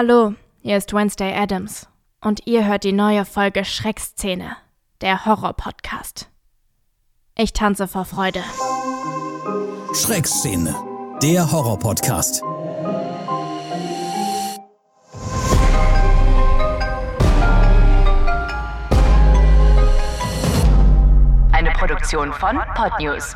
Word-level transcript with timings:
Hallo, 0.00 0.34
hier 0.60 0.76
ist 0.76 0.94
Wednesday 0.94 1.34
Adams 1.34 1.88
und 2.20 2.46
ihr 2.46 2.64
hört 2.64 2.84
die 2.84 2.92
neue 2.92 3.24
Folge 3.24 3.64
Schreckszene, 3.64 4.56
der 5.00 5.26
Horror-Podcast. 5.26 6.30
Ich 7.36 7.52
tanze 7.52 7.88
vor 7.88 8.04
Freude. 8.04 8.38
Schreckszene, 9.92 10.72
der 11.20 11.50
Horror-Podcast. 11.50 12.44
Eine 21.50 21.72
Produktion 21.72 22.32
von 22.32 22.60
Podnews. 22.76 23.34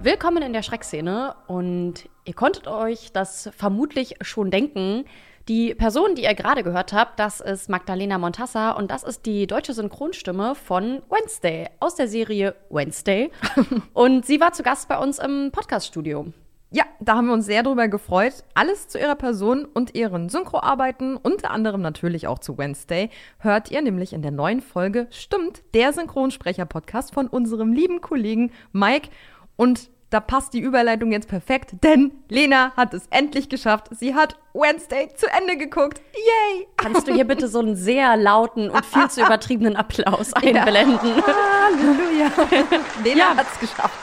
Willkommen 0.00 0.42
in 0.42 0.52
der 0.52 0.62
Schreckszene 0.62 1.34
und 1.46 2.10
ihr 2.26 2.34
konntet 2.34 2.66
euch 2.66 3.10
das 3.12 3.48
vermutlich 3.56 4.16
schon 4.20 4.50
denken. 4.50 5.06
Die 5.46 5.74
Person, 5.74 6.14
die 6.14 6.22
ihr 6.22 6.32
gerade 6.32 6.62
gehört 6.62 6.94
habt, 6.94 7.20
das 7.20 7.42
ist 7.42 7.68
Magdalena 7.68 8.16
Montassa 8.16 8.70
und 8.70 8.90
das 8.90 9.02
ist 9.02 9.26
die 9.26 9.46
deutsche 9.46 9.74
Synchronstimme 9.74 10.54
von 10.54 11.02
Wednesday 11.10 11.68
aus 11.80 11.96
der 11.96 12.08
Serie 12.08 12.54
Wednesday. 12.70 13.30
und 13.92 14.24
sie 14.24 14.40
war 14.40 14.54
zu 14.54 14.62
Gast 14.62 14.88
bei 14.88 14.96
uns 14.96 15.18
im 15.18 15.50
Podcaststudio. 15.52 16.32
Ja, 16.70 16.84
da 16.98 17.16
haben 17.16 17.26
wir 17.26 17.34
uns 17.34 17.44
sehr 17.44 17.62
drüber 17.62 17.88
gefreut. 17.88 18.42
Alles 18.54 18.88
zu 18.88 18.98
ihrer 18.98 19.16
Person 19.16 19.66
und 19.66 19.94
ihren 19.94 20.30
Synchroarbeiten, 20.30 21.14
unter 21.16 21.50
anderem 21.50 21.82
natürlich 21.82 22.26
auch 22.26 22.38
zu 22.38 22.56
Wednesday, 22.56 23.10
hört 23.38 23.70
ihr 23.70 23.82
nämlich 23.82 24.14
in 24.14 24.22
der 24.22 24.30
neuen 24.30 24.62
Folge 24.62 25.08
Stimmt, 25.10 25.62
der 25.74 25.92
Synchronsprecher-Podcast 25.92 27.12
von 27.12 27.26
unserem 27.26 27.74
lieben 27.74 28.00
Kollegen 28.00 28.50
Mike. 28.72 29.10
Und 29.56 29.90
da 30.14 30.20
passt 30.20 30.54
die 30.54 30.60
Überleitung 30.60 31.10
jetzt 31.10 31.28
perfekt, 31.28 31.72
denn 31.82 32.12
Lena 32.28 32.72
hat 32.76 32.94
es 32.94 33.08
endlich 33.10 33.48
geschafft. 33.48 33.88
Sie 33.90 34.14
hat 34.14 34.36
Wednesday 34.52 35.08
zu 35.16 35.26
Ende 35.26 35.56
geguckt. 35.56 36.00
Yay! 36.14 36.68
Kannst 36.76 37.08
du 37.08 37.12
hier 37.12 37.24
bitte 37.26 37.48
so 37.48 37.58
einen 37.58 37.74
sehr 37.74 38.16
lauten 38.16 38.70
und 38.70 38.86
viel 38.86 39.10
zu 39.10 39.22
übertriebenen 39.22 39.74
Applaus 39.74 40.32
einblenden? 40.34 41.00
Halleluja! 41.26 42.30
Lena 43.04 43.18
Ja. 43.18 43.36
hat 43.36 43.46
es 43.52 43.58
geschafft. 43.58 43.98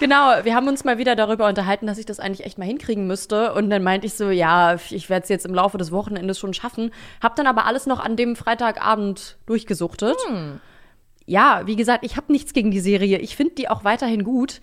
Genau, 0.00 0.32
wir 0.44 0.54
haben 0.54 0.66
uns 0.66 0.82
mal 0.84 0.96
wieder 0.96 1.14
darüber 1.14 1.46
unterhalten, 1.46 1.86
dass 1.86 1.98
ich 1.98 2.06
das 2.06 2.20
eigentlich 2.20 2.46
echt 2.46 2.56
mal 2.58 2.64
hinkriegen 2.64 3.06
müsste. 3.06 3.52
Und 3.52 3.68
dann 3.68 3.82
meinte 3.82 4.06
ich 4.06 4.14
so, 4.14 4.30
ja, 4.30 4.76
ich 4.90 5.10
werde 5.10 5.24
es 5.24 5.28
jetzt 5.28 5.44
im 5.46 5.54
Laufe 5.54 5.76
des 5.78 5.92
Wochenendes 5.92 6.38
schon 6.38 6.54
schaffen. 6.54 6.90
Hab 7.22 7.36
dann 7.36 7.46
aber 7.46 7.66
alles 7.66 7.84
noch 7.86 8.00
an 8.00 8.16
dem 8.16 8.34
Freitagabend 8.34 9.36
durchgesuchtet. 9.46 10.16
Ja, 11.26 11.62
wie 11.66 11.76
gesagt, 11.76 12.04
ich 12.04 12.16
habe 12.16 12.32
nichts 12.32 12.52
gegen 12.54 12.70
die 12.70 12.80
Serie. 12.80 13.18
Ich 13.18 13.36
finde 13.36 13.54
die 13.54 13.68
auch 13.68 13.84
weiterhin 13.84 14.24
gut. 14.24 14.60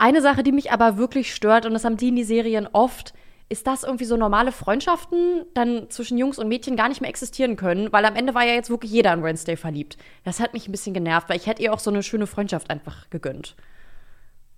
Eine 0.00 0.22
Sache, 0.22 0.42
die 0.42 0.50
mich 0.50 0.72
aber 0.72 0.96
wirklich 0.96 1.34
stört, 1.34 1.66
und 1.66 1.74
das 1.74 1.84
haben 1.84 1.98
die 1.98 2.08
in 2.08 2.16
die 2.16 2.24
Serien 2.24 2.66
oft, 2.72 3.12
ist, 3.50 3.66
dass 3.66 3.82
irgendwie 3.82 4.06
so 4.06 4.16
normale 4.16 4.50
Freundschaften 4.50 5.44
dann 5.52 5.90
zwischen 5.90 6.16
Jungs 6.16 6.38
und 6.38 6.48
Mädchen 6.48 6.74
gar 6.74 6.88
nicht 6.88 7.02
mehr 7.02 7.10
existieren 7.10 7.56
können, 7.56 7.92
weil 7.92 8.06
am 8.06 8.16
Ende 8.16 8.34
war 8.34 8.46
ja 8.46 8.54
jetzt 8.54 8.70
wirklich 8.70 8.90
jeder 8.90 9.12
in 9.12 9.22
Wednesday 9.22 9.58
verliebt. 9.58 9.98
Das 10.24 10.40
hat 10.40 10.54
mich 10.54 10.66
ein 10.66 10.72
bisschen 10.72 10.94
genervt, 10.94 11.28
weil 11.28 11.36
ich 11.36 11.46
hätte 11.46 11.62
ihr 11.62 11.74
auch 11.74 11.80
so 11.80 11.90
eine 11.90 12.02
schöne 12.02 12.26
Freundschaft 12.26 12.70
einfach 12.70 13.10
gegönnt. 13.10 13.56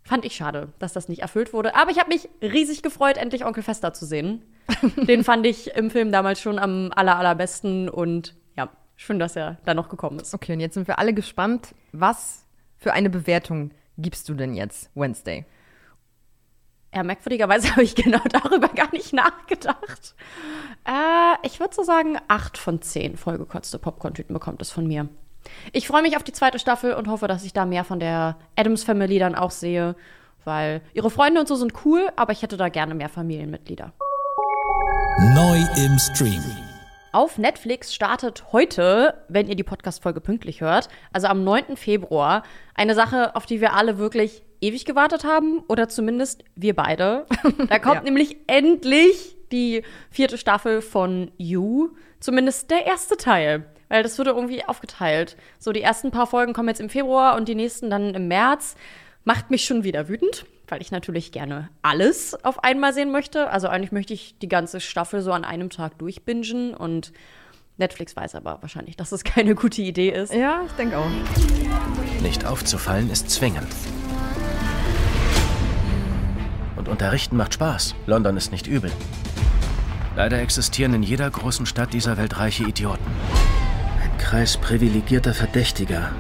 Fand 0.05 0.25
ich 0.25 0.37
schade, 0.37 0.69
dass 0.79 0.93
das 0.93 1.09
nicht 1.09 1.23
erfüllt 1.23 1.53
wurde. 1.53 1.75
Aber 1.75 1.91
ich 1.91 1.99
habe 1.99 2.11
mich 2.11 2.29
riesig 2.41 2.85
gefreut, 2.85 3.17
endlich 3.17 3.45
Onkel 3.45 3.65
Fester 3.65 3.93
zu 3.93 4.07
sehen. 4.07 4.45
Den 5.09 5.25
fand 5.25 5.45
ich 5.45 5.75
im 5.75 5.91
Film 5.91 6.13
damals 6.13 6.41
schon 6.41 6.61
am 6.61 6.93
aller, 6.95 7.19
allerbesten 7.19 7.89
und 7.89 8.37
ja, 8.57 8.69
schön, 8.95 9.19
dass 9.19 9.35
er 9.35 9.59
da 9.65 9.75
noch 9.75 9.89
gekommen 9.89 10.21
ist. 10.21 10.35
Okay, 10.35 10.53
und 10.53 10.61
jetzt 10.61 10.75
sind 10.75 10.87
wir 10.87 11.01
alle 11.01 11.13
gespannt. 11.15 11.75
Was 11.91 12.47
für 12.79 12.93
eine 12.93 13.11
Bewertung 13.11 13.73
gibst 13.99 14.29
du 14.29 14.35
denn 14.35 14.55
jetzt 14.55 14.91
Wednesday? 14.95 15.47
Ja, 16.95 17.03
merkwürdigerweise 17.03 17.71
habe 17.73 17.83
ich 17.83 17.95
genau 17.95 18.21
darüber 18.31 18.69
gar 18.69 18.91
nicht 18.93 19.13
nachgedacht. 19.13 20.15
Äh, 20.85 21.47
ich 21.47 21.61
würde 21.61 21.75
so 21.75 21.83
sagen, 21.83 22.19
acht 22.29 22.59
von 22.59 22.83
zehn 22.83 23.17
vollgekotzte 23.17 23.79
Popcorn-Tüten 23.79 24.35
bekommt 24.35 24.63
es 24.63 24.71
von 24.71 24.87
mir. 24.87 25.09
Ich 25.73 25.89
freue 25.89 26.03
mich 26.03 26.17
auf 26.17 26.23
die 26.23 26.33
zweite 26.33 26.59
Staffel 26.59 26.95
und 26.95 27.09
hoffe, 27.09 27.27
dass 27.27 27.45
ich 27.45 27.53
da 27.53 27.65
mehr 27.65 27.85
von 27.85 27.99
der 27.99 28.37
Adams 28.57 28.85
Family 28.85 29.19
dann 29.19 29.35
auch 29.35 29.51
sehe, 29.51 29.97
weil 30.45 30.83
ihre 30.95 31.11
Freunde 31.11 31.41
und 31.41 31.49
so 31.49 31.57
sind 31.57 31.85
cool, 31.85 32.11
aber 32.17 32.33
ich 32.33 32.43
hätte 32.43 32.57
da 32.57 32.69
gerne 32.69 32.95
mehr 32.95 33.09
Familienmitglieder. 33.09 33.93
Neu 35.35 35.59
im 35.77 35.99
Stream. 35.99 36.72
Auf 37.15 37.37
Netflix 37.37 37.95
startet 37.95 38.53
heute, 38.53 39.23
wenn 39.29 39.47
ihr 39.47 39.55
die 39.55 39.63
Podcast-Folge 39.65 40.23
pünktlich 40.23 40.63
hört, 40.63 40.89
also 41.13 41.27
am 41.27 41.45
9. 41.45 41.77
Februar, 41.77 42.43
eine 42.75 42.95
Sache, 42.95 43.37
auf 43.37 43.45
die 43.45 43.61
wir 43.61 43.75
alle 43.75 43.99
wirklich 43.99 44.43
ewig 44.63 44.87
gewartet 44.87 45.23
haben, 45.25 45.59
oder 45.69 45.89
zumindest 45.91 46.43
wir 46.55 46.75
beide. 46.75 47.27
Da 47.69 47.79
kommt 47.79 47.97
Ja. 47.97 48.03
nämlich 48.03 48.39
endlich 48.47 49.37
die 49.53 49.83
vierte 50.11 50.39
Staffel 50.39 50.81
von 50.81 51.31
You, 51.37 51.91
zumindest 52.19 52.71
der 52.71 52.87
erste 52.87 53.19
Teil. 53.19 53.67
Weil 53.91 54.03
das 54.03 54.19
wurde 54.19 54.31
irgendwie 54.31 54.65
aufgeteilt. 54.65 55.37
So, 55.59 55.73
die 55.73 55.83
ersten 55.83 56.13
paar 56.13 56.27
Folgen 56.27 56.55
kommen 56.55 56.69
jetzt 56.69 56.81
im 56.81 56.89
Februar 56.89 57.37
und 57.37 57.47
die 57.47 57.55
nächsten 57.55 57.91
dann 57.91 58.15
im 58.15 58.27
März. 58.29 58.75
Macht 59.25 59.51
mich 59.51 59.65
schon 59.67 59.85
wieder 59.85 60.09
wütend, 60.09 60.47
weil 60.73 60.81
ich 60.81 60.91
natürlich 60.91 61.33
gerne 61.33 61.69
alles 61.83 62.35
auf 62.47 62.65
einmal 62.65 62.95
sehen 62.95 63.13
möchte. 63.13 63.51
Also 63.51 63.69
eigentlich 63.69 63.93
möchte 63.93 64.15
ich 64.15 64.39
die 64.39 64.49
ganze 64.49 64.81
Staffel 64.81 65.21
so 65.21 65.31
an 65.31 65.45
einem 65.45 65.69
Tag 65.69 65.99
durchbingen 65.99 66.73
und 66.73 67.13
Netflix 67.77 68.17
weiß 68.17 68.35
aber 68.37 68.57
wahrscheinlich, 68.63 68.97
dass 68.97 69.13
es 69.13 69.23
keine 69.25 69.55
gute 69.55 69.83
Idee 69.83 70.09
ist. 70.09 70.33
Ja, 70.33 70.63
ich 70.65 70.73
denke 70.73 70.97
auch. 70.97 71.11
Nicht 72.23 72.47
aufzufallen 72.47 73.11
ist 73.11 73.29
zwingend. 73.29 73.69
Und 76.77 76.89
unterrichten 76.89 77.37
macht 77.37 77.53
Spaß. 77.53 77.95
London 78.07 78.39
ist 78.39 78.51
nicht 78.51 78.67
übel. 78.67 78.91
Leider 80.17 80.41
existieren 80.41 80.95
in 80.95 81.03
jeder 81.03 81.29
großen 81.29 81.67
Stadt 81.67 81.93
dieser 81.93 82.17
Welt 82.17 82.39
reiche 82.39 82.65
Idioten. 82.65 83.05
Ein 84.03 84.17
Kreis 84.17 84.57
privilegierter 84.57 85.35
Verdächtiger. 85.35 86.13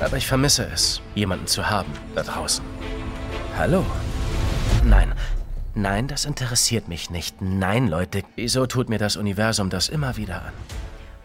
Aber 0.00 0.18
ich 0.18 0.26
vermisse 0.26 0.68
es, 0.70 1.00
jemanden 1.14 1.46
zu 1.46 1.70
haben 1.70 1.90
da 2.14 2.22
draußen. 2.22 2.75
Hallo? 3.58 3.82
Nein. 4.84 5.14
Nein, 5.74 6.08
das 6.08 6.26
interessiert 6.26 6.88
mich 6.88 7.08
nicht. 7.08 7.40
Nein, 7.40 7.88
Leute. 7.88 8.22
Wieso 8.34 8.66
tut 8.66 8.90
mir 8.90 8.98
das 8.98 9.16
Universum 9.16 9.70
das 9.70 9.88
immer 9.88 10.18
wieder 10.18 10.42
an? 10.42 10.52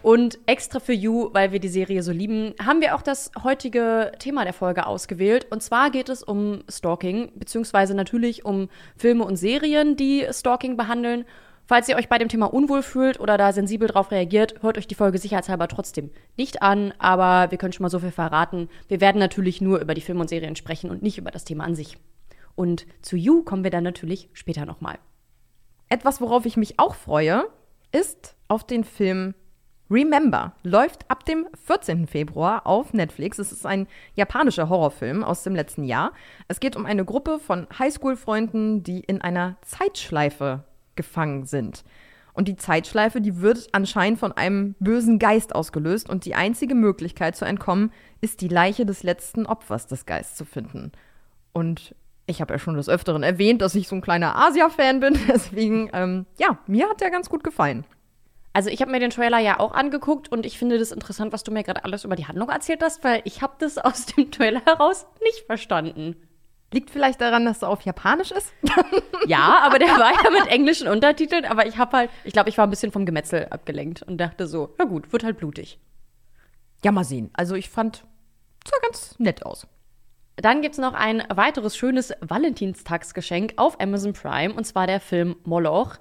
Und 0.02 0.38
extra 0.46 0.80
für 0.80 0.94
You, 0.94 1.28
weil 1.34 1.52
wir 1.52 1.60
die 1.60 1.68
Serie 1.68 2.02
so 2.02 2.10
lieben, 2.10 2.54
haben 2.58 2.80
wir 2.80 2.94
auch 2.96 3.02
das 3.02 3.32
heutige 3.44 4.12
Thema 4.18 4.44
der 4.44 4.54
Folge 4.54 4.86
ausgewählt. 4.86 5.46
Und 5.50 5.62
zwar 5.62 5.90
geht 5.90 6.08
es 6.08 6.22
um 6.22 6.64
Stalking, 6.70 7.32
beziehungsweise 7.34 7.94
natürlich 7.94 8.46
um 8.46 8.70
Filme 8.96 9.24
und 9.24 9.36
Serien, 9.36 9.96
die 9.96 10.26
Stalking 10.30 10.78
behandeln. 10.78 11.26
Falls 11.66 11.88
ihr 11.90 11.96
euch 11.96 12.08
bei 12.08 12.16
dem 12.16 12.28
Thema 12.28 12.46
unwohl 12.46 12.82
fühlt 12.82 13.20
oder 13.20 13.36
da 13.36 13.52
sensibel 13.52 13.88
drauf 13.88 14.10
reagiert, 14.10 14.54
hört 14.62 14.78
euch 14.78 14.86
die 14.86 14.94
Folge 14.94 15.18
sicherheitshalber 15.18 15.68
trotzdem 15.68 16.10
nicht 16.38 16.62
an. 16.62 16.94
Aber 16.98 17.50
wir 17.50 17.58
können 17.58 17.74
schon 17.74 17.84
mal 17.84 17.90
so 17.90 17.98
viel 17.98 18.10
verraten. 18.10 18.70
Wir 18.88 19.02
werden 19.02 19.18
natürlich 19.18 19.60
nur 19.60 19.80
über 19.80 19.92
die 19.92 20.00
Filme 20.00 20.22
und 20.22 20.28
Serien 20.28 20.56
sprechen 20.56 20.90
und 20.90 21.02
nicht 21.02 21.18
über 21.18 21.30
das 21.30 21.44
Thema 21.44 21.64
an 21.64 21.74
sich. 21.74 21.98
Und 22.54 22.86
zu 23.00 23.16
You 23.16 23.42
kommen 23.42 23.64
wir 23.64 23.70
dann 23.70 23.84
natürlich 23.84 24.28
später 24.32 24.66
nochmal. 24.66 24.98
Etwas, 25.88 26.20
worauf 26.20 26.46
ich 26.46 26.56
mich 26.56 26.78
auch 26.78 26.94
freue, 26.94 27.46
ist 27.92 28.34
auf 28.48 28.66
den 28.66 28.84
Film 28.84 29.34
Remember. 29.90 30.54
Läuft 30.62 31.10
ab 31.10 31.26
dem 31.26 31.46
14. 31.66 32.06
Februar 32.06 32.66
auf 32.66 32.94
Netflix. 32.94 33.38
Es 33.38 33.52
ist 33.52 33.66
ein 33.66 33.86
japanischer 34.14 34.70
Horrorfilm 34.70 35.22
aus 35.22 35.42
dem 35.42 35.54
letzten 35.54 35.84
Jahr. 35.84 36.12
Es 36.48 36.60
geht 36.60 36.76
um 36.76 36.86
eine 36.86 37.04
Gruppe 37.04 37.38
von 37.38 37.66
Highschool-Freunden, 37.78 38.82
die 38.82 39.00
in 39.00 39.20
einer 39.20 39.56
Zeitschleife 39.60 40.64
gefangen 40.96 41.44
sind. 41.44 41.84
Und 42.32 42.48
die 42.48 42.56
Zeitschleife, 42.56 43.20
die 43.20 43.42
wird 43.42 43.68
anscheinend 43.72 44.18
von 44.18 44.32
einem 44.32 44.74
bösen 44.80 45.18
Geist 45.18 45.54
ausgelöst 45.54 46.08
und 46.08 46.24
die 46.24 46.34
einzige 46.34 46.74
Möglichkeit 46.74 47.36
zu 47.36 47.44
entkommen, 47.44 47.92
ist 48.22 48.40
die 48.40 48.48
Leiche 48.48 48.86
des 48.86 49.02
letzten 49.02 49.44
Opfers 49.44 49.86
des 49.86 50.06
Geists 50.06 50.36
zu 50.36 50.46
finden. 50.46 50.92
Und 51.52 51.94
ich 52.32 52.40
habe 52.40 52.52
ja 52.54 52.58
schon 52.58 52.74
des 52.76 52.88
Öfteren 52.88 53.22
erwähnt, 53.22 53.62
dass 53.62 53.74
ich 53.76 53.86
so 53.86 53.94
ein 53.94 54.00
kleiner 54.00 54.34
Asia-Fan 54.36 54.98
bin. 55.00 55.18
Deswegen, 55.28 55.88
ähm, 55.92 56.26
ja, 56.38 56.58
mir 56.66 56.88
hat 56.88 57.00
der 57.00 57.10
ganz 57.10 57.30
gut 57.30 57.44
gefallen. 57.44 57.84
Also 58.54 58.68
ich 58.68 58.80
habe 58.82 58.90
mir 58.90 59.00
den 59.00 59.10
Trailer 59.10 59.38
ja 59.38 59.60
auch 59.60 59.72
angeguckt 59.72 60.30
und 60.30 60.44
ich 60.44 60.58
finde 60.58 60.78
das 60.78 60.92
interessant, 60.92 61.32
was 61.32 61.42
du 61.42 61.52
mir 61.52 61.62
gerade 61.62 61.84
alles 61.84 62.04
über 62.04 62.16
die 62.16 62.26
Handlung 62.26 62.50
erzählt 62.50 62.82
hast, 62.82 63.02
weil 63.02 63.22
ich 63.24 63.40
habe 63.40 63.54
das 63.58 63.78
aus 63.78 64.06
dem 64.06 64.30
Trailer 64.30 64.62
heraus 64.64 65.06
nicht 65.22 65.46
verstanden. 65.46 66.16
Liegt 66.72 66.90
vielleicht 66.90 67.20
daran, 67.20 67.44
dass 67.44 67.62
er 67.62 67.68
auf 67.68 67.82
Japanisch 67.82 68.30
ist? 68.32 68.52
Ja, 69.28 69.60
aber 69.62 69.78
der 69.78 69.88
war 69.88 70.10
ja 70.24 70.30
mit 70.30 70.48
englischen 70.48 70.88
Untertiteln, 70.88 71.44
aber 71.44 71.66
ich 71.66 71.78
habe 71.78 71.96
halt, 71.96 72.10
ich 72.24 72.32
glaube, 72.32 72.48
ich 72.48 72.58
war 72.58 72.66
ein 72.66 72.70
bisschen 72.70 72.90
vom 72.90 73.06
Gemetzel 73.06 73.46
abgelenkt 73.50 74.02
und 74.02 74.18
dachte 74.18 74.48
so, 74.48 74.74
na 74.78 74.84
gut, 74.84 75.12
wird 75.12 75.22
halt 75.22 75.36
blutig. 75.38 75.78
ja, 76.84 76.90
mal 76.90 77.04
sehen. 77.04 77.30
Also 77.34 77.54
ich 77.54 77.70
fand, 77.70 78.04
sah 78.66 78.76
ganz 78.82 79.14
nett 79.20 79.46
aus. 79.46 79.68
Dann 80.42 80.60
gibt's 80.60 80.78
noch 80.78 80.94
ein 80.94 81.22
weiteres 81.32 81.76
schönes 81.76 82.12
Valentinstagsgeschenk 82.20 83.52
auf 83.58 83.80
Amazon 83.80 84.12
Prime 84.12 84.52
und 84.52 84.64
zwar 84.64 84.88
der 84.88 84.98
Film 84.98 85.36
Moloch. 85.44 85.98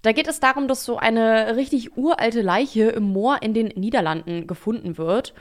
Da 0.00 0.12
geht 0.12 0.26
es 0.26 0.40
darum, 0.40 0.68
dass 0.68 0.86
so 0.86 0.96
eine 0.96 1.54
richtig 1.56 1.94
uralte 1.94 2.40
Leiche 2.40 2.84
im 2.84 3.02
Moor 3.02 3.42
in 3.42 3.52
den 3.52 3.66
Niederlanden 3.68 4.46
gefunden 4.46 4.96
wird. 4.96 5.34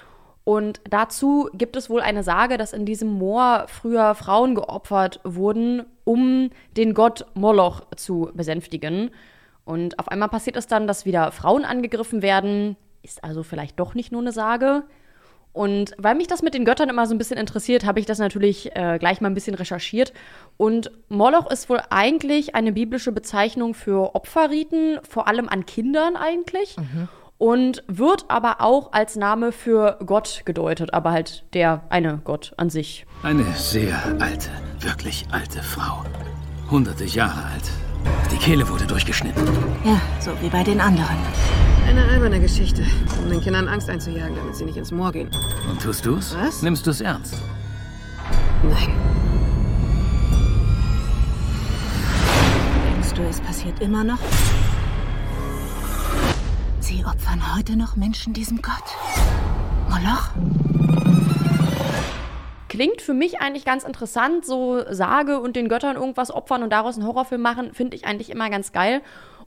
Und 0.44 0.82
dazu 0.90 1.50
gibt 1.54 1.78
es 1.78 1.90
wohl 1.90 2.02
eine 2.02 2.22
Sage, 2.22 2.58
dass 2.58 2.74
in 2.74 2.86
diesem 2.86 3.08
Moor 3.08 3.64
früher 3.70 4.14
Frauen 4.14 4.56
geopfert 4.56 5.22
wurden, 5.24 5.86
um 6.04 6.50
den 6.76 6.94
Gott 6.94 7.26
Moloch 7.36 7.88
zu 7.96 8.30
besänftigen. 8.34 9.12
Und 9.64 10.00
auf 10.00 10.10
einmal 10.10 10.28
passiert 10.28 10.58
es 10.58 10.68
dann, 10.68 10.86
dass 10.86 11.06
wieder 11.06 11.32
Frauen 11.32 11.64
angegriffen 11.64 12.22
werden. 12.22 12.76
Ist 13.04 13.24
also 13.24 13.42
vielleicht 13.42 13.80
doch 13.80 13.94
nicht 13.94 14.12
nur 14.12 14.20
eine 14.20 14.34
Sage. 14.34 14.84
Und 15.54 15.92
weil 16.00 16.16
mich 16.16 16.28
das 16.28 16.42
mit 16.42 16.56
den 16.56 16.66
Göttern 16.66 16.90
immer 16.90 17.06
so 17.06 17.14
ein 17.14 17.20
bisschen 17.20 17.38
interessiert, 17.38 17.86
habe 17.86 18.00
ich 18.00 18.08
das 18.08 18.18
natürlich 18.18 18.76
äh, 18.76 18.98
gleich 19.00 19.22
mal 19.22 19.30
ein 19.30 19.36
bisschen 19.36 19.54
recherchiert. 19.54 20.12
Und 20.58 20.92
Moloch 21.10 21.50
ist 21.50 21.70
wohl 21.70 21.80
eigentlich 21.92 22.56
eine 22.56 22.72
biblische 22.72 23.12
Bezeichnung 23.12 23.76
für 23.76 24.16
Opferriten, 24.16 25.00
vor 25.08 25.28
allem 25.28 25.48
an 25.48 25.66
Kindern 25.68 26.16
eigentlich. 26.16 26.76
Und 27.38 27.84
wird 27.88 28.26
aber 28.30 28.62
auch 28.62 28.94
als 28.94 29.16
Name 29.16 29.52
für 29.52 30.00
Gott 30.06 30.42
gedeutet, 30.46 30.94
aber 30.94 31.12
halt 31.12 31.44
der 31.54 31.84
eine 31.90 32.20
Gott 32.24 32.54
an 32.58 32.70
sich. 32.70 33.06
Eine 33.22 33.46
sehr 33.54 34.02
alte, 34.20 34.50
wirklich 34.80 35.26
alte 35.32 35.62
Frau. 35.62 36.04
Hunderte 36.72 37.04
Jahre 37.04 37.44
alt. 37.54 37.70
Die 38.32 38.38
Kehle 38.38 38.68
wurde 38.70 38.88
durchgeschnitten. 38.88 39.46
Ja, 39.84 40.02
so 40.20 40.32
wie 40.42 40.50
bei 40.50 40.64
den 40.64 40.82
anderen. 40.82 41.18
Eine 41.96 42.10
alberne 42.10 42.40
Geschichte, 42.40 42.84
um 43.22 43.30
den 43.30 43.40
Kindern 43.40 43.68
Angst 43.68 43.88
einzujagen, 43.88 44.36
damit 44.36 44.56
sie 44.56 44.66
nicht 44.66 44.78
ins 44.78 44.92
Moor 44.92 45.12
gehen. 45.12 45.30
Und 45.70 45.80
tust 45.80 46.04
du's? 46.04 46.36
Was? 46.36 46.64
Nimmst 46.64 46.88
du's 46.88 47.02
ernst? 47.02 47.36
Nein. 48.64 48.98
Denkst 52.96 53.14
du, 53.14 53.22
es 53.22 53.40
passiert 53.42 53.80
immer 53.80 54.04
noch? 54.04 54.18
Sie 56.80 57.06
opfern 57.06 57.56
heute 57.56 57.78
noch 57.78 57.96
Menschen 57.96 58.34
diesem 58.34 58.64
Gott. 58.64 58.74
Moloch? 59.88 60.32
Klingt 62.70 63.04
für 63.04 63.14
mich 63.14 63.40
eigentlich 63.40 63.66
ganz 63.66 63.84
interessant, 63.84 64.48
so 64.48 64.84
Sage 64.90 65.40
und 65.40 65.56
den 65.56 65.70
Göttern 65.70 65.96
irgendwas 65.96 66.32
opfern 66.32 66.64
und 66.64 66.72
daraus 66.72 66.98
einen 66.98 67.06
Horrorfilm 67.06 67.44
machen, 67.44 67.72
finde 67.76 67.96
ich 67.96 68.08
eigentlich 68.08 68.32
immer 68.32 68.50
ganz 68.50 68.72
geil. 68.72 69.04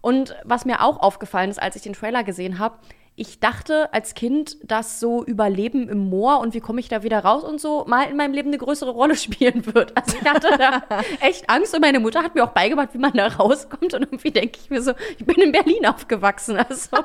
Und 0.07 0.37
was 0.45 0.65
mir 0.65 0.85
auch 0.85 1.01
aufgefallen 1.01 1.51
ist, 1.51 1.61
als 1.61 1.75
ich 1.75 1.83
den 1.83 1.95
Trailer 1.95 2.23
gesehen 2.23 2.61
habe, 2.61 2.79
ich 3.17 3.41
dachte 3.41 3.93
als 3.93 4.15
Kind, 4.15 4.57
dass 4.63 5.01
so 5.01 5.25
Überleben 5.25 5.89
im 5.89 5.99
Moor 5.99 6.39
und 6.39 6.55
wie 6.55 6.61
komme 6.61 6.79
ich 6.79 6.87
da 6.87 7.03
wieder 7.03 7.25
raus 7.25 7.43
und 7.43 7.61
so 7.61 7.85
mal 7.89 8.05
in 8.09 8.17
meinem 8.17 8.33
Leben 8.33 8.51
eine 8.51 8.59
größere 8.59 8.91
Rolle 8.91 9.17
spielen 9.17 9.67
wird. 9.75 9.97
Also 9.97 10.17
ich 10.17 10.25
hatte 10.25 10.57
da 10.59 10.83
echt 11.21 11.51
Angst 11.51 11.75
und 11.75 11.81
meine 11.81 11.99
Mutter 11.99 12.23
hat 12.23 12.37
mir 12.37 12.45
auch 12.45 12.53
beigebracht, 12.53 12.91
wie 12.93 12.99
man 12.99 13.15
da 13.15 13.27
rauskommt 13.27 13.95
und 13.95 14.03
irgendwie 14.03 14.31
denke 14.31 14.61
ich 14.63 14.71
mir 14.71 14.81
so, 14.81 14.93
ich 15.19 15.27
bin 15.27 15.43
in 15.43 15.51
Berlin 15.51 15.85
aufgewachsen. 15.87 16.57
Also 16.57 16.99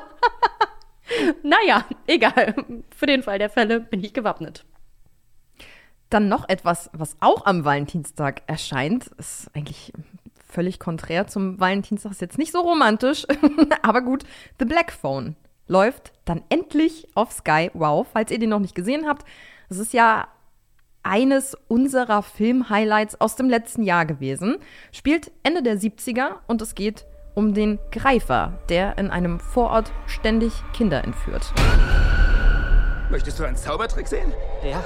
naja, 1.42 1.84
egal. 2.06 2.54
Für 2.96 3.06
den 3.06 3.24
Fall 3.24 3.40
der 3.40 3.50
Fälle 3.50 3.80
bin 3.80 4.04
ich 4.04 4.14
gewappnet. 4.14 4.64
Dann 6.08 6.28
noch 6.28 6.48
etwas, 6.48 6.88
was 6.92 7.16
auch 7.18 7.46
am 7.46 7.64
Valentinstag 7.64 8.42
erscheint. 8.46 9.08
Ist 9.18 9.50
eigentlich 9.56 9.92
völlig 10.52 10.78
konträr 10.78 11.26
zum 11.26 11.58
Valentinstag. 11.58 12.12
Ist 12.12 12.20
jetzt 12.20 12.38
nicht 12.38 12.52
so 12.52 12.60
romantisch, 12.60 13.26
aber 13.82 14.02
gut. 14.02 14.24
The 14.58 14.64
Black 14.64 14.92
Phone 14.92 15.36
läuft 15.66 16.12
dann 16.24 16.42
endlich 16.48 17.08
auf 17.14 17.32
Sky. 17.32 17.70
Wow, 17.74 18.06
falls 18.12 18.30
ihr 18.30 18.38
den 18.38 18.50
noch 18.50 18.60
nicht 18.60 18.74
gesehen 18.74 19.06
habt. 19.06 19.24
Es 19.68 19.78
ist 19.78 19.92
ja 19.92 20.28
eines 21.02 21.56
unserer 21.68 22.22
Film-Highlights 22.22 23.20
aus 23.20 23.36
dem 23.36 23.48
letzten 23.48 23.82
Jahr 23.82 24.06
gewesen. 24.06 24.58
Spielt 24.92 25.32
Ende 25.42 25.62
der 25.62 25.78
70er 25.78 26.36
und 26.46 26.62
es 26.62 26.74
geht 26.74 27.06
um 27.34 27.54
den 27.54 27.78
Greifer, 27.90 28.58
der 28.68 28.98
in 28.98 29.10
einem 29.10 29.40
Vorort 29.40 29.90
ständig 30.06 30.52
Kinder 30.74 31.02
entführt. 31.02 31.52
Möchtest 33.10 33.38
du 33.38 33.44
einen 33.44 33.56
Zaubertrick 33.56 34.06
sehen? 34.06 34.32
Ja. 34.62 34.84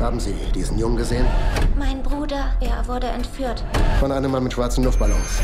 Haben 0.00 0.18
Sie 0.18 0.34
diesen 0.54 0.78
Jungen 0.78 0.96
gesehen? 0.96 1.26
Mein 1.78 2.02
Bruder, 2.02 2.56
er 2.62 2.88
wurde 2.88 3.06
entführt. 3.06 3.62
Von 3.98 4.10
einem 4.10 4.30
Mann 4.30 4.42
mit 4.42 4.54
schwarzen 4.54 4.82
Luftballons. 4.82 5.42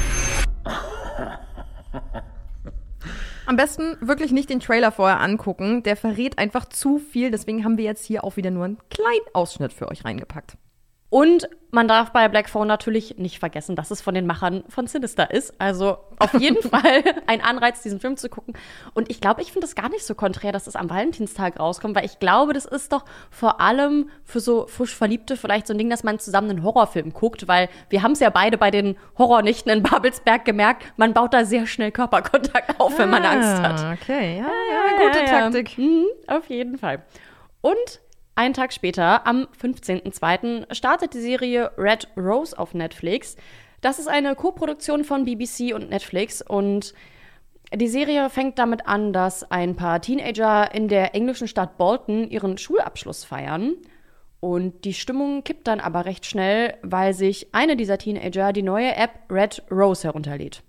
Am 3.45 3.57
besten 3.57 3.99
wirklich 4.01 4.33
nicht 4.33 4.49
den 4.49 4.61
Trailer 4.61 4.93
vorher 4.93 5.21
angucken. 5.21 5.83
Der 5.83 5.95
verrät 5.95 6.39
einfach 6.39 6.65
zu 6.65 6.99
viel. 6.99 7.31
Deswegen 7.31 7.65
haben 7.65 7.77
wir 7.77 7.85
jetzt 7.85 8.07
hier 8.07 8.25
auch 8.25 8.39
wieder 8.39 8.51
nur 8.51 8.65
einen 8.65 8.79
kleinen 8.89 9.27
Ausschnitt 9.35 9.75
für 9.75 9.89
euch 9.89 10.07
reingepackt. 10.07 10.57
Und 11.17 11.49
man 11.71 11.89
darf 11.89 12.13
bei 12.13 12.29
Black 12.29 12.51
Phone 12.51 12.69
natürlich 12.69 13.17
nicht 13.17 13.39
vergessen, 13.39 13.75
dass 13.75 13.91
es 13.91 14.03
von 14.03 14.13
den 14.13 14.27
Machern 14.27 14.65
von 14.69 14.87
Sinister 14.87 15.31
ist. 15.31 15.59
Also 15.59 15.97
auf 16.19 16.35
jeden 16.39 16.61
Fall 16.61 17.03
ein 17.27 17.41
Anreiz, 17.41 17.81
diesen 17.81 18.01
Film 18.01 18.19
zu 18.19 18.29
gucken. 18.29 18.53
Und 18.93 19.11
ich 19.11 19.23
glaube, 19.23 19.41
ich 19.41 19.51
finde 19.51 19.67
es 19.67 19.75
gar 19.75 19.89
nicht 19.89 20.05
so 20.05 20.15
konträr, 20.15 20.53
dass 20.53 20.67
es 20.67 20.77
am 20.77 20.91
Valentinstag 20.91 21.59
rauskommt, 21.59 21.97
weil 21.97 22.05
ich 22.05 22.19
glaube, 22.19 22.53
das 22.53 22.67
ist 22.67 22.93
doch 22.93 23.07
vor 23.31 23.63
allem 23.63 24.11
für 24.25 24.41
so 24.41 24.67
frisch 24.67 24.95
Verliebte 24.95 25.39
vielleicht 25.39 25.67
so 25.69 25.73
ein 25.73 25.79
Ding, 25.79 25.89
dass 25.89 26.05
man 26.05 26.19
zusammen 26.19 26.51
einen 26.51 26.63
Horrorfilm 26.63 27.15
guckt, 27.15 27.49
weil 27.49 27.71
wir 27.89 28.03
haben 28.03 28.13
es 28.13 28.21
ja 28.21 28.29
beide 28.29 28.59
bei 28.59 28.71
den 28.71 28.99
Horrornichten 29.17 29.73
in 29.73 29.83
Babelsberg 29.83 30.45
gemerkt, 30.45 30.85
man 30.99 31.15
baut 31.15 31.33
da 31.33 31.47
sehr 31.47 31.67
schnell 31.67 31.93
Körperkontakt 31.93 32.79
auf, 32.79 32.99
wenn 32.99 33.09
man 33.09 33.25
Angst 33.25 33.63
hat. 33.63 33.99
Okay, 34.03 34.37
ja, 34.37 34.45
ja, 34.45 35.07
gute 35.07 35.25
Taktik. 35.25 35.79
Mhm, 35.79 36.05
auf 36.27 36.51
jeden 36.51 36.77
Fall. 36.77 37.03
Und 37.63 38.01
einen 38.37 38.55
Tag 38.55 38.73
später, 38.73 39.27
am 39.27 39.49
15.02., 39.61 40.73
startet 40.73 41.15
die 41.15 41.21
Serie 41.21 41.73
Red 41.77 42.09
Rose 42.17 42.57
auf 42.57 42.75
Netflix. 42.75 43.37
Das 43.81 43.99
ist 43.99 44.09
eine 44.09 44.35
Co-Produktion 44.35 45.05
von 45.05 45.25
BBC 45.25 45.75
und 45.75 45.91
Netflix 45.91 46.43
und 46.43 46.95
die 47.75 47.89
Serie 47.89 48.31
fängt 48.31 48.59
damit 48.59 48.87
an, 48.87 49.13
dass 49.13 49.51
ein 49.51 49.75
paar 49.75 50.01
Teenager 50.01 50.73
in 50.73 50.87
der 50.87 51.15
englischen 51.15 51.49
Stadt 51.49 51.79
Bolton 51.79 52.31
ihren 52.31 52.59
Schulabschluss 52.59 53.25
feiern. 53.25 53.75
Und 54.39 54.85
die 54.85 54.95
Stimmung 54.95 55.43
kippt 55.43 55.67
dann 55.67 55.81
aber 55.81 56.05
recht 56.05 56.27
schnell, 56.27 56.75
weil 56.83 57.13
sich 57.13 57.53
eine 57.53 57.77
dieser 57.77 57.99
Teenager 57.99 58.53
die 58.53 58.63
neue 58.63 58.95
App 58.95 59.11
Red 59.31 59.63
Rose 59.71 60.05
herunterlädt. 60.05 60.63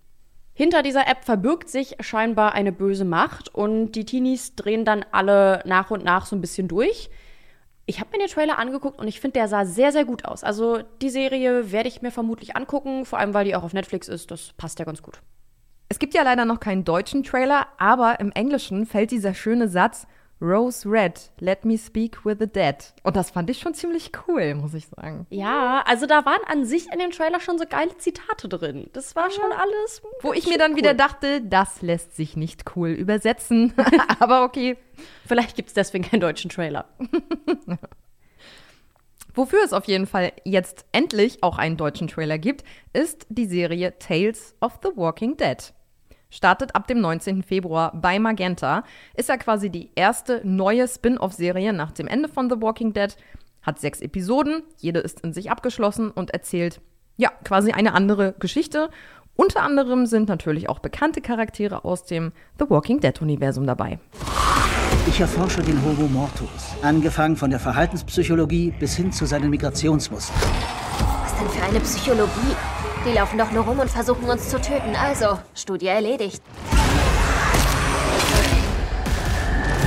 Hinter 0.53 0.81
dieser 0.81 1.07
App 1.07 1.23
verbirgt 1.23 1.69
sich 1.69 1.95
scheinbar 1.99 2.53
eine 2.53 2.71
böse 2.71 3.05
Macht 3.05 3.53
und 3.53 3.91
die 3.91 4.05
Teenies 4.05 4.55
drehen 4.55 4.85
dann 4.85 5.05
alle 5.11 5.61
nach 5.65 5.91
und 5.91 6.03
nach 6.03 6.25
so 6.25 6.35
ein 6.35 6.41
bisschen 6.41 6.67
durch. 6.67 7.11
Ich 7.89 8.01
habe 8.01 8.09
mir 8.11 8.19
den 8.19 8.27
Trailer 8.27 8.59
angeguckt 8.59 8.99
und 8.99 9.07
ich 9.07 9.21
finde, 9.21 9.39
der 9.39 9.47
sah 9.47 9.63
sehr, 9.63 9.93
sehr 9.93 10.03
gut 10.03 10.25
aus. 10.25 10.43
Also 10.43 10.81
die 11.01 11.09
Serie 11.09 11.71
werde 11.71 11.87
ich 11.87 12.01
mir 12.01 12.11
vermutlich 12.11 12.57
angucken, 12.57 13.05
vor 13.05 13.17
allem 13.17 13.33
weil 13.33 13.45
die 13.45 13.55
auch 13.55 13.63
auf 13.63 13.71
Netflix 13.71 14.09
ist. 14.09 14.29
Das 14.29 14.51
passt 14.57 14.77
ja 14.79 14.85
ganz 14.85 15.01
gut. 15.01 15.21
Es 15.87 15.97
gibt 15.97 16.13
ja 16.13 16.23
leider 16.23 16.43
noch 16.43 16.59
keinen 16.59 16.83
deutschen 16.83 17.23
Trailer, 17.23 17.67
aber 17.77 18.19
im 18.19 18.33
Englischen 18.33 18.85
fällt 18.85 19.11
dieser 19.11 19.33
schöne 19.33 19.69
Satz 19.69 20.05
Rose 20.39 20.87
Red, 20.87 21.19
let 21.39 21.65
me 21.65 21.77
speak 21.77 22.23
with 22.23 22.37
the 22.39 22.47
dead. 22.47 22.93
Und 23.03 23.15
das 23.15 23.31
fand 23.31 23.49
ich 23.49 23.59
schon 23.59 23.73
ziemlich 23.73 24.11
cool, 24.27 24.53
muss 24.53 24.75
ich 24.75 24.87
sagen. 24.87 25.25
Ja, 25.31 25.83
also 25.87 26.05
da 26.05 26.25
waren 26.25 26.41
an 26.45 26.63
sich 26.63 26.91
in 26.91 26.99
dem 26.99 27.09
Trailer 27.11 27.39
schon 27.39 27.57
so 27.57 27.65
geile 27.67 27.97
Zitate 27.97 28.47
drin. 28.47 28.89
Das 28.93 29.15
war 29.15 29.31
schon 29.31 29.51
alles. 29.51 30.03
Wo 30.21 30.33
ich 30.33 30.47
mir 30.47 30.59
dann 30.59 30.75
wieder 30.75 30.93
dachte, 30.93 31.41
das 31.41 31.81
lässt 31.81 32.15
sich 32.15 32.37
nicht 32.37 32.75
cool 32.75 32.89
übersetzen. 32.89 33.73
aber 34.19 34.43
okay. 34.43 34.77
Vielleicht 35.25 35.55
gibt 35.55 35.69
es 35.69 35.73
deswegen 35.73 36.03
keinen 36.03 36.21
deutschen 36.21 36.51
Trailer. 36.51 36.85
Wofür 39.33 39.63
es 39.63 39.73
auf 39.73 39.85
jeden 39.85 40.07
Fall 40.07 40.33
jetzt 40.45 40.85
endlich 40.91 41.43
auch 41.43 41.57
einen 41.57 41.77
deutschen 41.77 42.07
Trailer 42.07 42.37
gibt, 42.37 42.63
ist 42.93 43.25
die 43.29 43.45
Serie 43.45 43.97
Tales 43.99 44.55
of 44.61 44.79
the 44.83 44.89
Walking 44.95 45.37
Dead. 45.37 45.73
Startet 46.29 46.75
ab 46.75 46.87
dem 46.87 46.99
19. 46.99 47.43
Februar 47.43 47.93
bei 47.95 48.19
Magenta, 48.19 48.83
ist 49.15 49.29
ja 49.29 49.37
quasi 49.37 49.69
die 49.69 49.91
erste 49.95 50.41
neue 50.43 50.87
Spin-off-Serie 50.87 51.71
nach 51.73 51.91
dem 51.91 52.07
Ende 52.07 52.27
von 52.27 52.49
The 52.49 52.61
Walking 52.61 52.93
Dead, 52.93 53.15
hat 53.61 53.79
sechs 53.79 54.01
Episoden, 54.01 54.63
jede 54.77 54.99
ist 54.99 55.21
in 55.21 55.33
sich 55.33 55.51
abgeschlossen 55.51 56.11
und 56.11 56.31
erzählt, 56.31 56.81
ja, 57.15 57.31
quasi 57.43 57.71
eine 57.71 57.93
andere 57.93 58.33
Geschichte. 58.39 58.89
Unter 59.35 59.61
anderem 59.63 60.05
sind 60.05 60.29
natürlich 60.29 60.69
auch 60.69 60.79
bekannte 60.79 61.21
Charaktere 61.21 61.85
aus 61.85 62.03
dem 62.03 62.31
The 62.59 62.69
Walking 62.69 62.99
Dead-Universum 62.99 63.65
dabei. 63.65 63.99
Ich 65.07 65.21
erforsche 65.21 65.61
den 65.61 65.81
Homo 65.83 66.07
Mortus, 66.07 66.75
angefangen 66.81 67.37
von 67.37 67.49
der 67.49 67.59
Verhaltenspsychologie 67.59 68.73
bis 68.77 68.95
hin 68.95 69.11
zu 69.11 69.25
seinen 69.25 69.49
Migrationsmustern. 69.49 70.35
Was 71.23 71.37
denn 71.37 71.49
für 71.49 71.63
eine 71.63 71.79
Psychologie? 71.79 72.55
Die 73.05 73.13
laufen 73.13 73.37
doch 73.37 73.51
nur 73.51 73.63
rum 73.63 73.79
und 73.79 73.89
versuchen 73.89 74.29
uns 74.29 74.49
zu 74.49 74.59
töten. 74.59 74.95
Also, 74.95 75.39
Studie 75.55 75.87
erledigt. 75.87 76.41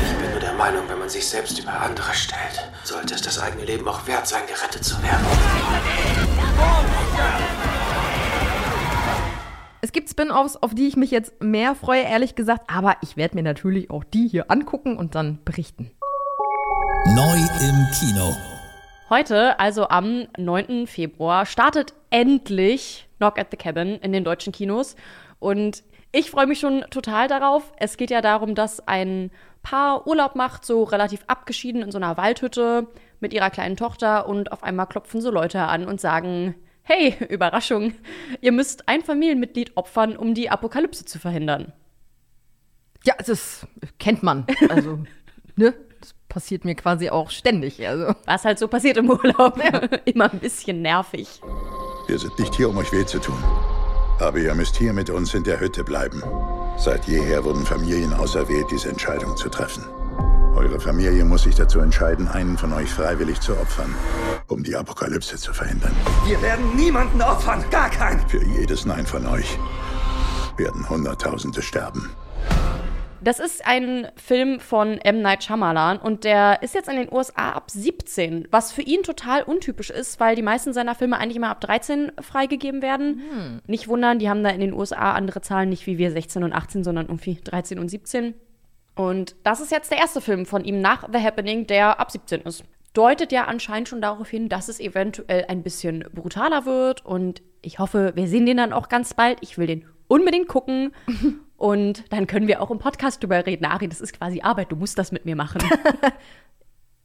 Ich 0.02 0.16
bin 0.22 0.30
nur 0.30 0.40
der 0.40 0.54
Meinung, 0.54 0.84
wenn 0.88 0.98
man 0.98 1.08
sich 1.08 1.26
selbst 1.26 1.58
über 1.58 1.72
andere 1.72 2.14
stellt, 2.14 2.70
sollte 2.84 3.14
es 3.14 3.22
das 3.22 3.38
eigene 3.38 3.64
Leben 3.64 3.86
auch 3.88 4.06
wert 4.06 4.26
sein, 4.26 4.42
gerettet 4.46 4.84
zu 4.84 5.02
werden. 5.02 5.26
Es 9.82 9.92
gibt 9.92 10.08
Spin-offs, 10.10 10.56
auf 10.56 10.74
die 10.74 10.88
ich 10.88 10.96
mich 10.96 11.10
jetzt 11.10 11.42
mehr 11.42 11.74
freue, 11.74 12.02
ehrlich 12.02 12.34
gesagt, 12.34 12.70
aber 12.72 12.96
ich 13.02 13.16
werde 13.16 13.34
mir 13.34 13.42
natürlich 13.42 13.90
auch 13.90 14.04
die 14.04 14.28
hier 14.28 14.50
angucken 14.50 14.96
und 14.96 15.14
dann 15.14 15.38
berichten. 15.44 15.90
Neu 17.06 17.36
im 17.36 17.86
Kino. 17.98 18.36
Heute, 19.10 19.58
also 19.58 19.88
am 19.88 20.28
9. 20.38 20.86
Februar, 20.86 21.44
startet 21.44 21.94
endlich 22.10 23.08
Knock 23.16 23.40
at 23.40 23.48
the 23.50 23.56
Cabin 23.56 23.96
in 23.96 24.12
den 24.12 24.22
deutschen 24.22 24.52
Kinos. 24.52 24.94
Und 25.40 25.82
ich 26.12 26.30
freue 26.30 26.46
mich 26.46 26.60
schon 26.60 26.84
total 26.90 27.26
darauf. 27.26 27.72
Es 27.76 27.96
geht 27.96 28.12
ja 28.12 28.20
darum, 28.20 28.54
dass 28.54 28.86
ein 28.86 29.32
Paar 29.64 30.06
Urlaub 30.06 30.36
macht, 30.36 30.64
so 30.64 30.84
relativ 30.84 31.24
abgeschieden 31.26 31.82
in 31.82 31.90
so 31.90 31.98
einer 31.98 32.16
Waldhütte 32.16 32.86
mit 33.18 33.34
ihrer 33.34 33.50
kleinen 33.50 33.76
Tochter 33.76 34.28
und 34.28 34.52
auf 34.52 34.62
einmal 34.62 34.86
klopfen 34.86 35.20
so 35.20 35.32
Leute 35.32 35.60
an 35.62 35.86
und 35.86 36.00
sagen, 36.00 36.54
hey, 36.82 37.16
Überraschung, 37.28 37.94
ihr 38.40 38.52
müsst 38.52 38.88
ein 38.88 39.02
Familienmitglied 39.02 39.76
opfern, 39.76 40.16
um 40.16 40.34
die 40.34 40.50
Apokalypse 40.50 41.04
zu 41.04 41.18
verhindern. 41.18 41.72
Ja, 43.04 43.14
das 43.26 43.66
kennt 43.98 44.22
man. 44.22 44.46
Also, 44.68 45.00
ne? 45.56 45.74
Das 46.30 46.34
passiert 46.44 46.64
mir 46.64 46.76
quasi 46.76 47.10
auch 47.10 47.28
ständig. 47.30 47.86
Also. 47.86 48.14
Was 48.24 48.44
halt 48.44 48.58
so 48.58 48.68
passiert 48.68 48.96
im 48.96 49.10
Urlaub. 49.10 49.58
Immer 50.04 50.32
ein 50.32 50.38
bisschen 50.38 50.80
nervig. 50.80 51.40
Wir 52.06 52.18
sind 52.18 52.38
nicht 52.38 52.54
hier, 52.54 52.68
um 52.68 52.78
euch 52.78 52.92
weh 52.92 53.04
zu 53.04 53.18
tun. 53.18 53.36
Aber 54.20 54.38
ihr 54.38 54.54
müsst 54.54 54.76
hier 54.76 54.92
mit 54.92 55.10
uns 55.10 55.34
in 55.34 55.42
der 55.42 55.58
Hütte 55.58 55.82
bleiben. 55.82 56.22
Seit 56.78 57.06
jeher 57.06 57.42
wurden 57.44 57.66
Familien 57.66 58.12
auserwählt, 58.12 58.66
diese 58.70 58.90
Entscheidung 58.90 59.36
zu 59.36 59.48
treffen. 59.48 59.84
Eure 60.54 60.78
Familie 60.78 61.24
muss 61.24 61.42
sich 61.42 61.56
dazu 61.56 61.80
entscheiden, 61.80 62.28
einen 62.28 62.56
von 62.56 62.72
euch 62.74 62.90
freiwillig 62.90 63.40
zu 63.40 63.52
opfern, 63.52 63.92
um 64.46 64.62
die 64.62 64.76
Apokalypse 64.76 65.36
zu 65.36 65.52
verhindern. 65.52 65.96
Wir 66.26 66.40
werden 66.42 66.76
niemanden 66.76 67.22
opfern, 67.22 67.64
gar 67.70 67.90
keinen. 67.90 68.20
Für 68.28 68.44
jedes 68.44 68.84
Nein 68.86 69.06
von 69.06 69.26
euch 69.26 69.58
werden 70.56 70.88
Hunderttausende 70.88 71.62
sterben. 71.62 72.10
Das 73.22 73.38
ist 73.38 73.66
ein 73.66 74.08
Film 74.16 74.60
von 74.60 74.96
M. 74.98 75.20
Night 75.20 75.44
Shyamalan 75.44 75.98
und 75.98 76.24
der 76.24 76.62
ist 76.62 76.74
jetzt 76.74 76.88
in 76.88 76.96
den 76.96 77.12
USA 77.12 77.52
ab 77.52 77.70
17, 77.70 78.48
was 78.50 78.72
für 78.72 78.80
ihn 78.80 79.02
total 79.02 79.42
untypisch 79.42 79.90
ist, 79.90 80.18
weil 80.20 80.36
die 80.36 80.42
meisten 80.42 80.72
seiner 80.72 80.94
Filme 80.94 81.18
eigentlich 81.18 81.36
immer 81.36 81.50
ab 81.50 81.60
13 81.60 82.12
freigegeben 82.20 82.80
werden. 82.80 83.22
Hm. 83.30 83.60
Nicht 83.66 83.88
wundern, 83.88 84.18
die 84.18 84.30
haben 84.30 84.42
da 84.42 84.48
in 84.48 84.60
den 84.60 84.72
USA 84.72 85.12
andere 85.12 85.42
Zahlen, 85.42 85.68
nicht 85.68 85.86
wie 85.86 85.98
wir 85.98 86.10
16 86.10 86.42
und 86.44 86.54
18, 86.54 86.82
sondern 86.82 87.06
irgendwie 87.06 87.38
13 87.44 87.78
und 87.78 87.90
17. 87.90 88.34
Und 88.94 89.36
das 89.44 89.60
ist 89.60 89.70
jetzt 89.70 89.90
der 89.90 89.98
erste 89.98 90.22
Film 90.22 90.46
von 90.46 90.64
ihm 90.64 90.80
nach 90.80 91.06
The 91.12 91.20
Happening, 91.20 91.66
der 91.66 92.00
ab 92.00 92.10
17 92.10 92.40
ist. 92.42 92.64
Deutet 92.94 93.32
ja 93.32 93.44
anscheinend 93.44 93.88
schon 93.88 94.00
darauf 94.00 94.28
hin, 94.28 94.48
dass 94.48 94.68
es 94.68 94.80
eventuell 94.80 95.44
ein 95.46 95.62
bisschen 95.62 96.06
brutaler 96.12 96.64
wird 96.64 97.04
und 97.04 97.42
ich 97.62 97.78
hoffe, 97.78 98.12
wir 98.14 98.26
sehen 98.26 98.46
den 98.46 98.56
dann 98.56 98.72
auch 98.72 98.88
ganz 98.88 99.14
bald. 99.14 99.38
Ich 99.42 99.58
will 99.58 99.66
den 99.66 99.84
unbedingt 100.08 100.48
gucken. 100.48 100.92
Und 101.60 102.10
dann 102.10 102.26
können 102.26 102.48
wir 102.48 102.62
auch 102.62 102.70
im 102.70 102.78
Podcast 102.78 103.22
drüber 103.22 103.44
reden. 103.44 103.66
Ari, 103.66 103.86
das 103.86 104.00
ist 104.00 104.14
quasi 104.14 104.40
Arbeit, 104.40 104.72
du 104.72 104.76
musst 104.76 104.96
das 104.96 105.12
mit 105.12 105.26
mir 105.26 105.36
machen. 105.36 105.62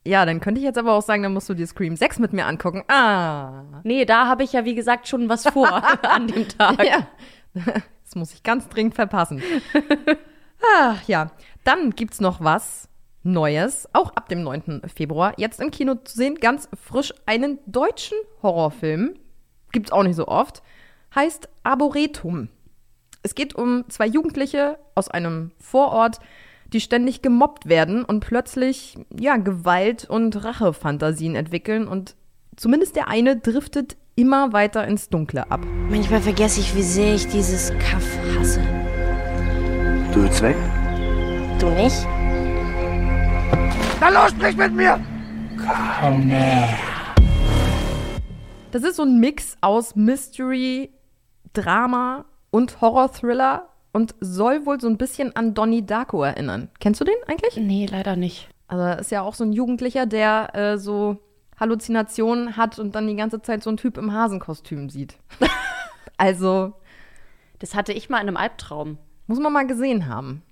Ja, 0.06 0.24
dann 0.24 0.38
könnte 0.38 0.60
ich 0.60 0.64
jetzt 0.64 0.78
aber 0.78 0.92
auch 0.92 1.02
sagen, 1.02 1.24
dann 1.24 1.32
musst 1.32 1.48
du 1.48 1.54
dir 1.54 1.66
Scream 1.66 1.96
6 1.96 2.20
mit 2.20 2.32
mir 2.32 2.46
angucken. 2.46 2.84
Ah. 2.86 3.64
nee, 3.82 4.04
da 4.04 4.28
habe 4.28 4.44
ich 4.44 4.52
ja, 4.52 4.64
wie 4.64 4.76
gesagt, 4.76 5.08
schon 5.08 5.28
was 5.28 5.48
vor 5.48 5.82
an 6.04 6.28
dem 6.28 6.46
Tag. 6.48 6.82
Ja. 6.84 7.08
Das 8.04 8.14
muss 8.14 8.32
ich 8.32 8.44
ganz 8.44 8.68
dringend 8.68 8.94
verpassen. 8.94 9.42
Ach 10.78 11.02
ja. 11.08 11.32
Dann 11.64 11.90
gibt's 11.90 12.20
noch 12.20 12.40
was 12.40 12.88
Neues, 13.24 13.88
auch 13.94 14.14
ab 14.14 14.28
dem 14.28 14.44
9. 14.44 14.82
Februar. 14.94 15.34
Jetzt 15.38 15.60
im 15.60 15.72
Kino 15.72 15.96
zu 15.96 16.16
sehen, 16.16 16.36
ganz 16.36 16.68
frisch, 16.80 17.12
einen 17.26 17.58
deutschen 17.66 18.16
Horrorfilm. 18.44 19.16
Gibt's 19.72 19.90
auch 19.90 20.04
nicht 20.04 20.14
so 20.14 20.28
oft. 20.28 20.62
Heißt 21.16 21.48
Arboretum. 21.64 22.48
Es 23.26 23.34
geht 23.34 23.56
um 23.56 23.82
zwei 23.88 24.06
Jugendliche 24.06 24.78
aus 24.94 25.08
einem 25.08 25.50
Vorort, 25.58 26.20
die 26.72 26.80
ständig 26.80 27.22
gemobbt 27.22 27.68
werden 27.68 28.04
und 28.04 28.20
plötzlich 28.20 28.96
ja 29.18 29.36
Gewalt 29.36 30.08
und 30.08 30.44
Rachefantasien 30.44 31.34
entwickeln 31.34 31.88
und 31.88 32.14
zumindest 32.54 32.94
der 32.94 33.08
eine 33.08 33.36
driftet 33.36 33.96
immer 34.14 34.52
weiter 34.52 34.86
ins 34.86 35.08
Dunkle 35.08 35.50
ab. 35.50 35.66
Manchmal 35.90 36.20
vergesse 36.20 36.60
ich, 36.60 36.72
wie 36.76 36.84
sehr 36.84 37.16
ich 37.16 37.26
dieses 37.26 37.72
Kaff 37.80 38.06
hasse. 38.38 38.60
Du 40.14 40.22
willst 40.22 40.40
weg? 40.40 40.56
Du 41.58 41.68
nicht? 41.70 42.06
Na 44.00 44.08
los, 44.08 44.30
sprich 44.30 44.56
mit 44.56 44.72
mir! 44.72 45.04
Komm 46.00 46.28
näher. 46.28 46.68
Das 48.70 48.84
ist 48.84 48.94
so 48.94 49.02
ein 49.02 49.18
Mix 49.18 49.56
aus 49.62 49.96
Mystery, 49.96 50.92
Drama 51.54 52.24
und 52.50 52.80
Horror-Thriller 52.80 53.68
und 53.92 54.14
soll 54.20 54.66
wohl 54.66 54.80
so 54.80 54.88
ein 54.88 54.98
bisschen 54.98 55.34
an 55.36 55.54
Donnie 55.54 55.84
Darko 55.84 56.22
erinnern. 56.22 56.68
Kennst 56.80 57.00
du 57.00 57.04
den 57.04 57.14
eigentlich? 57.26 57.56
Nee, 57.56 57.86
leider 57.90 58.16
nicht. 58.16 58.48
Also 58.68 59.00
ist 59.00 59.10
ja 59.10 59.22
auch 59.22 59.34
so 59.34 59.44
ein 59.44 59.52
Jugendlicher, 59.52 60.06
der 60.06 60.54
äh, 60.54 60.78
so 60.78 61.18
Halluzinationen 61.58 62.56
hat 62.56 62.78
und 62.78 62.94
dann 62.94 63.06
die 63.06 63.16
ganze 63.16 63.40
Zeit 63.40 63.62
so 63.62 63.70
einen 63.70 63.76
Typ 63.78 63.96
im 63.96 64.12
Hasenkostüm 64.12 64.90
sieht. 64.90 65.16
also. 66.16 66.74
Das 67.58 67.74
hatte 67.74 67.94
ich 67.94 68.10
mal 68.10 68.20
in 68.20 68.28
einem 68.28 68.36
Albtraum. 68.36 68.98
Muss 69.26 69.38
man 69.38 69.52
mal 69.52 69.66
gesehen 69.66 70.08
haben. 70.08 70.42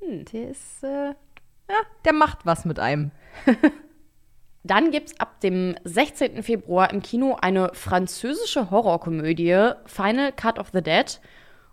Hm. 0.00 0.24
Der 0.26 0.50
ist, 0.50 0.82
äh, 0.82 1.08
ja, 1.08 1.76
der 2.04 2.12
macht 2.12 2.44
was 2.44 2.64
mit 2.64 2.80
einem. 2.80 3.12
Dann 4.62 4.90
gibt 4.90 5.08
es 5.10 5.20
ab 5.20 5.40
dem 5.40 5.74
16. 5.84 6.42
Februar 6.42 6.90
im 6.90 7.02
Kino 7.02 7.36
eine 7.40 7.70
französische 7.72 8.70
Horrorkomödie, 8.70 9.72
Final 9.86 10.32
Cut 10.32 10.58
of 10.58 10.68
the 10.72 10.82
Dead. 10.82 11.20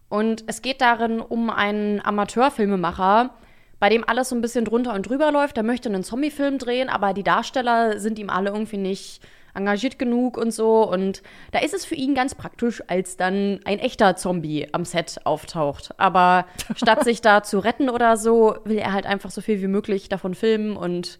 Und 0.10 0.46
es 0.48 0.62
geht 0.62 0.80
darin 0.80 1.20
um 1.20 1.50
einen 1.50 2.00
Amateurfilmemacher, 2.04 3.32
bei 3.80 3.90
dem 3.90 4.08
alles 4.08 4.30
so 4.30 4.36
ein 4.36 4.42
bisschen 4.42 4.64
drunter 4.64 4.94
und 4.94 5.08
drüber 5.08 5.32
läuft. 5.32 5.58
Der 5.58 5.64
möchte 5.64 5.90
einen 5.90 6.04
Zombie-Film 6.04 6.60
drehen, 6.60 6.88
aber 6.88 7.14
die 7.14 7.24
Darsteller 7.24 8.00
sind 8.00 8.18
ihm 8.20 8.30
alle 8.30 8.52
irgendwie 8.52 8.78
nicht 8.78 9.22
engagiert 9.54 10.00
genug 10.00 10.38
und 10.38 10.52
so. 10.52 10.90
Und 10.90 11.22
da 11.52 11.60
ist 11.60 11.74
es 11.74 11.84
für 11.84 11.96
ihn 11.96 12.16
ganz 12.16 12.36
praktisch, 12.36 12.82
als 12.88 13.18
dann 13.18 13.60
ein 13.66 13.80
echter 13.80 14.16
Zombie 14.16 14.68
am 14.72 14.86
Set 14.86 15.20
auftaucht. 15.26 15.94
Aber 15.98 16.46
statt 16.76 17.04
sich 17.04 17.20
da 17.20 17.44
zu 17.44 17.60
retten 17.60 17.90
oder 17.90 18.16
so, 18.16 18.56
will 18.64 18.78
er 18.78 18.94
halt 18.94 19.06
einfach 19.06 19.32
so 19.32 19.42
viel 19.42 19.62
wie 19.62 19.68
möglich 19.68 20.08
davon 20.08 20.36
filmen. 20.36 20.78
Und 20.78 21.20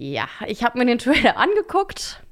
ja, 0.00 0.26
ich 0.46 0.64
habe 0.64 0.78
mir 0.78 0.86
den 0.86 0.96
Trailer 0.96 1.36
angeguckt. 1.36 2.22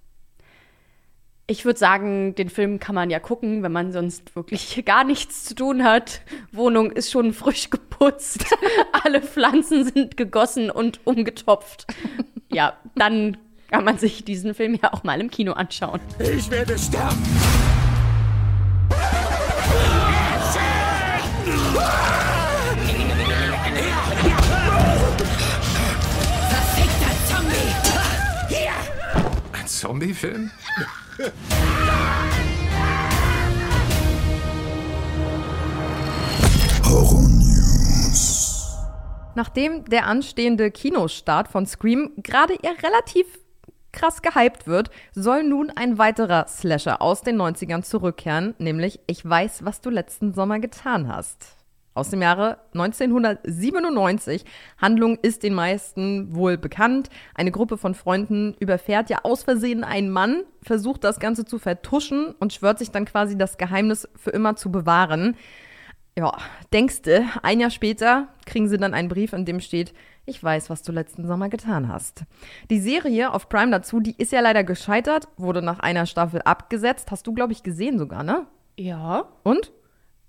Ich 1.46 1.66
würde 1.66 1.78
sagen, 1.78 2.34
den 2.34 2.48
Film 2.48 2.78
kann 2.78 2.94
man 2.94 3.10
ja 3.10 3.20
gucken, 3.20 3.62
wenn 3.62 3.72
man 3.72 3.92
sonst 3.92 4.34
wirklich 4.34 4.82
gar 4.86 5.04
nichts 5.04 5.44
zu 5.44 5.54
tun 5.54 5.84
hat. 5.84 6.22
Wohnung 6.50 6.90
ist 6.90 7.10
schon 7.10 7.34
frisch 7.34 7.68
geputzt. 7.68 8.46
Alle 9.04 9.20
Pflanzen 9.20 9.84
sind 9.84 10.16
gegossen 10.16 10.70
und 10.70 11.00
umgetopft. 11.04 11.86
Ja, 12.50 12.78
dann 12.94 13.36
kann 13.70 13.84
man 13.84 13.98
sich 13.98 14.24
diesen 14.24 14.54
Film 14.54 14.78
ja 14.82 14.94
auch 14.94 15.04
mal 15.04 15.20
im 15.20 15.30
Kino 15.30 15.52
anschauen. 15.52 16.00
Ich 16.20 16.50
werde 16.50 16.78
sterben. 16.78 17.22
Zombie-Film? 29.78 30.50
Nachdem 39.36 39.84
der 39.84 40.06
anstehende 40.06 40.72
Kinostart 40.72 41.46
von 41.46 41.64
Scream 41.64 42.10
gerade 42.16 42.54
eher 42.54 42.74
relativ 42.82 43.26
krass 43.92 44.20
gehypt 44.20 44.66
wird, 44.66 44.90
soll 45.14 45.44
nun 45.44 45.70
ein 45.70 45.96
weiterer 45.96 46.48
Slasher 46.48 47.00
aus 47.00 47.22
den 47.22 47.40
90ern 47.40 47.82
zurückkehren, 47.82 48.56
nämlich 48.58 48.98
Ich 49.06 49.24
weiß, 49.24 49.64
was 49.64 49.80
du 49.80 49.90
letzten 49.90 50.34
Sommer 50.34 50.58
getan 50.58 51.06
hast. 51.06 51.57
Aus 51.98 52.10
dem 52.10 52.22
Jahre 52.22 52.58
1997. 52.74 54.44
Handlung 54.80 55.18
ist 55.20 55.42
den 55.42 55.52
meisten 55.52 56.32
wohl 56.32 56.56
bekannt. 56.56 57.10
Eine 57.34 57.50
Gruppe 57.50 57.76
von 57.76 57.96
Freunden 57.96 58.54
überfährt 58.60 59.10
ja 59.10 59.18
aus 59.24 59.42
Versehen 59.42 59.82
einen 59.82 60.08
Mann, 60.08 60.44
versucht 60.62 61.02
das 61.02 61.18
Ganze 61.18 61.44
zu 61.44 61.58
vertuschen 61.58 62.36
und 62.38 62.52
schwört 62.52 62.78
sich 62.78 62.92
dann 62.92 63.04
quasi 63.04 63.36
das 63.36 63.58
Geheimnis 63.58 64.08
für 64.14 64.30
immer 64.30 64.54
zu 64.54 64.70
bewahren. 64.70 65.36
Ja, 66.16 66.36
denkste, 66.72 67.24
ein 67.42 67.58
Jahr 67.58 67.70
später 67.70 68.28
kriegen 68.46 68.68
sie 68.68 68.78
dann 68.78 68.94
einen 68.94 69.08
Brief, 69.08 69.32
in 69.32 69.44
dem 69.44 69.58
steht, 69.58 69.92
ich 70.24 70.40
weiß, 70.40 70.70
was 70.70 70.82
du 70.82 70.92
letzten 70.92 71.26
Sommer 71.26 71.48
getan 71.48 71.88
hast. 71.88 72.22
Die 72.70 72.78
Serie 72.78 73.32
auf 73.34 73.48
Prime 73.48 73.72
dazu, 73.72 73.98
die 73.98 74.14
ist 74.18 74.30
ja 74.30 74.40
leider 74.40 74.62
gescheitert, 74.62 75.26
wurde 75.36 75.62
nach 75.62 75.80
einer 75.80 76.06
Staffel 76.06 76.42
abgesetzt. 76.42 77.10
Hast 77.10 77.26
du, 77.26 77.32
glaube 77.32 77.52
ich, 77.52 77.64
gesehen 77.64 77.98
sogar, 77.98 78.22
ne? 78.22 78.46
Ja. 78.76 79.28
Und? 79.42 79.72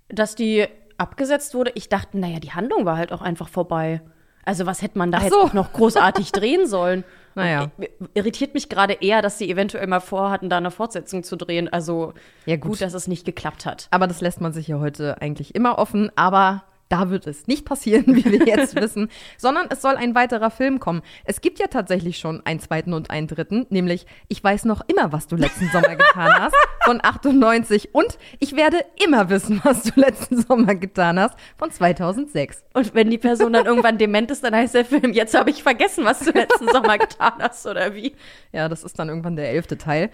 Dass 0.07 0.33
die 0.33 0.65
abgesetzt 0.99 1.53
wurde, 1.55 1.71
ich 1.75 1.89
dachte, 1.89 2.17
naja, 2.19 2.39
die 2.39 2.51
Handlung 2.51 2.85
war 2.85 2.97
halt 2.97 3.11
auch 3.11 3.21
einfach 3.21 3.49
vorbei. 3.49 4.01
Also 4.45 4.65
was 4.65 4.81
hätte 4.81 4.97
man 4.97 5.11
da 5.11 5.19
jetzt 5.21 5.31
so. 5.33 5.41
auch 5.41 5.53
noch 5.53 5.73
großartig 5.73 6.31
drehen 6.33 6.67
sollen? 6.67 7.03
Naja. 7.35 7.69
Äh, 7.79 7.89
Irritiert 8.15 8.53
mich 8.53 8.69
gerade 8.69 8.93
eher, 8.93 9.21
dass 9.21 9.37
sie 9.37 9.49
eventuell 9.49 9.85
mal 9.87 9.99
vorhatten, 9.99 10.49
da 10.49 10.57
eine 10.57 10.71
Fortsetzung 10.71 11.23
zu 11.23 11.35
drehen. 11.35 11.67
Also 11.71 12.13
Ja, 12.45 12.55
gut. 12.55 12.71
gut, 12.71 12.81
dass 12.81 12.93
es 12.93 13.07
nicht 13.07 13.25
geklappt 13.25 13.65
hat. 13.65 13.87
Aber 13.91 14.07
das 14.07 14.21
lässt 14.21 14.41
man 14.41 14.51
sich 14.53 14.67
ja 14.67 14.79
heute 14.79 15.21
eigentlich 15.21 15.53
immer 15.55 15.77
offen. 15.77 16.11
Aber 16.15 16.63
da 16.89 17.09
wird 17.09 17.27
es 17.27 17.47
nicht 17.47 17.65
passieren, 17.65 18.03
wie 18.15 18.25
wir 18.25 18.45
jetzt 18.45 18.75
wissen, 18.75 19.09
sondern 19.37 19.67
es 19.69 19.81
soll 19.81 19.95
ein 19.95 20.15
weiterer 20.15 20.51
Film 20.51 20.79
kommen. 20.79 21.01
Es 21.23 21.41
gibt 21.41 21.59
ja 21.59 21.67
tatsächlich 21.67 22.17
schon 22.17 22.45
einen 22.45 22.59
zweiten 22.59 22.93
und 22.93 23.09
einen 23.11 23.27
dritten, 23.27 23.65
nämlich 23.69 24.05
Ich 24.27 24.43
weiß 24.43 24.65
noch 24.65 24.81
immer, 24.87 25.11
was 25.11 25.27
du 25.27 25.35
letzten 25.35 25.69
Sommer 25.69 25.95
getan 25.95 26.33
hast, 26.33 26.55
von 26.83 26.99
98 27.01 27.93
und 27.93 28.17
Ich 28.39 28.55
werde 28.55 28.77
immer 29.03 29.29
wissen, 29.29 29.61
was 29.63 29.83
du 29.83 29.99
letzten 29.99 30.41
Sommer 30.41 30.75
getan 30.75 31.19
hast, 31.19 31.35
von 31.57 31.71
2006. 31.71 32.63
Und 32.73 32.93
wenn 32.93 33.09
die 33.09 33.17
Person 33.17 33.53
dann 33.53 33.65
irgendwann 33.65 33.97
dement 33.97 34.31
ist, 34.31 34.43
dann 34.43 34.55
heißt 34.55 34.75
der 34.75 34.85
Film, 34.85 35.13
jetzt 35.13 35.37
habe 35.37 35.49
ich 35.49 35.63
vergessen, 35.63 36.05
was 36.05 36.19
du 36.19 36.31
letzten 36.31 36.67
Sommer 36.67 36.97
getan 36.97 37.33
hast, 37.39 37.65
oder 37.65 37.93
wie? 37.93 38.15
Ja, 38.51 38.67
das 38.67 38.83
ist 38.83 38.97
dann 38.99 39.09
irgendwann 39.09 39.35
der 39.35 39.49
elfte 39.51 39.77
Teil. 39.77 40.09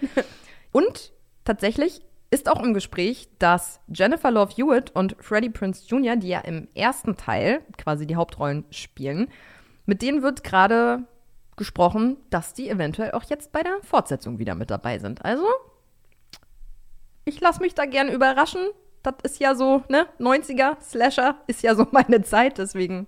Und 0.72 1.12
Tatsächlich 1.46 2.00
ist 2.30 2.48
auch 2.48 2.62
im 2.62 2.74
Gespräch, 2.74 3.28
dass 3.38 3.80
Jennifer 3.88 4.30
Love 4.30 4.52
Hewitt 4.56 4.90
und 4.94 5.16
Freddie 5.20 5.50
Prince 5.50 5.86
Jr., 5.86 6.16
die 6.16 6.28
ja 6.28 6.40
im 6.40 6.68
ersten 6.74 7.16
Teil 7.16 7.62
quasi 7.78 8.06
die 8.06 8.16
Hauptrollen 8.16 8.64
spielen, 8.70 9.28
mit 9.84 10.02
denen 10.02 10.22
wird 10.22 10.42
gerade 10.42 11.04
gesprochen, 11.56 12.16
dass 12.30 12.54
die 12.54 12.68
eventuell 12.68 13.12
auch 13.12 13.24
jetzt 13.24 13.52
bei 13.52 13.62
der 13.62 13.78
Fortsetzung 13.82 14.38
wieder 14.38 14.54
mit 14.54 14.70
dabei 14.70 14.98
sind. 14.98 15.24
Also, 15.24 15.46
ich 17.24 17.40
lasse 17.40 17.60
mich 17.60 17.74
da 17.74 17.86
gern 17.86 18.08
überraschen. 18.08 18.68
Das 19.02 19.14
ist 19.22 19.40
ja 19.40 19.54
so, 19.54 19.82
ne? 19.88 20.06
90er 20.18 20.80
Slasher 20.82 21.36
ist 21.46 21.62
ja 21.62 21.74
so 21.74 21.86
meine 21.92 22.22
Zeit, 22.22 22.58
deswegen, 22.58 23.06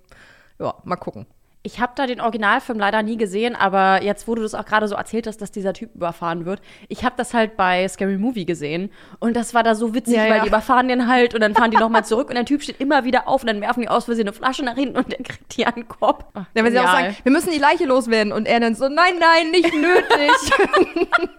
ja, 0.58 0.74
mal 0.84 0.96
gucken. 0.96 1.26
Ich 1.62 1.80
habe 1.80 1.92
da 1.96 2.06
den 2.06 2.20
Originalfilm 2.20 2.78
leider 2.78 3.02
nie 3.02 3.16
gesehen, 3.16 3.56
aber 3.56 4.02
jetzt, 4.02 4.28
wo 4.28 4.34
du 4.34 4.42
das 4.42 4.54
auch 4.54 4.64
gerade 4.64 4.86
so 4.86 4.94
erzählt 4.94 5.26
hast, 5.26 5.42
dass 5.42 5.50
dieser 5.50 5.72
Typ 5.72 5.94
überfahren 5.94 6.44
wird, 6.44 6.62
ich 6.88 7.04
habe 7.04 7.14
das 7.16 7.34
halt 7.34 7.56
bei 7.56 7.86
Scary 7.88 8.16
Movie 8.16 8.46
gesehen 8.46 8.90
und 9.18 9.34
das 9.34 9.54
war 9.54 9.64
da 9.64 9.74
so 9.74 9.92
witzig, 9.92 10.14
Ja, 10.14 10.22
weil 10.22 10.36
ja. 10.36 10.42
die 10.42 10.48
überfahren 10.48 10.88
den 10.88 11.08
halt 11.08 11.34
und 11.34 11.40
dann 11.40 11.54
fahren 11.54 11.70
die 11.70 11.76
nochmal 11.76 12.04
zurück 12.04 12.28
und 12.28 12.36
der 12.36 12.44
Typ 12.44 12.62
steht 12.62 12.80
immer 12.80 13.04
wieder 13.04 13.26
auf 13.26 13.42
und 13.42 13.48
dann 13.48 13.60
werfen 13.60 13.80
die 13.82 13.88
aus 13.88 14.04
Versehen 14.04 14.28
eine 14.28 14.32
Flasche 14.32 14.64
nach 14.64 14.76
hinten 14.76 14.96
und 14.96 15.10
der 15.10 15.18
kriegt 15.18 15.56
die 15.56 15.66
an 15.66 15.74
den 15.74 15.88
Kopf. 15.88 16.24
Ach, 16.34 16.46
Ja, 16.54 16.64
wenn 16.64 16.72
sie 16.72 16.78
auch 16.78 16.84
sagen, 16.84 17.16
wir 17.22 17.32
müssen 17.32 17.50
die 17.50 17.58
Leiche 17.58 17.86
loswerden 17.86 18.32
und 18.32 18.46
er 18.46 18.60
dann 18.60 18.74
so, 18.74 18.88
nein, 18.88 19.14
nein, 19.18 19.50
nicht 19.50 19.74
nötig. 19.74 20.30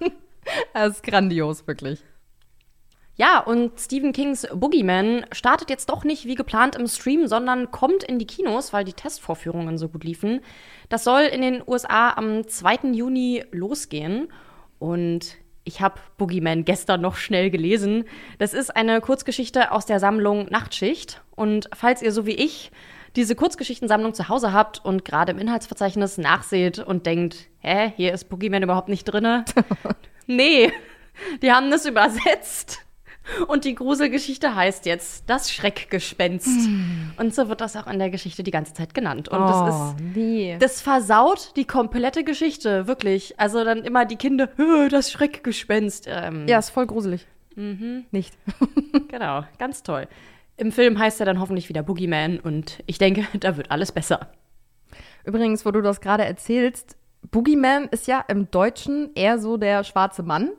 das 0.74 0.90
ist 0.96 1.04
grandios, 1.04 1.66
wirklich. 1.66 2.04
Ja, 3.20 3.40
und 3.40 3.78
Stephen 3.78 4.14
Kings 4.14 4.48
Boogeyman 4.50 5.26
startet 5.34 5.70
jetzt 5.70 5.90
doch 5.90 6.06
nicht 6.06 6.24
wie 6.24 6.36
geplant 6.36 6.78
im 6.78 6.88
Stream, 6.88 7.28
sondern 7.28 7.70
kommt 7.70 8.02
in 8.02 8.18
die 8.18 8.26
Kinos, 8.26 8.72
weil 8.72 8.86
die 8.86 8.94
Testvorführungen 8.94 9.78
so 9.78 9.90
gut 9.90 10.06
liefen. 10.06 10.40
Das 10.88 11.04
soll 11.04 11.24
in 11.24 11.42
den 11.42 11.62
USA 11.68 12.12
am 12.12 12.48
2. 12.48 12.92
Juni 12.94 13.44
losgehen. 13.52 14.30
Und 14.80 15.36
ich 15.66 15.82
habe 15.82 16.00
Boogeyman 16.18 16.64
gestern 16.64 17.02
noch 17.02 17.18
schnell 17.18 17.50
gelesen. 17.50 18.06
Das 18.38 18.54
ist 18.54 18.74
eine 18.74 19.02
Kurzgeschichte 19.02 19.74
aus 19.74 19.86
der 19.86 20.00
Sammlung 20.00 20.46
Nachtschicht. 20.46 21.22
Und 21.36 21.70
falls 21.76 22.02
ihr 22.02 22.14
so 22.14 22.26
wie 22.26 22.36
ich 22.36 22.72
diese 23.18 23.36
Kurzgeschichtensammlung 23.36 24.14
zu 24.14 24.30
Hause 24.30 24.54
habt 24.54 24.86
und 24.86 25.04
gerade 25.04 25.34
im 25.34 25.40
Inhaltsverzeichnis 25.40 26.18
nachseht 26.20 26.80
und 26.80 27.06
denkt, 27.06 27.50
hä, 27.60 27.92
hier 27.98 28.14
ist 28.14 28.30
Boogeyman 28.30 28.64
überhaupt 28.64 28.88
nicht 28.88 29.04
drinne? 29.04 29.44
nee, 30.26 30.72
die 31.42 31.52
haben 31.52 31.70
das 31.70 31.86
übersetzt. 31.86 32.86
Und 33.48 33.66
die 33.66 33.76
Gruselgeschichte 33.76 34.56
heißt 34.56 34.86
jetzt 34.86 35.24
das 35.30 35.52
Schreckgespenst. 35.52 36.70
Und 37.18 37.34
so 37.36 37.50
wird 37.50 37.62
das 37.62 37.76
auch 37.76 37.88
in 37.88 38.00
der 38.00 38.10
Geschichte 38.10 38.44
die 38.44 38.52
ganze 38.52 38.74
Zeit 38.74 38.94
genannt. 38.94 39.30
Und 39.30 39.40
Oh, 39.42 39.48
das 39.48 39.92
ist. 39.92 39.96
nee. 40.16 40.58
Das 40.60 40.82
versaut 40.82 41.52
die 41.56 41.66
komplette 41.66 42.24
Geschichte, 42.24 42.88
wirklich. 42.88 43.40
Also 43.40 43.64
dann 43.64 43.84
immer 43.84 44.06
die 44.06 44.16
Kinder, 44.16 44.50
"Hö, 44.56 44.90
das 44.90 45.12
Schreckgespenst. 45.12 46.06
Ähm, 46.10 46.48
Ja, 46.48 46.60
ist 46.60 46.70
voll 46.72 46.88
gruselig. 46.88 47.28
Mhm. 47.56 48.06
Nicht. 48.12 48.34
Genau, 49.10 49.44
ganz 49.58 49.84
toll. 49.84 50.08
Im 50.58 50.72
Film 50.72 51.00
heißt 51.00 51.20
er 51.20 51.26
dann 51.26 51.40
hoffentlich 51.40 51.70
wieder 51.70 51.84
Boogeyman 51.84 52.40
und 52.40 52.84
ich 52.86 52.98
denke, 52.98 53.26
da 53.40 53.58
wird 53.58 53.72
alles 53.72 53.92
besser. 53.92 54.28
Übrigens, 55.24 55.66
wo 55.66 55.72
du 55.72 55.82
das 55.82 56.02
gerade 56.02 56.26
erzählst, 56.26 56.96
Boogeyman 57.32 57.86
ist 57.90 58.08
ja 58.08 58.24
im 58.28 58.50
Deutschen 58.52 59.12
eher 59.16 59.40
so 59.40 59.58
der 59.58 59.84
schwarze 59.84 60.24
Mann. 60.24 60.52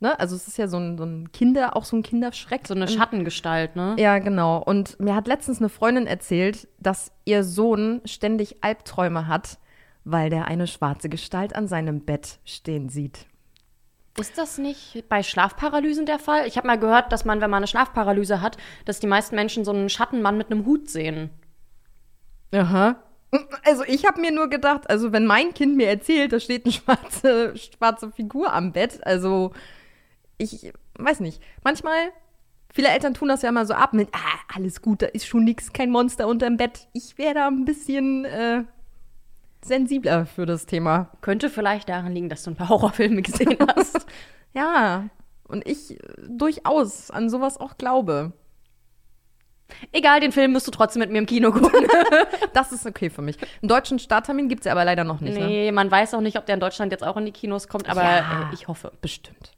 Ne? 0.00 0.18
Also 0.18 0.34
es 0.34 0.48
ist 0.48 0.56
ja 0.56 0.66
so 0.66 0.78
ein, 0.78 0.96
so 0.96 1.04
ein 1.04 1.30
Kinder, 1.30 1.76
auch 1.76 1.84
so 1.84 1.94
ein 1.96 2.02
Kinderschreck. 2.02 2.66
So 2.66 2.74
eine 2.74 2.88
Schattengestalt, 2.88 3.76
ne? 3.76 3.96
Ja, 3.98 4.18
genau. 4.18 4.62
Und 4.62 4.98
mir 4.98 5.14
hat 5.14 5.28
letztens 5.28 5.58
eine 5.58 5.68
Freundin 5.68 6.06
erzählt, 6.06 6.68
dass 6.78 7.12
ihr 7.26 7.44
Sohn 7.44 8.00
ständig 8.06 8.64
Albträume 8.64 9.26
hat, 9.28 9.58
weil 10.04 10.30
der 10.30 10.46
eine 10.46 10.66
schwarze 10.66 11.10
Gestalt 11.10 11.54
an 11.54 11.68
seinem 11.68 12.00
Bett 12.00 12.38
stehen 12.46 12.88
sieht. 12.88 13.26
Ist 14.18 14.38
das 14.38 14.56
nicht 14.56 15.04
bei 15.10 15.22
Schlafparalysen 15.22 16.06
der 16.06 16.18
Fall? 16.18 16.46
Ich 16.46 16.56
habe 16.56 16.66
mal 16.66 16.78
gehört, 16.78 17.12
dass 17.12 17.26
man, 17.26 17.42
wenn 17.42 17.50
man 17.50 17.58
eine 17.58 17.66
Schlafparalyse 17.66 18.40
hat, 18.40 18.56
dass 18.86 19.00
die 19.00 19.06
meisten 19.06 19.34
Menschen 19.34 19.66
so 19.66 19.70
einen 19.70 19.90
Schattenmann 19.90 20.38
mit 20.38 20.50
einem 20.50 20.64
Hut 20.64 20.88
sehen. 20.88 21.30
Aha. 22.52 22.96
Also 23.64 23.84
ich 23.86 24.06
habe 24.06 24.20
mir 24.20 24.32
nur 24.32 24.48
gedacht, 24.48 24.90
also 24.90 25.12
wenn 25.12 25.26
mein 25.26 25.54
Kind 25.54 25.76
mir 25.76 25.88
erzählt, 25.88 26.32
da 26.32 26.40
steht 26.40 26.64
eine 26.64 26.72
schwarze, 26.72 27.56
schwarze 27.56 28.10
Figur 28.10 28.52
am 28.52 28.72
Bett, 28.72 29.06
also 29.06 29.52
ich 30.40 30.72
weiß 30.98 31.20
nicht. 31.20 31.42
Manchmal, 31.64 32.10
viele 32.72 32.88
Eltern 32.88 33.14
tun 33.14 33.28
das 33.28 33.42
ja 33.42 33.48
immer 33.50 33.66
so 33.66 33.74
ab 33.74 33.92
mit, 33.92 34.08
ah, 34.12 34.54
alles 34.54 34.80
gut, 34.82 35.02
da 35.02 35.06
ist 35.06 35.26
schon 35.26 35.44
nichts, 35.44 35.72
kein 35.72 35.90
Monster 35.90 36.26
unterm 36.26 36.56
Bett. 36.56 36.88
Ich 36.92 37.18
wäre 37.18 37.34
da 37.34 37.46
ein 37.48 37.64
bisschen 37.64 38.24
äh, 38.24 38.64
sensibler 39.64 40.26
für 40.26 40.46
das 40.46 40.66
Thema. 40.66 41.10
Könnte 41.20 41.50
vielleicht 41.50 41.88
daran 41.88 42.12
liegen, 42.12 42.28
dass 42.28 42.42
du 42.44 42.50
ein 42.50 42.56
paar 42.56 42.68
Horrorfilme 42.70 43.22
gesehen 43.22 43.56
hast. 43.76 44.06
Ja, 44.54 45.08
und 45.44 45.66
ich 45.68 45.92
äh, 45.92 45.98
durchaus 46.28 47.10
an 47.10 47.28
sowas 47.30 47.58
auch 47.58 47.76
glaube. 47.78 48.32
Egal, 49.92 50.18
den 50.18 50.32
Film 50.32 50.50
musst 50.52 50.66
du 50.66 50.72
trotzdem 50.72 50.98
mit 51.00 51.12
mir 51.12 51.18
im 51.18 51.26
Kino 51.26 51.52
gucken. 51.52 51.86
Das 52.52 52.72
ist 52.72 52.86
okay 52.86 53.08
für 53.10 53.22
mich. 53.22 53.38
Einen 53.62 53.68
deutschen 53.68 53.98
Starttermin 54.00 54.48
gibt 54.48 54.62
es 54.62 54.64
ja 54.66 54.72
aber 54.72 54.84
leider 54.84 55.04
noch 55.04 55.20
nicht. 55.20 55.38
Ne? 55.38 55.46
nee, 55.46 55.72
man 55.72 55.88
weiß 55.90 56.14
auch 56.14 56.20
nicht, 56.20 56.36
ob 56.38 56.46
der 56.46 56.54
in 56.54 56.60
Deutschland 56.60 56.90
jetzt 56.90 57.04
auch 57.04 57.16
in 57.16 57.24
die 57.26 57.30
Kinos 57.32 57.68
kommt, 57.68 57.88
aber 57.88 58.02
Ja. 58.02 58.50
äh, 58.50 58.54
ich 58.54 58.66
hoffe. 58.66 58.90
Bestimmt. 59.00 59.52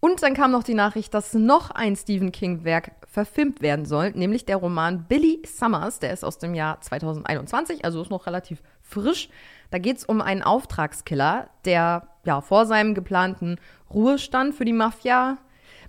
Und 0.00 0.22
dann 0.22 0.34
kam 0.34 0.52
noch 0.52 0.62
die 0.62 0.74
Nachricht, 0.74 1.14
dass 1.14 1.34
noch 1.34 1.70
ein 1.70 1.96
Stephen 1.96 2.30
King-Werk 2.30 2.92
verfilmt 3.06 3.62
werden 3.62 3.86
soll, 3.86 4.10
nämlich 4.10 4.44
der 4.44 4.58
Roman 4.58 5.04
Billy 5.08 5.40
Summers. 5.46 5.98
Der 6.00 6.12
ist 6.12 6.24
aus 6.24 6.38
dem 6.38 6.54
Jahr 6.54 6.80
2021, 6.80 7.84
also 7.84 8.02
ist 8.02 8.10
noch 8.10 8.26
relativ 8.26 8.62
frisch. 8.82 9.28
Da 9.70 9.78
geht 9.78 9.96
es 9.96 10.04
um 10.04 10.20
einen 10.20 10.42
Auftragskiller, 10.42 11.48
der 11.64 12.08
ja 12.24 12.40
vor 12.40 12.66
seinem 12.66 12.94
geplanten 12.94 13.56
Ruhestand 13.92 14.54
für 14.54 14.64
die 14.64 14.72
Mafia 14.72 15.38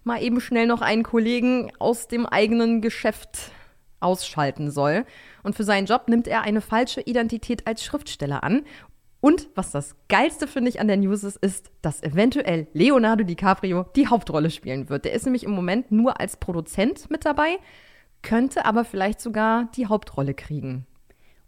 mal 0.04 0.24
eben 0.24 0.40
schnell 0.40 0.68
noch 0.68 0.82
einen 0.82 1.04
Kollegen 1.04 1.72
aus 1.80 2.08
dem 2.08 2.26
eigenen 2.26 2.82
Geschäft 2.82 3.52
ausschalten 4.00 4.72
soll. 4.72 5.06
Und 5.44 5.56
für 5.56 5.64
seinen 5.64 5.86
Job 5.86 6.08
nimmt 6.08 6.28
er 6.28 6.42
eine 6.42 6.62
falsche 6.62 7.02
Identität 7.02 7.68
als 7.68 7.84
Schriftsteller 7.84 8.44
an. 8.44 8.64
Und 9.28 9.50
was 9.56 9.72
das 9.72 9.98
Geilste 10.08 10.48
finde 10.48 10.70
ich 10.70 10.80
an 10.80 10.88
der 10.88 10.96
News 10.96 11.26
ist, 11.26 11.36
ist, 11.36 11.70
dass 11.82 12.02
eventuell 12.02 12.68
Leonardo 12.72 13.26
DiCaprio 13.26 13.86
die 13.94 14.08
Hauptrolle 14.08 14.50
spielen 14.50 14.88
wird. 14.88 15.04
Der 15.04 15.12
ist 15.12 15.26
nämlich 15.26 15.44
im 15.44 15.52
Moment 15.52 15.92
nur 15.92 16.22
als 16.22 16.38
Produzent 16.38 17.12
mit 17.12 17.26
dabei, 17.26 17.58
könnte 18.22 18.64
aber 18.64 18.86
vielleicht 18.86 19.20
sogar 19.20 19.70
die 19.76 19.88
Hauptrolle 19.88 20.34
kriegen. 20.34 20.86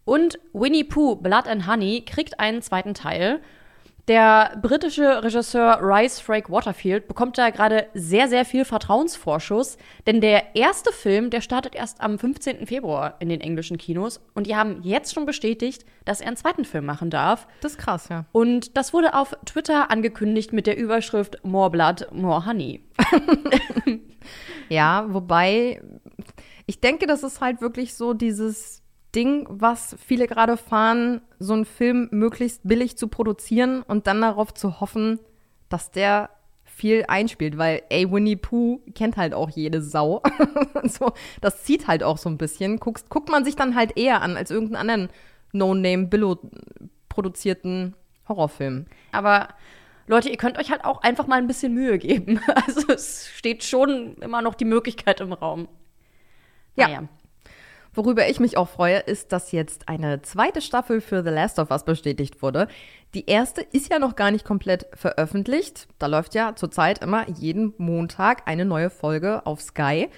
Und 0.03 0.39
Winnie 0.51 0.83
Pooh, 0.83 1.15
Blood 1.15 1.47
and 1.47 1.67
Honey, 1.67 2.03
kriegt 2.05 2.41
einen 2.41 2.61
zweiten 2.61 2.95
Teil. 2.95 3.39
Der 4.09 4.57
britische 4.59 5.23
Regisseur 5.23 5.79
Rice 5.83 6.19
Frake 6.19 6.51
Waterfield 6.51 7.07
bekommt 7.07 7.37
da 7.37 7.51
gerade 7.51 7.87
sehr, 7.93 8.27
sehr 8.27 8.43
viel 8.43 8.65
Vertrauensvorschuss, 8.65 9.77
denn 10.07 10.19
der 10.19 10.55
erste 10.55 10.91
Film, 10.91 11.29
der 11.29 11.41
startet 11.41 11.75
erst 11.75 12.01
am 12.01 12.17
15. 12.17 12.65
Februar 12.65 13.17
in 13.19 13.29
den 13.29 13.39
englischen 13.39 13.77
Kinos 13.77 14.19
und 14.33 14.47
die 14.47 14.55
haben 14.55 14.81
jetzt 14.81 15.13
schon 15.13 15.27
bestätigt, 15.27 15.85
dass 16.05 16.21
er 16.21 16.27
einen 16.27 16.37
zweiten 16.37 16.65
Film 16.65 16.87
machen 16.87 17.11
darf. 17.11 17.47
Das 17.61 17.73
ist 17.73 17.77
krass, 17.77 18.09
ja. 18.09 18.25
Und 18.31 18.75
das 18.75 18.93
wurde 18.93 19.13
auf 19.13 19.37
Twitter 19.45 19.91
angekündigt 19.91 20.53
mit 20.53 20.65
der 20.65 20.75
Überschrift 20.75 21.37
More 21.43 21.69
Blood, 21.69 22.07
More 22.11 22.47
Honey. 22.47 22.83
Ja, 24.69 25.05
wobei 25.09 25.81
ich 26.67 26.79
denke, 26.79 27.07
das 27.07 27.23
ist 27.23 27.41
halt 27.41 27.61
wirklich 27.61 27.95
so 27.95 28.13
dieses 28.13 28.78
Ding, 29.15 29.47
was 29.49 29.95
viele 30.05 30.27
gerade 30.27 30.57
fahren, 30.57 31.21
so 31.39 31.53
einen 31.53 31.65
Film 31.65 32.09
möglichst 32.11 32.61
billig 32.63 32.95
zu 32.97 33.07
produzieren 33.07 33.81
und 33.81 34.05
dann 34.07 34.21
darauf 34.21 34.53
zu 34.53 34.79
hoffen, 34.79 35.19
dass 35.67 35.91
der 35.91 36.29
viel 36.63 37.03
einspielt, 37.07 37.57
weil 37.57 37.81
ey, 37.89 38.09
Winnie 38.11 38.37
Pooh 38.37 38.81
kennt 38.95 39.17
halt 39.17 39.33
auch 39.33 39.49
jede 39.49 39.81
Sau. 39.81 40.21
so, 40.83 41.11
das 41.41 41.63
zieht 41.63 41.87
halt 41.87 42.03
auch 42.03 42.17
so 42.17 42.29
ein 42.29 42.37
bisschen. 42.37 42.79
Guckst, 42.79 43.09
guckt 43.09 43.29
man 43.29 43.43
sich 43.43 43.55
dann 43.55 43.75
halt 43.75 43.97
eher 43.97 44.21
an 44.21 44.37
als 44.37 44.51
irgendeinen 44.51 44.89
anderen 44.89 45.09
No-Name-Billo-produzierten 45.51 47.95
Horrorfilm. 48.27 48.85
Aber 49.11 49.49
Leute, 50.07 50.29
ihr 50.29 50.37
könnt 50.37 50.57
euch 50.57 50.71
halt 50.71 50.85
auch 50.85 51.01
einfach 51.01 51.27
mal 51.27 51.37
ein 51.37 51.47
bisschen 51.47 51.73
Mühe 51.73 51.97
geben. 51.97 52.39
Also 52.55 52.87
es 52.87 53.27
steht 53.27 53.63
schon 53.63 54.15
immer 54.15 54.41
noch 54.41 54.55
die 54.55 54.65
Möglichkeit 54.65 55.21
im 55.21 55.33
Raum. 55.33 55.67
Ja. 56.75 56.87
Naja. 56.87 57.03
Worüber 57.93 58.29
ich 58.29 58.39
mich 58.39 58.57
auch 58.57 58.69
freue, 58.69 58.99
ist, 58.99 59.31
dass 59.31 59.51
jetzt 59.51 59.89
eine 59.89 60.21
zweite 60.21 60.61
Staffel 60.61 61.01
für 61.01 61.23
The 61.23 61.31
Last 61.31 61.57
of 61.59 61.71
Us 61.71 61.83
bestätigt 61.83 62.41
wurde. 62.41 62.67
Die 63.13 63.25
erste 63.25 63.61
ist 63.61 63.91
ja 63.91 63.97
noch 63.97 64.15
gar 64.15 64.31
nicht 64.31 64.45
komplett 64.45 64.85
veröffentlicht. 64.93 65.87
Da 65.97 66.05
läuft 66.05 66.35
ja 66.35 66.55
zurzeit 66.55 66.99
immer 67.01 67.27
jeden 67.29 67.73
Montag 67.77 68.47
eine 68.47 68.65
neue 68.65 68.89
Folge 68.89 69.45
auf 69.45 69.61
Sky. 69.61 70.09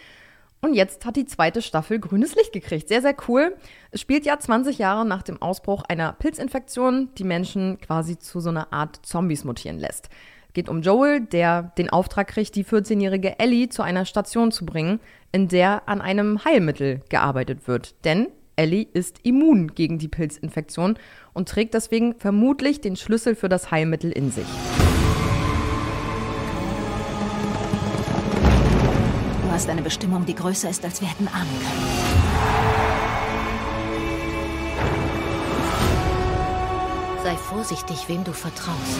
Und 0.62 0.76
jetzt 0.76 1.06
hat 1.06 1.16
die 1.16 1.26
zweite 1.26 1.62
Staffel 1.62 2.00
grünes 2.00 2.36
Licht 2.36 2.54
gekriegt. 2.54 2.88
Sehr, 2.88 3.02
sehr 3.02 3.16
cool. 3.28 3.56
Es 3.90 4.00
spielt 4.00 4.26
ja 4.26 4.38
20 4.38 4.78
Jahre 4.78 5.06
nach 5.06 5.24
dem 5.24 5.42
Ausbruch 5.42 5.84
einer 5.88 6.14
Pilzinfektion, 6.14 7.10
die 7.18 7.24
Menschen 7.24 7.80
quasi 7.80 8.20
zu 8.20 8.40
so 8.42 8.50
einer 8.50 8.72
Art 8.72 9.00
Zombies 9.04 9.44
mutieren 9.44 9.80
lässt. 9.80 10.10
Geht 10.54 10.70
um 10.70 10.82
Joel, 10.82 11.22
der 11.22 11.72
den 11.78 11.90
Auftrag 11.90 12.28
kriegt, 12.28 12.56
die 12.56 12.66
14-jährige 12.66 13.40
Ellie 13.40 13.70
zu 13.70 13.82
einer 13.84 14.06
Station 14.06 14.52
zu 14.52 14.66
bringen, 14.66 15.00
in 15.32 15.48
der 15.48 15.88
an 15.88 16.02
einem 16.02 16.44
Heilmittel 16.44 17.02
gearbeitet 17.10 17.68
wird. 17.68 17.96
Denn 18.04 18.28
Ellie 18.56 18.88
ist 18.94 19.20
immun 19.24 19.70
gegen 19.74 19.98
die 19.98 20.10
Pilzinfektion 20.10 20.98
und 21.34 21.48
trägt 21.48 21.74
deswegen 21.74 22.16
vermutlich 22.16 22.82
den 22.82 22.96
Schlüssel 22.96 23.36
für 23.36 23.50
das 23.50 23.72
Heilmittel 23.72 24.12
in 24.12 24.32
sich. 24.32 24.48
hast 29.62 29.70
eine 29.70 29.84
Bestimmung, 29.84 30.26
die 30.26 30.34
größer 30.34 30.72
ist, 30.72 30.84
als 30.84 31.02
wir 31.02 31.08
hätten 31.08 31.28
ahnen 31.28 31.48
können. 31.60 31.86
Sei 37.24 37.36
vorsichtig, 37.36 38.08
wem 38.08 38.24
du 38.24 38.32
vertraust. 38.32 38.98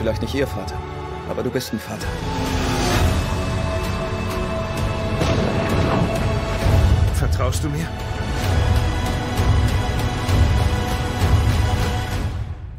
Vielleicht 0.00 0.22
nicht 0.22 0.34
ihr 0.34 0.46
Vater, 0.46 0.78
aber 1.28 1.42
du 1.42 1.50
bist 1.50 1.74
ein 1.74 1.78
Vater. 1.78 2.06
Vertraust 7.12 7.62
du 7.62 7.68
mir? 7.68 7.86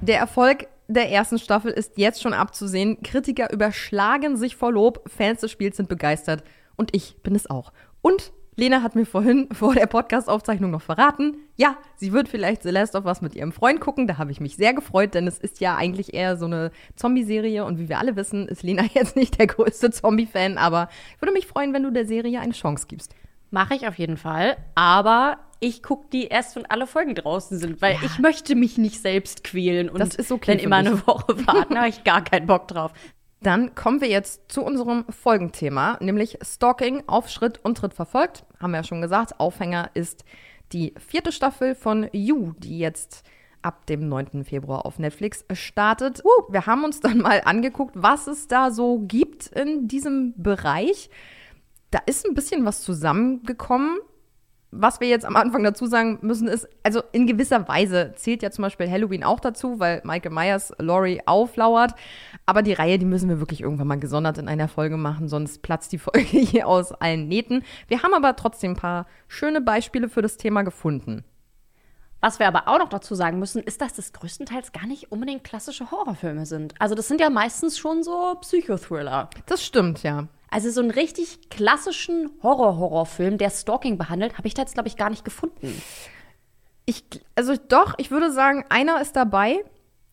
Der 0.01 0.17
Erfolg 0.17 0.65
der 0.87 1.11
ersten 1.11 1.37
Staffel 1.37 1.69
ist 1.69 1.99
jetzt 1.99 2.23
schon 2.23 2.33
abzusehen. 2.33 3.03
Kritiker 3.03 3.53
überschlagen 3.53 4.35
sich 4.35 4.55
vor 4.55 4.71
Lob, 4.71 5.07
Fans 5.07 5.41
des 5.41 5.51
Spiels 5.51 5.77
sind 5.77 5.89
begeistert 5.89 6.43
und 6.75 6.89
ich 6.95 7.21
bin 7.21 7.35
es 7.35 7.47
auch. 7.47 7.71
Und 8.01 8.33
Lena 8.55 8.83
hat 8.83 8.95
mir 8.95 9.05
vorhin 9.05 9.47
vor 9.53 9.73
der 9.73 9.85
Podcast-Aufzeichnung 9.85 10.71
noch 10.71 10.81
verraten, 10.81 11.37
ja, 11.55 11.77
sie 11.95 12.11
wird 12.11 12.27
vielleicht 12.27 12.63
Celeste 12.63 12.97
of 12.97 13.05
was 13.05 13.21
mit 13.21 13.35
ihrem 13.35 13.51
Freund 13.51 13.79
gucken. 13.79 14.07
Da 14.07 14.17
habe 14.17 14.31
ich 14.31 14.39
mich 14.39 14.55
sehr 14.55 14.73
gefreut, 14.73 15.13
denn 15.13 15.27
es 15.27 15.37
ist 15.37 15.59
ja 15.59 15.75
eigentlich 15.75 16.13
eher 16.13 16.37
so 16.37 16.45
eine 16.45 16.71
Zombie-Serie 16.95 17.65
und 17.65 17.79
wie 17.79 17.89
wir 17.89 17.99
alle 17.99 18.15
wissen, 18.15 18.47
ist 18.47 18.63
Lena 18.63 18.83
jetzt 18.93 19.15
nicht 19.15 19.39
der 19.39 19.47
größte 19.47 19.91
Zombie-Fan, 19.91 20.57
aber 20.57 20.89
ich 21.15 21.21
würde 21.21 21.33
mich 21.33 21.47
freuen, 21.47 21.73
wenn 21.73 21.83
du 21.83 21.91
der 21.91 22.05
Serie 22.05 22.39
eine 22.39 22.53
Chance 22.53 22.87
gibst. 22.87 23.15
Mache 23.51 23.75
ich 23.75 23.87
auf 23.87 23.95
jeden 23.95 24.17
Fall. 24.17 24.57
Aber 24.75 25.39
ich 25.59 25.83
gucke 25.83 26.07
die 26.11 26.27
erst, 26.27 26.55
wenn 26.55 26.65
alle 26.65 26.87
Folgen 26.87 27.15
draußen 27.15 27.59
sind, 27.59 27.81
weil 27.81 27.93
ja. 27.95 27.99
ich 28.03 28.17
möchte 28.17 28.55
mich 28.55 28.77
nicht 28.77 28.99
selbst 28.99 29.43
quälen 29.43 29.89
und 29.89 29.99
das 29.99 30.15
ist 30.15 30.31
okay 30.31 30.55
dann 30.55 30.65
immer 30.65 30.77
eine 30.77 31.05
Woche 31.05 31.45
warten. 31.45 31.75
da 31.75 31.81
habe 31.81 31.89
ich 31.89 32.03
gar 32.03 32.23
keinen 32.23 32.47
Bock 32.47 32.67
drauf. 32.67 32.93
Dann 33.41 33.73
kommen 33.75 34.01
wir 34.01 34.07
jetzt 34.07 34.51
zu 34.51 34.63
unserem 34.63 35.05
Folgenthema, 35.09 35.97
nämlich 35.99 36.37
Stalking 36.43 37.03
auf 37.07 37.29
Schritt 37.29 37.59
und 37.63 37.77
Tritt 37.77 37.93
verfolgt. 37.93 38.45
Haben 38.59 38.71
wir 38.71 38.77
ja 38.77 38.83
schon 38.83 39.01
gesagt. 39.01 39.39
Aufhänger 39.39 39.89
ist 39.93 40.23
die 40.73 40.93
vierte 40.97 41.31
Staffel 41.31 41.75
von 41.75 42.07
You, 42.13 42.53
die 42.57 42.79
jetzt 42.79 43.23
ab 43.61 43.85
dem 43.87 44.07
9. 44.07 44.43
Februar 44.43 44.85
auf 44.85 44.99
Netflix 44.99 45.45
startet. 45.53 46.23
Uh, 46.23 46.51
wir 46.51 46.65
haben 46.65 46.83
uns 46.83 46.99
dann 46.99 47.17
mal 47.19 47.41
angeguckt, 47.43 47.95
was 47.95 48.27
es 48.27 48.47
da 48.47 48.71
so 48.71 48.99
gibt 48.99 49.47
in 49.47 49.87
diesem 49.87 50.33
Bereich 50.37 51.09
da 51.91 51.99
ist 52.05 52.25
ein 52.25 52.33
bisschen 52.33 52.65
was 52.65 52.81
zusammengekommen. 52.81 53.99
Was 54.73 55.01
wir 55.01 55.09
jetzt 55.09 55.25
am 55.25 55.35
Anfang 55.35 55.63
dazu 55.63 55.85
sagen 55.85 56.19
müssen, 56.21 56.47
ist, 56.47 56.65
also 56.81 57.03
in 57.11 57.27
gewisser 57.27 57.67
Weise 57.67 58.13
zählt 58.15 58.41
ja 58.41 58.51
zum 58.51 58.61
Beispiel 58.61 58.89
Halloween 58.89 59.25
auch 59.25 59.41
dazu, 59.41 59.81
weil 59.81 60.01
Michael 60.05 60.31
Myers 60.31 60.73
Laurie 60.77 61.21
auflauert. 61.25 61.93
Aber 62.45 62.61
die 62.61 62.71
Reihe, 62.71 62.97
die 62.97 63.05
müssen 63.05 63.27
wir 63.27 63.39
wirklich 63.39 63.59
irgendwann 63.59 63.87
mal 63.87 63.99
gesondert 63.99 64.37
in 64.37 64.47
einer 64.47 64.69
Folge 64.69 64.95
machen, 64.95 65.27
sonst 65.27 65.61
platzt 65.61 65.91
die 65.91 65.97
Folge 65.99 66.21
hier 66.21 66.67
aus 66.67 66.93
allen 66.93 67.27
Nähten. 67.27 67.63
Wir 67.89 68.01
haben 68.01 68.13
aber 68.13 68.37
trotzdem 68.37 68.71
ein 68.71 68.77
paar 68.77 69.07
schöne 69.27 69.59
Beispiele 69.59 70.07
für 70.07 70.21
das 70.21 70.37
Thema 70.37 70.61
gefunden. 70.61 71.25
Was 72.21 72.39
wir 72.39 72.47
aber 72.47 72.67
auch 72.67 72.77
noch 72.77 72.89
dazu 72.89 73.13
sagen 73.15 73.39
müssen, 73.39 73.63
ist, 73.63 73.81
dass 73.81 73.93
das 73.93 74.13
größtenteils 74.13 74.71
gar 74.71 74.85
nicht 74.85 75.11
unbedingt 75.11 75.43
klassische 75.43 75.91
Horrorfilme 75.91 76.45
sind. 76.45 76.75
Also 76.79 76.95
das 76.95 77.07
sind 77.07 77.19
ja 77.19 77.29
meistens 77.29 77.77
schon 77.77 78.03
so 78.03 78.35
Psychothriller. 78.41 79.29
Das 79.47 79.65
stimmt, 79.65 80.03
ja. 80.03 80.27
Also 80.51 80.69
so 80.69 80.81
einen 80.81 80.91
richtig 80.91 81.49
klassischen 81.49 82.29
Horror-Horrorfilm, 82.43 83.37
der 83.37 83.49
Stalking 83.49 83.97
behandelt, 83.97 84.37
habe 84.37 84.47
ich 84.47 84.53
da 84.53 84.61
jetzt, 84.61 84.73
glaube 84.73 84.89
ich, 84.89 84.97
gar 84.97 85.09
nicht 85.09 85.25
gefunden. 85.25 85.81
Ich, 86.85 87.05
also 87.35 87.55
doch, 87.55 87.95
ich 87.97 88.11
würde 88.11 88.31
sagen, 88.31 88.65
einer 88.69 89.01
ist 89.01 89.15
dabei, 89.15 89.63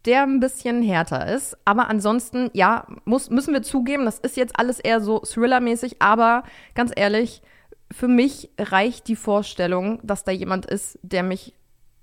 der 0.04 0.22
ein 0.22 0.38
bisschen 0.38 0.80
härter 0.80 1.26
ist. 1.34 1.56
Aber 1.64 1.88
ansonsten, 1.88 2.50
ja, 2.52 2.86
muss, 3.04 3.30
müssen 3.30 3.52
wir 3.52 3.62
zugeben, 3.62 4.04
das 4.04 4.20
ist 4.20 4.36
jetzt 4.36 4.58
alles 4.58 4.78
eher 4.78 5.00
so 5.00 5.20
Thriller-mäßig. 5.20 6.00
Aber 6.00 6.44
ganz 6.74 6.92
ehrlich, 6.94 7.42
für 7.90 8.08
mich 8.08 8.50
reicht 8.58 9.08
die 9.08 9.16
Vorstellung, 9.16 9.98
dass 10.04 10.22
da 10.22 10.30
jemand 10.30 10.66
ist, 10.66 11.00
der 11.02 11.24
mich 11.24 11.52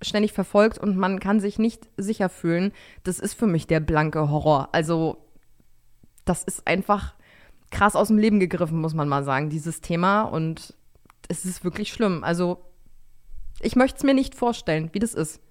ständig 0.01 0.33
verfolgt 0.33 0.77
und 0.77 0.97
man 0.97 1.19
kann 1.21 1.39
sich 1.39 1.57
nicht 1.57 1.87
sicher 1.95 2.27
fühlen. 2.27 2.73
Das 3.05 3.19
ist 3.19 3.33
für 3.33 3.47
mich 3.47 3.65
der 3.65 3.79
blanke 3.79 4.29
Horror. 4.29 4.69
Also, 4.73 5.17
das 6.25 6.43
ist 6.43 6.67
einfach 6.67 7.13
krass 7.75 7.95
aus 7.95 8.07
dem 8.07 8.17
Leben 8.17 8.39
gegriffen, 8.39 8.79
muss 8.79 8.93
man 8.93 9.09
mal 9.09 9.23
sagen, 9.25 9.49
dieses 9.49 9.81
Thema. 9.81 10.23
Und 10.23 10.73
es 11.27 11.43
ist 11.43 11.65
wirklich 11.65 11.91
schlimm. 11.91 12.23
Also, 12.23 12.57
ich 13.61 13.75
möchte 13.75 13.97
es 13.97 14.03
mir 14.03 14.13
nicht 14.13 14.33
vorstellen, 14.33 14.89
wie 14.93 14.99
das 14.99 15.13
ist. 15.13 15.41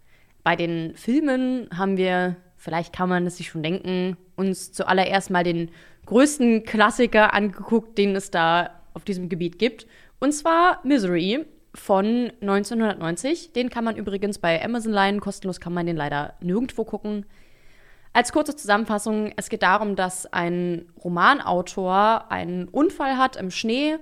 Bei 0.43 0.57
den 0.57 0.97
Filmen 0.97 1.69
haben 1.77 1.97
wir, 1.97 2.37
vielleicht 2.57 2.95
kann 2.95 3.11
man 3.11 3.27
es 3.27 3.37
sich 3.37 3.49
schon 3.49 3.63
denken, 3.63 4.17
uns 4.37 4.73
zuallererst 4.73 5.31
mal 5.31 5.45
den 5.45 5.71
größten 6.07 6.65
Klassiker 6.65 7.35
angeguckt, 7.35 7.99
den 7.99 8.17
es 8.17 8.31
da 8.31 8.71
auf 8.95 9.05
diesem 9.05 9.29
Gebiet 9.29 9.59
gibt. 9.59 9.87
Und 10.19 10.33
zwar 10.33 10.81
Misery 10.83 11.45
von 11.75 12.33
1990. 12.41 13.53
Den 13.53 13.69
kann 13.69 13.85
man 13.85 13.97
übrigens 13.97 14.39
bei 14.39 14.65
Amazon 14.65 14.93
leihen. 14.93 15.21
Kostenlos 15.21 15.61
kann 15.61 15.75
man 15.75 15.87
den 15.87 15.97
leider 15.97 16.35
nirgendwo 16.41 16.85
gucken. 16.85 17.27
Als 18.17 18.31
kurze 18.31 18.55
Zusammenfassung, 18.55 19.33
es 19.37 19.49
geht 19.49 19.65
darum, 19.65 19.97
dass 19.97 20.33
ein 20.33 20.87
Romanautor 21.03 22.31
einen 22.31 22.69
Unfall 22.69 23.19
hat 23.19 23.35
im 23.35 23.51
Schnee 23.51 23.97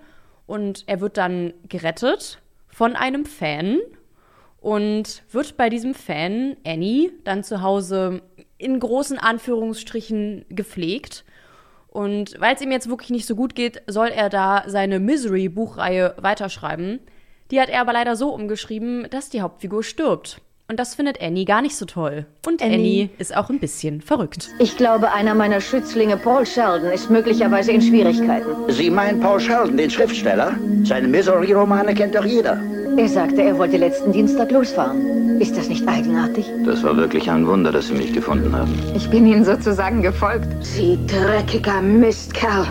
und 0.47 0.85
er 0.87 1.01
wird 1.01 1.17
dann 1.17 1.55
gerettet 1.67 2.39
von 2.69 2.95
einem 2.95 3.25
Fan 3.25 3.79
und 4.61 5.23
wird 5.31 5.57
bei 5.57 5.71
diesem 5.71 5.95
Fan, 5.95 6.59
Annie, 6.63 7.11
dann 7.25 7.43
zu 7.43 7.63
Hause 7.63 8.21
in 8.59 8.79
großen 8.79 9.19
Anführungsstrichen 9.19 10.45
gepflegt. 10.51 11.25
Und 11.89 12.39
weil 12.39 12.55
es 12.55 12.61
ihm 12.61 12.71
jetzt 12.71 12.91
wirklich 12.91 13.11
nicht 13.11 13.27
so 13.27 13.35
gut 13.35 13.55
geht, 13.55 13.81
soll 13.87 14.09
er 14.09 14.29
da 14.29 14.65
seine 14.67 15.01
Misery-Buchreihe 15.01 16.17
weiterschreiben. 16.19 17.01
Die 17.51 17.59
hat 17.59 17.71
er 17.71 17.81
aber 17.81 17.95
leider 17.95 18.15
so 18.15 18.29
umgeschrieben, 18.29 19.07
dass 19.09 19.31
die 19.31 19.41
Hauptfigur 19.41 19.83
stirbt. 19.83 20.43
Und 20.73 20.81
das 20.81 20.95
findet 20.95 21.21
Annie 21.21 21.45
gar 21.45 21.61
nicht 21.61 21.77
so 21.77 21.85
toll. 21.85 22.25
Und 22.47 22.63
Annie, 22.63 22.77
Annie 22.77 23.11
ist 23.19 23.37
auch 23.37 23.51
ein 23.51 23.59
bisschen 23.59 24.01
verrückt. 24.01 24.49
Ich 24.59 24.79
glaube, 24.79 25.13
einer 25.13 25.35
meiner 25.35 25.61
Schützlinge, 25.61 26.17
Paul 26.17 26.47
Sheldon, 26.47 26.91
ist 26.91 27.11
möglicherweise 27.11 27.73
in 27.73 27.83
Schwierigkeiten. 27.83 28.49
Sie 28.69 28.89
meinen 28.89 29.21
Paul 29.21 29.39
Sheldon, 29.39 29.77
den 29.77 29.91
Schriftsteller? 29.91 30.55
Seine 30.85 31.09
Misery-Romane 31.09 31.93
kennt 31.93 32.15
doch 32.15 32.25
jeder. 32.25 32.59
Er 32.97 33.07
sagte, 33.07 33.43
er 33.43 33.59
wollte 33.59 33.77
letzten 33.77 34.13
Dienstag 34.13 34.51
losfahren. 34.51 35.39
Ist 35.43 35.59
das 35.59 35.69
nicht 35.69 35.87
eigenartig? 35.87 36.47
Das 36.65 36.83
war 36.83 36.97
wirklich 36.97 37.31
ein 37.31 37.47
Wunder, 37.47 37.71
dass 37.71 37.89
Sie 37.89 37.95
mich 37.95 38.15
gefunden 38.15 38.57
haben. 38.57 38.73
Ich 38.97 39.11
bin 39.11 39.27
Ihnen 39.27 39.45
sozusagen 39.45 40.01
gefolgt. 40.01 40.49
Sie 40.65 40.99
dreckiger 41.07 41.83
Mistkerl. 41.83 42.67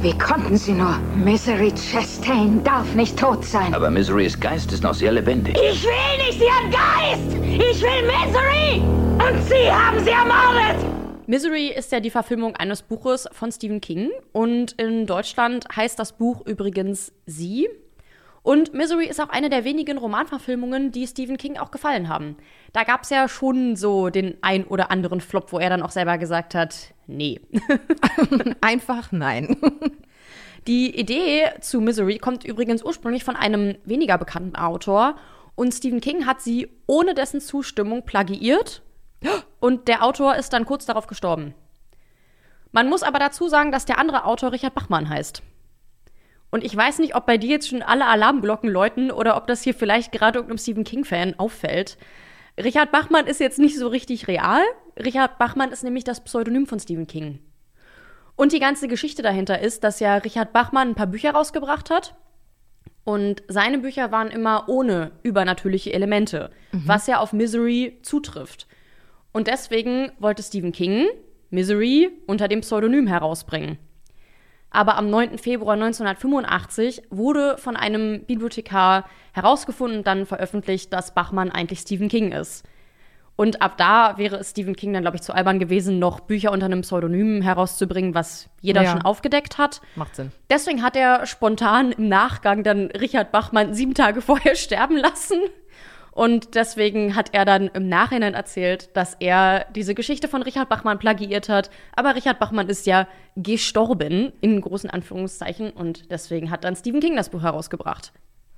Wie 0.00 0.16
konnten 0.16 0.56
Sie 0.56 0.74
nur? 0.74 0.96
Misery 1.16 1.72
Chastain 1.72 2.62
darf 2.62 2.94
nicht 2.94 3.18
tot 3.18 3.44
sein. 3.44 3.74
Aber 3.74 3.90
Miserys 3.90 4.38
Geist 4.38 4.72
ist 4.72 4.84
noch 4.84 4.94
sehr 4.94 5.10
lebendig. 5.10 5.56
Ich 5.56 5.82
will 5.82 6.24
nicht 6.24 6.40
Ihren 6.40 6.70
Geist! 6.70 7.34
Ich 7.42 7.82
will 7.82 8.02
Misery! 8.06 8.80
Und 9.18 9.42
Sie 9.42 9.68
haben 9.68 9.98
sie 9.98 10.10
ermordet! 10.10 10.86
Misery 11.26 11.72
ist 11.76 11.90
ja 11.90 11.98
die 11.98 12.10
Verfilmung 12.10 12.54
eines 12.54 12.82
Buches 12.82 13.28
von 13.32 13.50
Stephen 13.50 13.80
King. 13.80 14.10
Und 14.30 14.80
in 14.80 15.06
Deutschland 15.06 15.66
heißt 15.74 15.98
das 15.98 16.12
Buch 16.12 16.46
übrigens 16.46 17.12
Sie. 17.26 17.68
Und 18.42 18.72
Misery 18.72 19.06
ist 19.06 19.20
auch 19.20 19.28
eine 19.28 19.50
der 19.50 19.64
wenigen 19.64 19.98
Romanverfilmungen, 19.98 20.92
die 20.92 21.06
Stephen 21.06 21.36
King 21.36 21.58
auch 21.58 21.70
gefallen 21.70 22.08
haben. 22.08 22.36
Da 22.72 22.84
gab 22.84 23.02
es 23.02 23.10
ja 23.10 23.28
schon 23.28 23.76
so 23.76 24.10
den 24.10 24.38
ein 24.42 24.64
oder 24.64 24.90
anderen 24.90 25.20
Flop, 25.20 25.52
wo 25.52 25.58
er 25.58 25.70
dann 25.70 25.82
auch 25.82 25.90
selber 25.90 26.18
gesagt 26.18 26.54
hat, 26.54 26.94
nee. 27.06 27.40
Einfach 28.60 29.12
nein. 29.12 29.56
Die 30.66 30.98
Idee 30.98 31.50
zu 31.60 31.80
Misery 31.80 32.18
kommt 32.18 32.44
übrigens 32.44 32.82
ursprünglich 32.82 33.24
von 33.24 33.36
einem 33.36 33.76
weniger 33.84 34.18
bekannten 34.18 34.56
Autor. 34.56 35.16
Und 35.54 35.72
Stephen 35.72 36.00
King 36.00 36.26
hat 36.26 36.40
sie 36.42 36.68
ohne 36.86 37.14
dessen 37.14 37.40
Zustimmung 37.40 38.04
plagiiert. 38.04 38.82
Und 39.60 39.88
der 39.88 40.04
Autor 40.04 40.36
ist 40.36 40.52
dann 40.52 40.66
kurz 40.66 40.86
darauf 40.86 41.06
gestorben. 41.06 41.54
Man 42.70 42.88
muss 42.88 43.02
aber 43.02 43.18
dazu 43.18 43.48
sagen, 43.48 43.72
dass 43.72 43.86
der 43.86 43.98
andere 43.98 44.24
Autor 44.24 44.52
Richard 44.52 44.74
Bachmann 44.74 45.08
heißt. 45.08 45.42
Und 46.50 46.64
ich 46.64 46.74
weiß 46.74 46.98
nicht, 46.98 47.14
ob 47.14 47.26
bei 47.26 47.36
dir 47.36 47.50
jetzt 47.50 47.68
schon 47.68 47.82
alle 47.82 48.06
Alarmglocken 48.06 48.70
läuten 48.70 49.10
oder 49.10 49.36
ob 49.36 49.46
das 49.46 49.62
hier 49.62 49.74
vielleicht 49.74 50.12
gerade 50.12 50.38
irgendeinem 50.38 50.58
Stephen 50.58 50.84
King-Fan 50.84 51.38
auffällt. 51.38 51.98
Richard 52.56 52.90
Bachmann 52.90 53.26
ist 53.26 53.40
jetzt 53.40 53.58
nicht 53.58 53.78
so 53.78 53.88
richtig 53.88 54.28
real. 54.28 54.62
Richard 54.98 55.38
Bachmann 55.38 55.70
ist 55.70 55.84
nämlich 55.84 56.04
das 56.04 56.24
Pseudonym 56.24 56.66
von 56.66 56.80
Stephen 56.80 57.06
King. 57.06 57.40
Und 58.34 58.52
die 58.52 58.60
ganze 58.60 58.88
Geschichte 58.88 59.22
dahinter 59.22 59.60
ist, 59.60 59.84
dass 59.84 60.00
ja 60.00 60.16
Richard 60.16 60.52
Bachmann 60.52 60.90
ein 60.90 60.94
paar 60.94 61.06
Bücher 61.06 61.32
rausgebracht 61.32 61.90
hat. 61.90 62.14
Und 63.04 63.42
seine 63.48 63.78
Bücher 63.78 64.12
waren 64.12 64.28
immer 64.28 64.68
ohne 64.68 65.12
übernatürliche 65.22 65.92
Elemente, 65.92 66.50
mhm. 66.72 66.82
was 66.86 67.06
ja 67.06 67.20
auf 67.20 67.32
Misery 67.32 67.98
zutrifft. 68.02 68.66
Und 69.32 69.46
deswegen 69.46 70.12
wollte 70.18 70.42
Stephen 70.42 70.72
King 70.72 71.06
Misery 71.50 72.10
unter 72.26 72.48
dem 72.48 72.60
Pseudonym 72.60 73.06
herausbringen. 73.06 73.78
Aber 74.70 74.96
am 74.96 75.08
9. 75.10 75.38
Februar 75.38 75.74
1985 75.74 77.02
wurde 77.10 77.56
von 77.58 77.76
einem 77.76 78.24
Bibliothekar 78.24 79.08
herausgefunden 79.32 79.98
und 79.98 80.06
dann 80.06 80.26
veröffentlicht, 80.26 80.92
dass 80.92 81.14
Bachmann 81.14 81.50
eigentlich 81.50 81.80
Stephen 81.80 82.08
King 82.08 82.32
ist. 82.32 82.64
Und 83.36 83.62
ab 83.62 83.76
da 83.78 84.18
wäre 84.18 84.36
es 84.38 84.50
Stephen 84.50 84.74
King 84.74 84.92
dann, 84.92 85.02
glaube 85.02 85.16
ich, 85.16 85.22
zu 85.22 85.32
albern 85.32 85.60
gewesen, 85.60 86.00
noch 86.00 86.18
Bücher 86.20 86.50
unter 86.50 86.66
einem 86.66 86.80
Pseudonym 86.80 87.40
herauszubringen, 87.40 88.12
was 88.12 88.50
jeder 88.60 88.82
Ja. 88.82 88.90
schon 88.90 89.02
aufgedeckt 89.02 89.58
hat. 89.58 89.80
Macht 89.94 90.16
Sinn. 90.16 90.32
Deswegen 90.50 90.82
hat 90.82 90.96
er 90.96 91.24
spontan 91.24 91.92
im 91.92 92.08
Nachgang 92.08 92.64
dann 92.64 92.86
Richard 92.90 93.30
Bachmann 93.30 93.74
sieben 93.74 93.94
Tage 93.94 94.22
vorher 94.22 94.56
sterben 94.56 94.96
lassen. 94.96 95.38
Und 96.18 96.56
deswegen 96.56 97.14
hat 97.14 97.32
er 97.32 97.44
dann 97.44 97.68
im 97.68 97.88
Nachhinein 97.88 98.34
erzählt, 98.34 98.90
dass 98.96 99.14
er 99.20 99.66
diese 99.76 99.94
Geschichte 99.94 100.26
von 100.26 100.42
Richard 100.42 100.68
Bachmann 100.68 100.98
plagiiert 100.98 101.48
hat. 101.48 101.70
Aber 101.94 102.16
Richard 102.16 102.40
Bachmann 102.40 102.68
ist 102.68 102.88
ja 102.88 103.06
gestorben, 103.36 104.32
in 104.40 104.60
großen 104.60 104.90
Anführungszeichen. 104.90 105.70
Und 105.70 106.10
deswegen 106.10 106.50
hat 106.50 106.64
dann 106.64 106.74
Stephen 106.74 106.98
King 106.98 107.14
das 107.14 107.28
Buch 107.28 107.42
herausgebracht. 107.42 108.12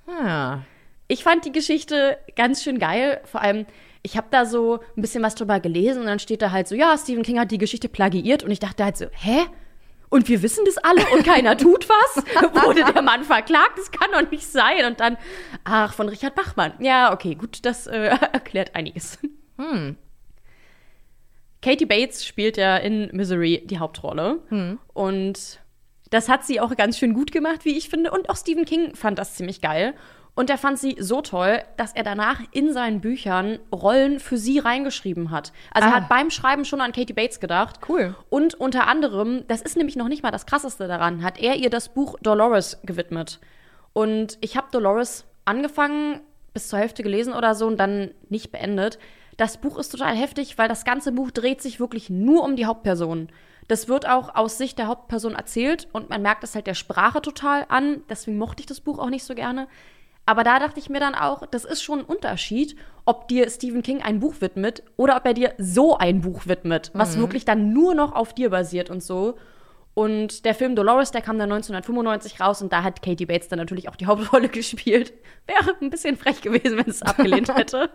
Ah. 0.07 0.61
Ich 1.07 1.23
fand 1.23 1.45
die 1.45 1.51
Geschichte 1.51 2.17
ganz 2.35 2.63
schön 2.63 2.79
geil. 2.79 3.21
Vor 3.25 3.43
allem, 3.43 3.67
ich 4.01 4.17
habe 4.17 4.25
da 4.31 4.47
so 4.47 4.79
ein 4.97 5.03
bisschen 5.03 5.21
was 5.21 5.35
drüber 5.35 5.59
gelesen 5.59 6.01
und 6.01 6.07
dann 6.07 6.17
steht 6.17 6.41
da 6.41 6.49
halt 6.49 6.67
so, 6.67 6.73
ja, 6.73 6.97
Stephen 6.97 7.21
King 7.21 7.39
hat 7.39 7.51
die 7.51 7.59
Geschichte 7.59 7.89
plagiiert. 7.89 8.41
Und 8.41 8.49
ich 8.49 8.59
dachte 8.59 8.83
halt 8.83 8.97
so, 8.97 9.05
hä? 9.11 9.45
Und 10.11 10.27
wir 10.27 10.41
wissen 10.41 10.65
das 10.65 10.77
alle 10.77 11.07
und 11.13 11.23
keiner 11.23 11.55
tut 11.57 11.87
was? 11.87 12.25
Wurde 12.65 12.83
der 12.83 13.01
Mann 13.01 13.23
verklagt? 13.23 13.77
Das 13.77 13.91
kann 13.91 14.11
doch 14.11 14.29
nicht 14.29 14.45
sein. 14.45 14.85
Und 14.85 14.99
dann, 14.99 15.17
ach, 15.63 15.93
von 15.93 16.09
Richard 16.09 16.35
Bachmann. 16.35 16.73
Ja, 16.79 17.13
okay, 17.13 17.33
gut, 17.33 17.65
das 17.65 17.87
äh, 17.87 18.07
erklärt 18.33 18.75
einiges. 18.75 19.19
Hm. 19.57 19.95
Katie 21.61 21.85
Bates 21.85 22.25
spielt 22.25 22.57
ja 22.57 22.75
in 22.75 23.09
Misery 23.13 23.63
die 23.65 23.79
Hauptrolle. 23.79 24.39
Hm. 24.49 24.79
Und 24.93 25.61
das 26.09 26.27
hat 26.27 26.45
sie 26.45 26.59
auch 26.59 26.75
ganz 26.75 26.97
schön 26.97 27.13
gut 27.13 27.31
gemacht, 27.31 27.63
wie 27.63 27.77
ich 27.77 27.87
finde. 27.87 28.11
Und 28.11 28.29
auch 28.29 28.35
Stephen 28.35 28.65
King 28.65 28.93
fand 28.95 29.17
das 29.17 29.35
ziemlich 29.35 29.61
geil. 29.61 29.93
Und 30.33 30.49
er 30.49 30.57
fand 30.57 30.79
sie 30.79 30.95
so 30.99 31.21
toll, 31.21 31.61
dass 31.75 31.93
er 31.93 32.03
danach 32.03 32.39
in 32.51 32.71
seinen 32.71 33.01
Büchern 33.01 33.59
Rollen 33.73 34.19
für 34.19 34.37
sie 34.37 34.59
reingeschrieben 34.59 35.29
hat. 35.29 35.51
Also 35.71 35.89
er 35.89 35.93
Ah. 35.93 35.97
hat 35.97 36.09
beim 36.09 36.29
Schreiben 36.29 36.63
schon 36.63 36.79
an 36.81 36.93
Katie 36.93 37.13
Bates 37.13 37.39
gedacht. 37.41 37.81
Cool. 37.87 38.15
Und 38.29 38.53
unter 38.55 38.87
anderem, 38.87 39.43
das 39.49 39.61
ist 39.61 39.75
nämlich 39.75 39.97
noch 39.97 40.07
nicht 40.07 40.23
mal 40.23 40.31
das 40.31 40.45
Krasseste 40.45 40.87
daran, 40.87 41.21
hat 41.23 41.37
er 41.39 41.55
ihr 41.57 41.69
das 41.69 41.89
Buch 41.89 42.17
Dolores 42.21 42.79
gewidmet. 42.83 43.39
Und 43.93 44.37
ich 44.39 44.55
habe 44.55 44.67
Dolores 44.71 45.25
angefangen, 45.43 46.21
bis 46.53 46.69
zur 46.69 46.79
Hälfte 46.79 47.03
gelesen 47.03 47.33
oder 47.33 47.53
so 47.55 47.67
und 47.67 47.77
dann 47.77 48.11
nicht 48.29 48.51
beendet. 48.53 48.99
Das 49.37 49.57
Buch 49.57 49.77
ist 49.77 49.89
total 49.89 50.15
heftig, 50.15 50.57
weil 50.57 50.69
das 50.69 50.85
ganze 50.85 51.11
Buch 51.11 51.31
dreht 51.31 51.61
sich 51.61 51.79
wirklich 51.79 52.09
nur 52.09 52.43
um 52.43 52.55
die 52.55 52.65
Hauptperson. 52.65 53.29
Das 53.67 53.87
wird 53.87 54.07
auch 54.07 54.33
aus 54.35 54.57
Sicht 54.57 54.77
der 54.79 54.87
Hauptperson 54.87 55.35
erzählt 55.35 55.87
und 55.93 56.09
man 56.09 56.21
merkt 56.21 56.43
es 56.43 56.55
halt 56.55 56.67
der 56.67 56.73
Sprache 56.73 57.21
total 57.21 57.65
an. 57.69 58.01
Deswegen 58.09 58.37
mochte 58.37 58.61
ich 58.61 58.65
das 58.65 58.81
Buch 58.81 58.97
auch 58.99 59.09
nicht 59.09 59.23
so 59.23 59.33
gerne. 59.35 59.67
Aber 60.25 60.43
da 60.43 60.59
dachte 60.59 60.79
ich 60.79 60.89
mir 60.89 60.99
dann 60.99 61.15
auch, 61.15 61.45
das 61.47 61.65
ist 61.65 61.81
schon 61.83 61.99
ein 61.99 62.05
Unterschied, 62.05 62.75
ob 63.05 63.27
dir 63.27 63.49
Stephen 63.49 63.81
King 63.81 64.01
ein 64.01 64.19
Buch 64.19 64.35
widmet 64.39 64.83
oder 64.95 65.17
ob 65.17 65.25
er 65.25 65.33
dir 65.33 65.53
so 65.57 65.97
ein 65.97 66.21
Buch 66.21 66.45
widmet, 66.45 66.91
was 66.93 67.15
Mhm. 67.17 67.21
wirklich 67.21 67.45
dann 67.45 67.73
nur 67.73 67.95
noch 67.95 68.13
auf 68.13 68.33
dir 68.33 68.49
basiert 68.51 68.89
und 68.89 69.01
so. 69.03 69.37
Und 69.93 70.45
der 70.45 70.55
Film 70.55 70.75
Dolores, 70.75 71.11
der 71.11 71.21
kam 71.21 71.37
dann 71.37 71.49
1995 71.51 72.39
raus 72.39 72.61
und 72.61 72.71
da 72.71 72.83
hat 72.83 73.01
Katie 73.01 73.25
Bates 73.25 73.49
dann 73.49 73.59
natürlich 73.59 73.89
auch 73.89 73.95
die 73.97 74.05
Hauptrolle 74.07 74.47
gespielt. 74.47 75.11
Wäre 75.47 75.75
ein 75.81 75.89
bisschen 75.89 76.15
frech 76.15 76.41
gewesen, 76.41 76.77
wenn 76.77 76.87
es 76.89 77.01
abgelehnt 77.01 77.53
hätte. 77.53 77.89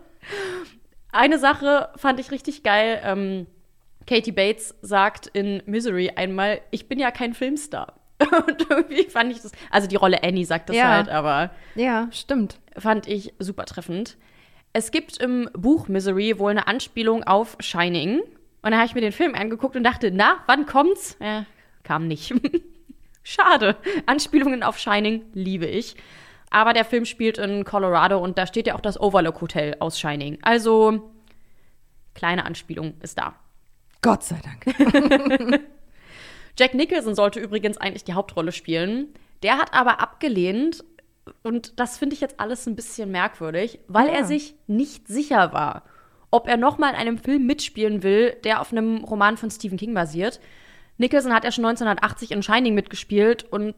Eine 1.11 1.39
Sache 1.39 1.89
fand 1.95 2.19
ich 2.19 2.29
richtig 2.31 2.61
geil. 2.63 2.99
Ähm, 3.03 3.47
Katie 4.05 4.31
Bates 4.31 4.75
sagt 4.81 5.27
in 5.27 5.63
Misery 5.65 6.11
einmal, 6.15 6.61
ich 6.71 6.87
bin 6.87 6.99
ja 6.99 7.09
kein 7.11 7.33
Filmstar. 7.33 7.93
Und 8.47 8.65
irgendwie 8.69 9.03
fand 9.09 9.31
ich 9.31 9.41
das, 9.41 9.51
also 9.69 9.87
die 9.87 9.95
Rolle 9.95 10.23
Annie 10.23 10.45
sagt 10.45 10.69
das 10.69 10.75
Ja. 10.77 10.89
halt, 10.89 11.09
aber 11.09 11.51
Ja, 11.75 12.07
stimmt. 12.11 12.59
fand 12.77 13.07
ich 13.07 13.33
super 13.39 13.65
treffend. 13.65 14.17
Es 14.73 14.91
gibt 14.91 15.17
im 15.17 15.49
Buch 15.53 15.87
Misery 15.87 16.37
wohl 16.39 16.51
eine 16.51 16.67
Anspielung 16.67 17.23
auf 17.23 17.57
Shining. 17.59 18.21
Und 18.63 18.71
da 18.71 18.77
habe 18.77 18.85
ich 18.87 18.95
mir 18.95 19.01
den 19.01 19.11
Film 19.11 19.33
angeguckt 19.35 19.75
und 19.75 19.83
dachte, 19.83 20.11
na, 20.11 20.37
wann 20.47 20.65
kommt's? 20.65 21.15
Äh, 21.19 21.43
kam 21.83 22.07
nicht. 22.07 22.33
Schade. 23.23 23.75
Anspielungen 24.05 24.63
auf 24.63 24.77
Shining 24.79 25.23
liebe 25.33 25.65
ich. 25.67 25.95
Aber 26.49 26.73
der 26.73 26.85
Film 26.85 27.05
spielt 27.05 27.37
in 27.37 27.65
Colorado 27.65 28.17
und 28.19 28.37
da 28.37 28.47
steht 28.47 28.67
ja 28.67 28.75
auch 28.75 28.81
das 28.81 28.99
Overlook 28.99 29.41
Hotel 29.41 29.75
aus 29.79 29.99
Shining. 29.99 30.39
Also, 30.41 31.11
kleine 32.15 32.45
Anspielung 32.45 32.93
ist 33.01 33.17
da. 33.17 33.35
Gott 34.01 34.23
sei 34.23 34.39
Dank. 34.43 35.61
Jack 36.57 36.73
Nicholson 36.73 37.15
sollte 37.15 37.39
übrigens 37.39 37.77
eigentlich 37.77 38.03
die 38.03 38.13
Hauptrolle 38.13 38.51
spielen. 38.51 39.13
Der 39.43 39.57
hat 39.57 39.73
aber 39.73 39.99
abgelehnt. 40.01 40.83
Und 41.43 41.79
das 41.79 41.97
finde 41.97 42.15
ich 42.15 42.21
jetzt 42.21 42.39
alles 42.39 42.65
ein 42.67 42.75
bisschen 42.75 43.11
merkwürdig, 43.11 43.79
weil 43.87 44.07
Ja. 44.07 44.13
er 44.13 44.23
sich 44.25 44.55
nicht 44.65 45.07
sicher 45.07 45.51
war, 45.51 45.83
ob 46.31 46.47
er 46.47 46.55
noch 46.57 46.77
mal 46.77 46.89
in 46.91 46.95
einem 46.95 47.17
Film 47.17 47.45
mitspielen 47.45 48.01
will, 48.01 48.31
der 48.45 48.61
auf 48.61 48.71
einem 48.71 49.03
Roman 49.03 49.35
von 49.35 49.51
Stephen 49.51 49.77
King 49.77 49.93
basiert. 49.93 50.39
Nicholson 50.97 51.33
hat 51.33 51.43
ja 51.43 51.51
schon 51.51 51.65
1980 51.65 52.31
in 52.31 52.43
Shining 52.43 52.73
mitgespielt 52.75 53.43
und 53.51 53.75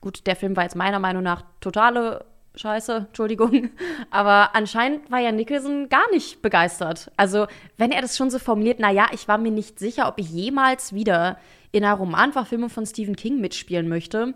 gut, 0.00 0.26
der 0.26 0.34
Film 0.36 0.56
war 0.56 0.64
jetzt 0.64 0.74
meiner 0.76 0.98
Meinung 0.98 1.22
nach 1.22 1.44
totale 1.60 2.24
Scheiße, 2.56 3.06
Entschuldigung. 3.08 3.70
Aber 4.10 4.54
anscheinend 4.54 5.10
war 5.10 5.20
ja 5.20 5.32
Nicholson 5.32 5.88
gar 5.88 6.08
nicht 6.10 6.42
begeistert. 6.42 7.10
Also, 7.16 7.46
wenn 7.78 7.92
er 7.92 8.02
das 8.02 8.16
schon 8.16 8.30
so 8.30 8.38
formuliert, 8.38 8.78
naja, 8.80 9.06
ich 9.12 9.26
war 9.28 9.38
mir 9.38 9.50
nicht 9.52 9.78
sicher, 9.78 10.06
ob 10.08 10.18
ich 10.18 10.28
jemals 10.30 10.92
wieder 10.92 11.38
in 11.74 11.84
einer 11.84 11.94
Romanverfilmung 11.94 12.70
von 12.70 12.86
Stephen 12.86 13.16
King 13.16 13.40
mitspielen 13.40 13.88
möchte. 13.88 14.34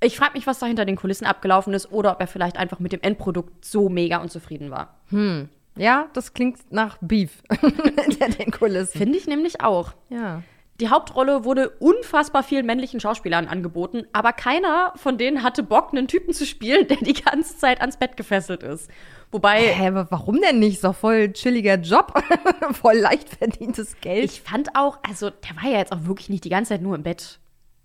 Ich 0.00 0.16
frage 0.16 0.34
mich, 0.34 0.46
was 0.46 0.60
da 0.60 0.66
hinter 0.66 0.84
den 0.84 0.96
Kulissen 0.96 1.26
abgelaufen 1.26 1.74
ist 1.74 1.90
oder 1.90 2.12
ob 2.12 2.20
er 2.20 2.28
vielleicht 2.28 2.56
einfach 2.56 2.78
mit 2.78 2.92
dem 2.92 3.00
Endprodukt 3.02 3.64
so 3.64 3.88
mega 3.88 4.18
unzufrieden 4.18 4.70
war. 4.70 5.00
Hm. 5.08 5.48
Ja, 5.76 6.08
das 6.12 6.32
klingt 6.32 6.72
nach 6.72 6.98
Beef 7.00 7.42
hinter 7.60 8.28
den 8.28 8.52
Kulissen. 8.52 8.96
Finde 8.96 9.18
ich 9.18 9.26
nämlich 9.26 9.60
auch. 9.62 9.92
Ja. 10.10 10.42
Die 10.80 10.88
Hauptrolle 10.88 11.44
wurde 11.44 11.68
unfassbar 11.78 12.42
vielen 12.42 12.64
männlichen 12.64 13.00
Schauspielern 13.00 13.48
angeboten, 13.48 14.06
aber 14.14 14.32
keiner 14.32 14.94
von 14.96 15.18
denen 15.18 15.42
hatte 15.42 15.62
Bock, 15.62 15.90
einen 15.92 16.08
Typen 16.08 16.32
zu 16.32 16.46
spielen, 16.46 16.86
der 16.88 16.96
die 16.96 17.12
ganze 17.12 17.58
Zeit 17.58 17.80
ans 17.80 17.98
Bett 17.98 18.16
gefesselt 18.16 18.62
ist. 18.62 18.90
Wobei. 19.30 19.60
Hä, 19.60 19.88
aber 19.88 20.10
warum 20.10 20.40
denn 20.40 20.58
nicht? 20.58 20.76
Ist 20.76 20.84
doch 20.84 20.94
voll 20.94 21.32
chilliger 21.32 21.74
Job. 21.74 22.14
voll 22.72 22.96
leicht 22.96 23.28
verdientes 23.28 24.00
Geld. 24.00 24.24
Ich 24.24 24.40
fand 24.40 24.74
auch, 24.74 24.98
also 25.06 25.30
der 25.30 25.56
war 25.62 25.70
ja 25.70 25.78
jetzt 25.78 25.92
auch 25.92 26.06
wirklich 26.06 26.30
nicht 26.30 26.44
die 26.44 26.48
ganze 26.48 26.70
Zeit 26.70 26.82
nur 26.82 26.96
im 26.96 27.02
Bett. 27.02 27.38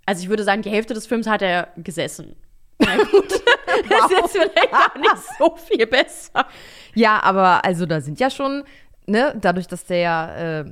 Also 0.05 0.23
ich 0.23 0.29
würde 0.29 0.43
sagen, 0.43 0.61
die 0.61 0.69
Hälfte 0.69 0.93
des 0.93 1.05
Films 1.05 1.27
hat 1.27 1.41
er 1.41 1.69
gesessen. 1.75 2.35
Na 2.79 2.95
gut, 2.95 3.31
das 3.89 4.05
ist 4.05 4.11
jetzt 4.11 4.31
vielleicht 4.31 4.73
auch 4.73 4.95
nicht 4.95 5.17
so 5.37 5.55
viel 5.57 5.85
besser. 5.85 6.47
Ja, 6.93 7.21
aber 7.21 7.65
also 7.65 7.85
da 7.85 7.99
sind 7.99 8.19
ja 8.19 8.29
schon, 8.29 8.63
ne, 9.05 9.35
dadurch, 9.39 9.67
dass 9.67 9.85
der 9.85 9.97
ja 9.97 10.35
äh, 10.59 10.65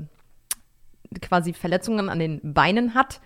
quasi 1.21 1.54
Verletzungen 1.54 2.10
an 2.10 2.19
den 2.19 2.54
Beinen 2.54 2.93
hat, 2.93 3.21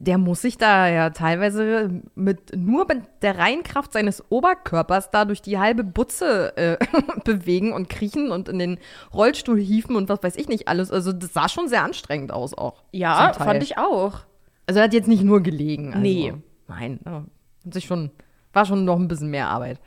der 0.00 0.16
muss 0.16 0.42
sich 0.42 0.56
da 0.58 0.88
ja 0.88 1.10
teilweise 1.10 2.02
mit 2.14 2.56
nur 2.56 2.86
mit 2.86 3.02
der 3.22 3.36
reinen 3.36 3.64
Kraft 3.64 3.92
seines 3.92 4.22
Oberkörpers 4.30 5.10
da 5.10 5.24
durch 5.24 5.42
die 5.42 5.58
halbe 5.58 5.82
Butze 5.82 6.56
äh, 6.56 6.76
bewegen 7.24 7.72
und 7.72 7.88
kriechen 7.88 8.30
und 8.30 8.48
in 8.48 8.60
den 8.60 8.78
Rollstuhl 9.12 9.58
hieven 9.58 9.96
und 9.96 10.08
was 10.08 10.22
weiß 10.22 10.36
ich 10.36 10.48
nicht 10.48 10.68
alles. 10.68 10.92
Also 10.92 11.12
das 11.12 11.32
sah 11.32 11.48
schon 11.48 11.68
sehr 11.68 11.82
anstrengend 11.82 12.32
aus 12.32 12.56
auch. 12.56 12.84
Ja, 12.92 13.32
fand 13.32 13.62
ich 13.62 13.76
auch. 13.76 14.20
Also 14.66 14.78
er 14.80 14.84
hat 14.84 14.92
jetzt 14.92 15.08
nicht 15.08 15.24
nur 15.24 15.42
gelegen. 15.42 15.88
Also, 15.88 16.00
Nee. 16.00 16.34
Nein, 16.68 17.00
hat 17.04 17.74
sich 17.74 17.86
schon, 17.86 18.10
war 18.52 18.66
schon 18.66 18.84
noch 18.84 18.98
ein 18.98 19.08
bisschen 19.08 19.30
mehr 19.30 19.48
Arbeit. 19.48 19.80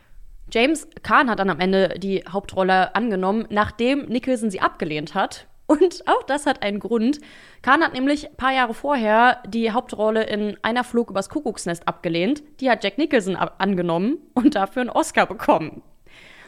James 0.52 0.88
Caan 1.04 1.30
hat 1.30 1.40
dann 1.40 1.50
am 1.50 1.60
Ende 1.60 1.96
die 1.98 2.24
Hauptrolle 2.28 2.96
angenommen, 2.96 3.46
nachdem 3.50 4.08
Nicholson 4.08 4.52
sie 4.52 4.60
abgelehnt 4.60 5.16
hat. 5.16 5.48
Und 5.72 6.04
auch 6.08 6.24
das 6.24 6.46
hat 6.46 6.64
einen 6.64 6.80
Grund. 6.80 7.20
Caan 7.62 7.82
hat 7.84 7.94
nämlich 7.94 8.30
ein 8.30 8.36
paar 8.36 8.52
Jahre 8.54 8.74
vorher 8.74 9.42
die 9.48 9.72
Hauptrolle 9.72 10.24
in 10.24 10.58
Einer 10.64 10.84
Flug 10.84 11.10
übers 11.10 11.30
Kuckucksnest 11.30 11.88
abgelehnt. 11.88 12.44
Die 12.60 12.70
hat 12.70 12.84
Jack 12.84 12.98
Nicholson 12.98 13.36
angenommen 13.38 14.18
und 14.34 14.56
dafür 14.56 14.82
einen 14.82 14.90
Oscar 14.90 15.26
bekommen. 15.28 15.82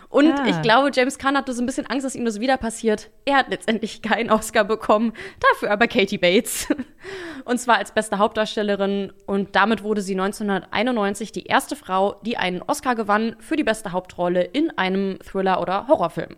Und 0.10 0.32
Ah. 0.40 0.44
ich 0.48 0.62
glaube, 0.62 0.92
James 0.94 1.18
Caan 1.18 1.36
hatte 1.38 1.54
so 1.54 1.64
ein 1.64 1.66
bisschen 1.66 1.88
Angst, 1.88 2.06
dass 2.06 2.14
ihm 2.16 2.26
das 2.26 2.40
wieder 2.40 2.58
passiert. 2.58 3.10
Er 3.26 3.38
hat 3.38 3.50
letztendlich 3.50 4.02
keinen 4.04 4.30
Oscar 4.30 4.64
bekommen, 4.64 5.14
dafür 5.40 5.72
aber 5.72 5.88
Katie 5.88 6.20
Bates. 6.20 6.68
Und 7.46 7.60
zwar 7.60 7.78
als 7.78 7.94
beste 7.94 8.20
Hauptdarstellerin. 8.20 9.12
Und 9.26 9.56
damit 9.56 9.84
wurde 9.84 10.02
sie 10.02 10.14
1991 10.14 11.32
die 11.32 11.46
erste 11.46 11.76
Frau, 11.76 12.16
die 12.24 12.38
einen 12.38 12.62
Oscar 12.62 12.94
gewann 12.96 13.36
für 13.40 13.56
die 13.56 13.64
beste 13.64 13.92
Hauptrolle 13.92 14.44
in 14.44 14.78
einem 14.78 15.18
Thriller- 15.20 15.62
oder 15.62 15.88
Horrorfilm. 15.88 16.36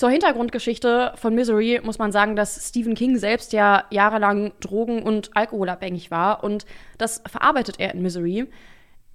Zur 0.00 0.08
Hintergrundgeschichte 0.08 1.12
von 1.16 1.34
Misery 1.34 1.78
muss 1.84 1.98
man 1.98 2.10
sagen, 2.10 2.34
dass 2.34 2.66
Stephen 2.66 2.94
King 2.94 3.18
selbst 3.18 3.52
ja 3.52 3.84
jahrelang 3.90 4.52
drogen- 4.58 5.02
und 5.02 5.28
alkoholabhängig 5.36 6.10
war 6.10 6.42
und 6.42 6.64
das 6.96 7.22
verarbeitet 7.26 7.78
er 7.78 7.92
in 7.92 8.00
Misery. 8.00 8.46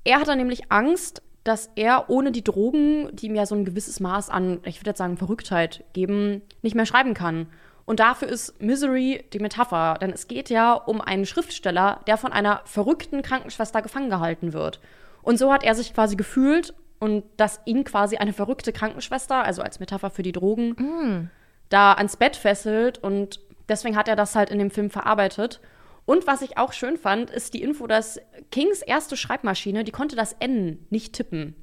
Er 0.03 0.19
hat 0.19 0.27
dann 0.27 0.37
nämlich 0.37 0.71
Angst, 0.71 1.23
dass 1.43 1.71
er 1.75 2.11
ohne 2.11 2.31
die 2.31 2.43
Drogen, 2.43 3.09
die 3.15 3.25
ihm 3.25 3.33
ja 3.33 3.47
so 3.47 3.55
ein 3.55 3.65
gewisses 3.65 3.99
Maß 3.99 4.29
an, 4.29 4.59
ich 4.63 4.79
würde 4.79 4.91
jetzt 4.91 4.99
sagen, 4.99 5.17
Verrücktheit 5.17 5.83
geben, 5.93 6.43
nicht 6.61 6.75
mehr 6.75 6.85
schreiben 6.85 7.15
kann. 7.15 7.47
Und 7.85 7.99
dafür 7.99 8.27
ist 8.27 8.61
Misery 8.61 9.25
die 9.33 9.39
Metapher, 9.39 9.97
denn 9.99 10.11
es 10.11 10.27
geht 10.27 10.51
ja 10.51 10.73
um 10.73 11.01
einen 11.01 11.25
Schriftsteller, 11.25 12.01
der 12.05 12.17
von 12.17 12.31
einer 12.31 12.61
verrückten 12.65 13.23
Krankenschwester 13.23 13.81
gefangen 13.81 14.11
gehalten 14.11 14.53
wird. 14.53 14.79
Und 15.23 15.39
so 15.39 15.51
hat 15.51 15.63
er 15.63 15.73
sich 15.73 15.95
quasi 15.95 16.15
gefühlt 16.15 16.75
und 16.99 17.23
dass 17.37 17.61
ihn 17.65 17.83
quasi 17.83 18.17
eine 18.17 18.33
verrückte 18.33 18.71
Krankenschwester, 18.73 19.43
also 19.43 19.61
als 19.61 19.79
Metapher 19.79 20.09
für 20.09 20.23
die 20.23 20.31
Drogen, 20.31 20.75
da 21.69 21.93
ans 21.93 22.17
Bett 22.17 22.35
fesselt 22.35 22.97
und 22.97 23.39
deswegen 23.67 23.95
hat 23.95 24.07
er 24.07 24.15
das 24.15 24.35
halt 24.35 24.49
in 24.49 24.59
dem 24.59 24.71
Film 24.71 24.89
verarbeitet. 24.89 25.61
Und 26.05 26.27
was 26.27 26.41
ich 26.41 26.57
auch 26.57 26.71
schön 26.71 26.97
fand, 26.97 27.31
ist 27.31 27.53
die 27.53 27.63
Info, 27.63 27.87
dass 27.87 28.19
Kings 28.51 28.81
erste 28.81 29.17
Schreibmaschine, 29.17 29.83
die 29.83 29.91
konnte 29.91 30.15
das 30.15 30.33
N 30.39 30.85
nicht 30.89 31.13
tippen. 31.13 31.55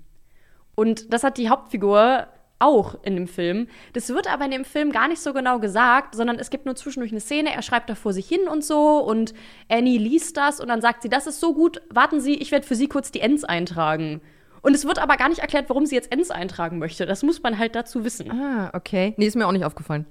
Und 0.75 1.13
das 1.13 1.23
hat 1.23 1.39
die 1.39 1.49
Hauptfigur 1.49 2.27
auch 2.59 3.03
in 3.03 3.17
dem 3.17 3.29
Film. 3.29 3.69
Das 3.93 4.09
wird 4.09 4.33
aber 4.33 4.45
in 4.45 4.53
dem 4.53 4.65
Film 4.65 4.93
gar 4.93 5.09
nicht 5.09 5.21
so 5.21 5.33
genau 5.33 5.59
gesagt, 5.59 6.15
sondern 6.15 6.39
es 6.39 6.49
gibt 6.49 6.65
nur 6.65 6.77
zwischendurch 6.77 7.13
eine 7.13 7.21
Szene, 7.21 7.53
er 7.53 7.63
schreibt 7.63 7.91
da 7.91 7.95
vor 7.95 8.13
sich 8.13 8.29
hin 8.29 8.49
und 8.49 8.65
so 8.65 8.99
und 8.99 9.35
Annie 9.69 9.99
liest 9.99 10.37
das 10.37 10.61
und 10.61 10.69
dann 10.69 10.81
sagt 10.81 11.03
sie, 11.03 11.09
das 11.09 11.27
ist 11.27 11.41
so 11.41 11.55
gut, 11.55 11.83
warten 11.91 12.21
Sie, 12.21 12.35
ich 12.35 12.53
werde 12.53 12.67
für 12.67 12.77
Sie 12.77 12.89
kurz 12.89 13.11
die 13.11 13.21
Ns 13.21 13.45
eintragen. 13.45 14.21
Und 14.63 14.75
es 14.75 14.85
wird 14.85 14.99
aber 14.99 15.17
gar 15.17 15.29
nicht 15.29 15.41
erklärt, 15.41 15.69
warum 15.69 15.87
sie 15.87 15.97
jetzt 15.97 16.13
Ns 16.15 16.31
eintragen 16.31 16.79
möchte. 16.79 17.05
Das 17.05 17.23
muss 17.23 17.43
man 17.43 17.59
halt 17.59 17.75
dazu 17.75 18.05
wissen. 18.05 18.31
Ah, 18.31 18.71
okay. 18.73 19.13
Nee, 19.17 19.27
ist 19.27 19.37
mir 19.37 19.47
auch 19.47 19.53
nicht 19.53 19.65
aufgefallen. 19.65 20.07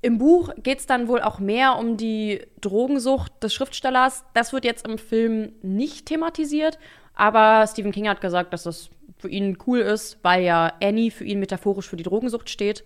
Im 0.00 0.18
Buch 0.18 0.50
geht 0.62 0.78
es 0.80 0.86
dann 0.86 1.08
wohl 1.08 1.22
auch 1.22 1.38
mehr 1.38 1.76
um 1.76 1.96
die 1.96 2.42
Drogensucht 2.60 3.32
des 3.42 3.54
Schriftstellers. 3.54 4.24
Das 4.34 4.52
wird 4.52 4.64
jetzt 4.64 4.86
im 4.86 4.98
Film 4.98 5.52
nicht 5.62 6.06
thematisiert, 6.06 6.78
aber 7.14 7.66
Stephen 7.66 7.90
King 7.90 8.08
hat 8.08 8.20
gesagt, 8.20 8.52
dass 8.52 8.64
das 8.64 8.90
für 9.18 9.28
ihn 9.28 9.58
cool 9.66 9.80
ist, 9.80 10.18
weil 10.22 10.44
ja 10.44 10.72
Annie 10.80 11.10
für 11.10 11.24
ihn 11.24 11.40
metaphorisch 11.40 11.88
für 11.88 11.96
die 11.96 12.04
Drogensucht 12.04 12.48
steht. 12.48 12.84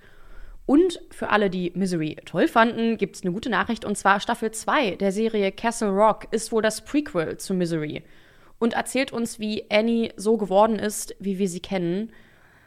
Und 0.65 1.01
für 1.11 1.29
alle, 1.29 1.51
die 1.51 1.73
Misery 1.75 2.17
toll 2.25 2.49
fanden, 2.49 2.97
gibt 2.97 3.17
es 3.17 3.23
eine 3.23 3.33
gute 3.33 3.51
Nachricht. 3.51 3.85
Und 3.85 3.99
zwar 3.99 4.21
Staffel 4.21 4.53
2 4.53 4.93
der 4.97 5.13
Serie 5.13 5.53
Castle 5.53 5.91
Rock 5.91 6.29
ist 6.31 6.53
wohl 6.53 6.63
das 6.63 6.83
Prequel 6.83 7.37
zu 7.37 7.53
Misery 7.53 8.05
und 8.63 8.75
erzählt 8.75 9.13
uns, 9.13 9.41
wie 9.41 9.69
Annie 9.73 10.13
so 10.17 10.37
geworden 10.37 10.79
ist, 10.79 11.17
wie 11.19 11.41
wir 11.41 11.49
sie 11.49 11.59
kennen. 11.59 12.13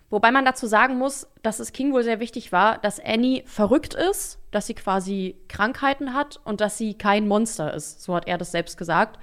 Wobei 0.10 0.30
man 0.30 0.44
dazu 0.44 0.68
sagen 0.68 0.98
muss, 0.98 1.26
dass 1.42 1.62
es 1.62 1.72
King 1.72 1.94
wohl 1.94 2.04
sehr 2.04 2.20
wichtig 2.20 2.52
war, 2.52 2.80
dass 2.80 3.00
Annie 3.00 3.44
verrückt 3.46 3.94
ist, 3.94 4.38
dass 4.52 4.68
sie 4.68 4.74
quasi 4.74 5.38
Krankheiten 5.48 6.14
hat 6.14 6.42
und 6.44 6.60
dass 6.60 6.78
sie 6.78 6.96
kein 6.96 7.30
Monster 7.30 7.74
ist. 7.74 8.04
So 8.04 8.14
hat 8.14 8.28
er 8.28 8.38
das 8.38 8.52
selbst 8.52 8.78
gesagt. 8.78 9.22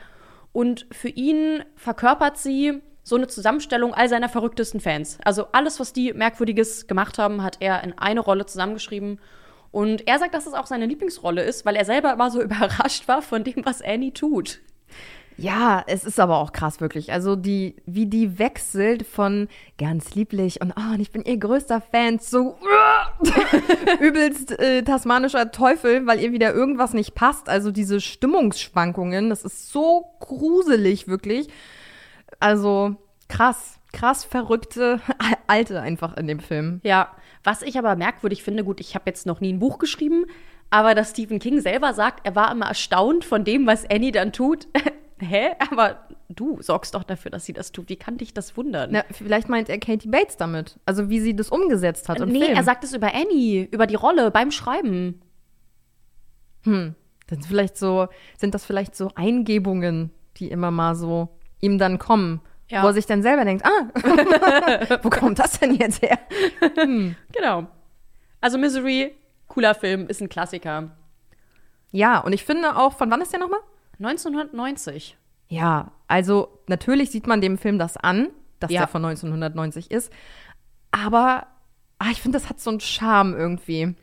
Und 0.53 0.87
für 0.91 1.11
ihn 1.11 1.63
verkörpert 1.77 2.39
sie 2.39 2.81
so 3.03 3.17
eine 3.17 3.27
Zusammenstellung 3.27 3.93
all 3.93 4.09
seiner 4.09 4.31
verrücktesten 4.31 4.81
Fans. 4.81 5.19
Also 5.27 5.49
alles, 5.53 5.79
was 5.79 5.93
die 5.93 6.15
Merkwürdiges 6.15 6.87
gemacht 6.87 7.19
haben, 7.19 7.43
hat 7.43 7.59
er 7.61 7.85
in 7.85 7.99
eine 7.99 8.21
Rolle 8.21 8.47
zusammengeschrieben. 8.47 9.21
Und 9.73 10.09
er 10.09 10.19
sagt, 10.19 10.33
dass 10.33 10.47
es 10.47 10.55
auch 10.55 10.67
seine 10.67 10.87
Lieblingsrolle 10.87 11.43
ist, 11.43 11.67
weil 11.67 11.77
er 11.77 11.85
selber 11.85 12.15
immer 12.15 12.31
so 12.31 12.41
überrascht 12.43 13.09
war 13.09 13.21
von 13.21 13.45
dem, 13.45 13.67
was 13.67 13.83
Annie 13.83 14.15
tut. 14.15 14.61
Ja, 15.43 15.83
es 15.89 16.05
ist 16.05 16.21
aber 16.21 16.39
auch 16.39 16.53
krass, 16.53 16.81
wirklich. 16.81 17.13
Also, 17.13 17.35
die, 17.35 17.75
wie 17.85 18.07
die 18.07 18.39
wechselt 18.39 19.05
von 19.05 19.49
ganz 19.77 20.15
lieblich 20.15 20.61
und 20.61 20.73
oh, 20.77 20.95
ich 21.01 21.11
bin 21.11 21.25
ihr 21.25 21.37
größter 21.37 21.81
Fan 21.81 22.21
zu 22.21 22.55
übelst 24.01 24.57
äh, 24.61 24.83
tasmanischer 24.83 25.51
Teufel, 25.51 26.07
weil 26.07 26.21
ihr 26.21 26.31
wieder 26.31 26.55
irgendwas 26.55 26.93
nicht 26.93 27.17
passt. 27.17 27.49
Also, 27.49 27.73
diese 27.73 28.01
Stimmungsschwankungen, 28.01 29.31
das 29.31 29.43
ist 29.43 29.73
so 29.73 30.13
gruselig, 30.21 31.09
wirklich. 31.09 31.49
Also, 32.39 32.95
krass, 33.29 33.81
krass 33.93 34.23
verrückte 34.23 35.01
Alte 35.49 35.81
einfach 35.81 36.17
in 36.17 36.29
dem 36.29 36.39
Film. 36.39 36.81
Ja, 36.85 37.17
was 37.43 37.63
ich 37.63 37.77
aber 37.77 37.97
merkwürdig 37.97 38.45
finde, 38.45 38.63
gut, 38.63 38.79
ich 38.79 38.95
habe 38.95 39.05
jetzt 39.07 39.27
noch 39.27 39.41
nie 39.41 39.53
ein 39.53 39.59
Buch 39.59 39.81
geschrieben, 39.81 40.27
aber 40.71 40.95
dass 40.95 41.11
Stephen 41.11 41.41
King 41.41 41.61
selber 41.61 41.95
sagt, 41.95 42.25
er 42.25 42.37
war 42.37 42.53
immer 42.53 42.67
erstaunt 42.67 43.25
von 43.25 43.43
dem, 43.43 43.67
was 43.67 43.91
Annie 43.91 44.13
dann 44.13 44.33
tut. 44.33 44.69
Hä? 45.23 45.53
Aber 45.71 46.07
du 46.29 46.61
sorgst 46.61 46.95
doch 46.95 47.05
dafür, 47.05 47.31
dass 47.31 47.45
sie 47.45 47.53
das 47.53 47.73
tut. 47.73 47.89
Wie 47.89 47.97
kann 47.97 48.19
dich 48.19 48.35
das 48.35 48.57
wundern? 48.57 48.91
Na, 48.93 49.05
vielleicht 49.11 49.49
meint 49.49 49.69
er 49.69 49.79
Katie 49.79 50.09
Bates 50.09 50.37
damit. 50.37 50.79
Also 50.85 51.09
wie 51.09 51.21
sie 51.21 51.37
das 51.37 51.49
umgesetzt 51.51 52.09
hat 52.09 52.21
im 52.21 52.31
nee, 52.31 52.45
Film. 52.45 52.57
er 52.57 52.65
sagt 52.65 52.85
es 52.85 52.93
über 52.93 53.15
Annie, 53.15 53.69
über 53.71 53.87
die 53.87 53.95
Rolle 53.95 54.31
beim 54.31 54.51
Schreiben. 54.51 55.23
Hm. 56.65 56.95
Sind, 57.29 57.47
vielleicht 57.47 57.77
so, 57.77 58.09
sind 58.37 58.55
das 58.55 58.65
vielleicht 58.65 58.97
so 58.97 59.11
Eingebungen, 59.15 60.11
die 60.37 60.49
immer 60.49 60.71
mal 60.71 60.95
so 60.95 61.29
ihm 61.61 61.79
dann 61.79 61.99
kommen? 61.99 62.41
Ja. 62.69 62.83
Wo 62.83 62.89
er 62.89 62.95
sich 62.95 63.07
dann 63.07 63.23
selber 63.23 63.45
denkt, 63.45 63.65
ah, 63.65 64.99
wo 65.03 65.11
kommt 65.11 65.39
das 65.39 65.61
denn 65.61 65.75
jetzt 65.75 66.03
her? 66.03 66.19
Hm. 66.77 67.17
Genau. 67.33 67.67
Also 68.41 68.59
Misery, 68.59 69.15
cooler 69.47 69.75
Film, 69.75 70.09
ist 70.09 70.21
ein 70.21 70.29
Klassiker. 70.29 70.97
Ja, 71.91 72.19
und 72.19 72.33
ich 72.33 72.45
finde 72.45 72.77
auch, 72.77 72.95
von 72.95 73.11
wann 73.11 73.21
ist 73.21 73.33
der 73.33 73.41
nochmal? 73.41 73.61
1990. 74.05 75.17
Ja, 75.49 75.93
also 76.09 76.49
natürlich 76.67 77.11
sieht 77.11 77.27
man 77.27 77.41
dem 77.41 77.59
Film 77.59 77.79
das 77.79 77.97
an, 77.97 78.29
dass 78.61 78.71
Ja. 78.71 78.81
der 78.83 78.89
von 78.89 79.05
1990 79.05 79.91
ist. 79.91 80.13
Aber 80.91 81.47
ah, 81.99 82.09
ich 82.11 82.21
finde, 82.23 82.39
das 82.39 82.49
hat 82.49 82.61
so 82.61 82.71
einen 82.71 82.81
Charme 82.81 83.35
irgendwie. 83.35 83.95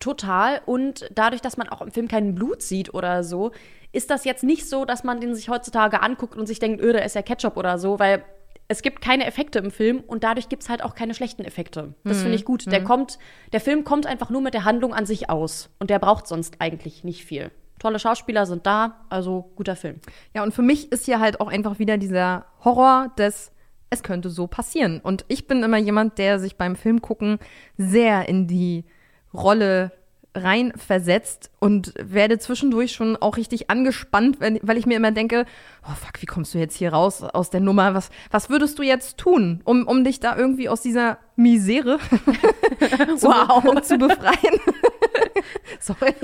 Total. 0.00 0.60
Und 0.66 1.08
dadurch, 1.14 1.40
dass 1.42 1.56
man 1.56 1.68
auch 1.68 1.82
im 1.82 1.90
Film 1.90 2.08
kein 2.08 2.34
Blut 2.34 2.62
sieht 2.62 2.94
oder 2.94 3.24
so, 3.24 3.52
ist 3.92 4.10
das 4.10 4.24
jetzt 4.24 4.44
nicht 4.44 4.68
so, 4.68 4.84
dass 4.84 5.02
man 5.02 5.20
den 5.20 5.34
sich 5.34 5.48
heutzutage 5.48 6.02
anguckt 6.02 6.36
und 6.36 6.46
sich 6.46 6.58
denkt, 6.58 6.80
öh, 6.82 6.92
da 6.92 7.00
ist 7.00 7.14
ja 7.14 7.22
Ketchup 7.22 7.56
oder 7.56 7.78
so, 7.78 7.98
weil 7.98 8.22
es 8.68 8.82
gibt 8.82 9.00
keine 9.00 9.24
Effekte 9.26 9.58
im 9.60 9.70
Film 9.70 10.00
und 10.06 10.24
dadurch 10.24 10.48
gibt 10.50 10.62
es 10.62 10.68
halt 10.68 10.84
auch 10.84 10.94
keine 10.94 11.14
schlechten 11.14 11.42
Effekte. 11.42 11.94
Das 12.04 12.18
Hm, 12.18 12.22
finde 12.24 12.36
ich 12.36 12.44
gut. 12.44 12.66
Der 12.70 12.80
hm. 12.80 12.84
kommt, 12.86 13.18
der 13.52 13.60
Film 13.60 13.82
kommt 13.84 14.06
einfach 14.06 14.28
nur 14.30 14.42
mit 14.42 14.52
der 14.52 14.64
Handlung 14.64 14.92
an 14.94 15.06
sich 15.06 15.30
aus 15.30 15.70
und 15.78 15.88
der 15.90 15.98
braucht 15.98 16.26
sonst 16.26 16.56
eigentlich 16.60 17.02
nicht 17.02 17.24
viel. 17.24 17.50
Tolle 17.78 17.98
Schauspieler 17.98 18.46
sind 18.46 18.66
da, 18.66 19.06
also 19.08 19.50
guter 19.56 19.76
Film. 19.76 20.00
Ja, 20.34 20.42
und 20.42 20.52
für 20.52 20.62
mich 20.62 20.90
ist 20.92 21.04
hier 21.04 21.20
halt 21.20 21.40
auch 21.40 21.48
einfach 21.48 21.78
wieder 21.78 21.96
dieser 21.98 22.46
Horror 22.64 23.12
des 23.18 23.52
es 23.90 24.02
könnte 24.02 24.30
so 24.30 24.46
passieren. 24.46 25.00
Und 25.00 25.24
ich 25.28 25.46
bin 25.46 25.62
immer 25.62 25.78
jemand, 25.78 26.18
der 26.18 26.38
sich 26.38 26.56
beim 26.56 26.76
Film 26.76 27.00
gucken 27.00 27.38
sehr 27.76 28.28
in 28.28 28.46
die 28.46 28.84
Rolle 29.32 29.92
reinversetzt 30.34 31.50
und 31.58 31.94
werde 31.98 32.38
zwischendurch 32.38 32.92
schon 32.92 33.16
auch 33.16 33.36
richtig 33.36 33.70
angespannt, 33.70 34.40
wenn, 34.40 34.58
weil 34.62 34.76
ich 34.76 34.86
mir 34.86 34.96
immer 34.96 35.10
denke, 35.10 35.46
oh 35.84 35.94
fuck, 35.94 36.20
wie 36.20 36.26
kommst 36.26 36.54
du 36.54 36.58
jetzt 36.58 36.76
hier 36.76 36.92
raus 36.92 37.22
aus 37.22 37.50
der 37.50 37.60
Nummer? 37.60 37.94
Was, 37.94 38.10
was 38.30 38.50
würdest 38.50 38.78
du 38.78 38.82
jetzt 38.82 39.18
tun, 39.18 39.62
um, 39.64 39.86
um 39.86 40.04
dich 40.04 40.20
da 40.20 40.36
irgendwie 40.36 40.68
aus 40.68 40.82
dieser 40.82 41.18
Misere 41.34 41.98
zu, 43.16 43.26
Wow. 43.26 43.80
zu 43.82 43.98
befreien? 43.98 44.60
Sorry, 45.80 46.14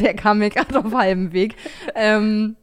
der 0.00 0.14
kam 0.14 0.38
mir 0.38 0.50
gerade 0.50 0.78
auf 0.78 0.92
halbem 0.92 1.32
Weg. 1.32 1.56
Ähm, 1.94 2.56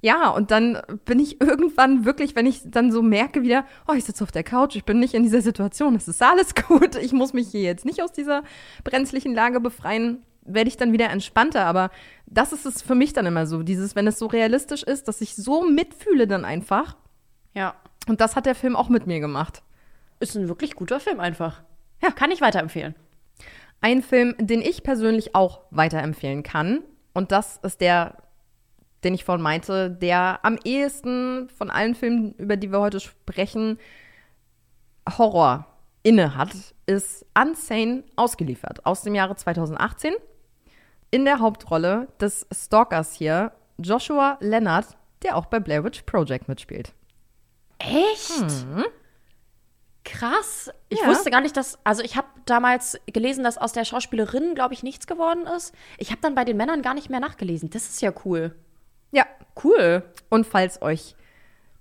ja, 0.00 0.28
und 0.30 0.50
dann 0.50 0.80
bin 1.04 1.18
ich 1.18 1.40
irgendwann 1.40 2.04
wirklich, 2.04 2.36
wenn 2.36 2.46
ich 2.46 2.62
dann 2.64 2.92
so 2.92 3.02
merke 3.02 3.42
wieder, 3.42 3.64
oh, 3.88 3.94
ich 3.94 4.04
sitze 4.04 4.22
auf 4.22 4.30
der 4.30 4.44
Couch, 4.44 4.76
ich 4.76 4.84
bin 4.84 5.00
nicht 5.00 5.14
in 5.14 5.22
dieser 5.22 5.40
Situation, 5.40 5.96
es 5.96 6.06
ist 6.06 6.22
alles 6.22 6.54
gut, 6.68 6.96
ich 6.96 7.12
muss 7.12 7.32
mich 7.32 7.48
hier 7.48 7.62
jetzt 7.62 7.84
nicht 7.84 8.02
aus 8.02 8.12
dieser 8.12 8.42
brenzlichen 8.84 9.34
Lage 9.34 9.60
befreien, 9.60 10.22
werde 10.42 10.68
ich 10.68 10.76
dann 10.76 10.92
wieder 10.92 11.10
entspannter. 11.10 11.64
Aber 11.64 11.90
das 12.26 12.52
ist 12.52 12.66
es 12.66 12.82
für 12.82 12.94
mich 12.94 13.12
dann 13.12 13.26
immer 13.26 13.46
so, 13.46 13.62
dieses, 13.62 13.96
wenn 13.96 14.06
es 14.06 14.18
so 14.18 14.26
realistisch 14.26 14.82
ist, 14.82 15.08
dass 15.08 15.20
ich 15.20 15.34
so 15.34 15.64
mitfühle 15.64 16.26
dann 16.26 16.44
einfach. 16.44 16.96
Ja. 17.54 17.74
Und 18.06 18.20
das 18.20 18.36
hat 18.36 18.46
der 18.46 18.54
Film 18.54 18.76
auch 18.76 18.88
mit 18.88 19.06
mir 19.06 19.18
gemacht. 19.18 19.62
Ist 20.20 20.36
ein 20.36 20.48
wirklich 20.48 20.76
guter 20.76 21.00
Film 21.00 21.20
einfach. 21.20 21.62
Ja, 22.02 22.10
kann 22.10 22.30
ich 22.30 22.40
weiterempfehlen. 22.40 22.94
Ein 23.86 24.02
Film, 24.02 24.34
den 24.40 24.62
ich 24.62 24.82
persönlich 24.82 25.36
auch 25.36 25.60
weiterempfehlen 25.70 26.42
kann. 26.42 26.82
Und 27.14 27.30
das 27.30 27.58
ist 27.58 27.80
der, 27.80 28.16
den 29.04 29.14
ich 29.14 29.24
vorhin 29.24 29.44
meinte, 29.44 29.92
der 29.92 30.40
am 30.42 30.58
ehesten 30.64 31.48
von 31.50 31.70
allen 31.70 31.94
Filmen, 31.94 32.32
über 32.32 32.56
die 32.56 32.72
wir 32.72 32.80
heute 32.80 32.98
sprechen, 32.98 33.78
Horror 35.16 35.68
inne 36.02 36.34
hat, 36.36 36.50
ist 36.86 37.24
Unsane 37.40 38.02
ausgeliefert 38.16 38.84
aus 38.84 39.02
dem 39.02 39.14
Jahre 39.14 39.36
2018. 39.36 40.14
In 41.12 41.24
der 41.24 41.38
Hauptrolle 41.38 42.08
des 42.20 42.44
Stalkers 42.52 43.14
hier, 43.14 43.52
Joshua 43.78 44.36
Leonard, 44.40 44.96
der 45.22 45.36
auch 45.36 45.46
bei 45.46 45.60
Blair 45.60 45.84
Witch 45.84 46.02
Project 46.02 46.48
mitspielt. 46.48 46.92
Echt? 47.78 48.50
Hm. 48.50 48.84
Krass. 50.04 50.72
Ich 50.88 50.98
Ja. 51.00 51.06
wusste 51.06 51.30
gar 51.30 51.40
nicht, 51.40 51.56
dass. 51.56 51.78
Also, 51.84 52.02
ich 52.02 52.16
habe 52.16 52.26
damals 52.46 52.98
gelesen, 53.06 53.44
dass 53.44 53.58
aus 53.58 53.72
der 53.72 53.84
Schauspielerin, 53.84 54.54
glaube 54.54 54.74
ich, 54.74 54.82
nichts 54.82 55.06
geworden 55.06 55.46
ist. 55.56 55.74
Ich 55.98 56.10
habe 56.10 56.20
dann 56.22 56.34
bei 56.34 56.44
den 56.44 56.56
Männern 56.56 56.82
gar 56.82 56.94
nicht 56.94 57.10
mehr 57.10 57.20
nachgelesen. 57.20 57.70
Das 57.70 57.88
ist 57.88 58.00
ja 58.00 58.12
cool. 58.24 58.54
Ja. 59.10 59.26
Cool. 59.62 60.02
Und 60.28 60.46
falls 60.46 60.82
euch 60.82 61.16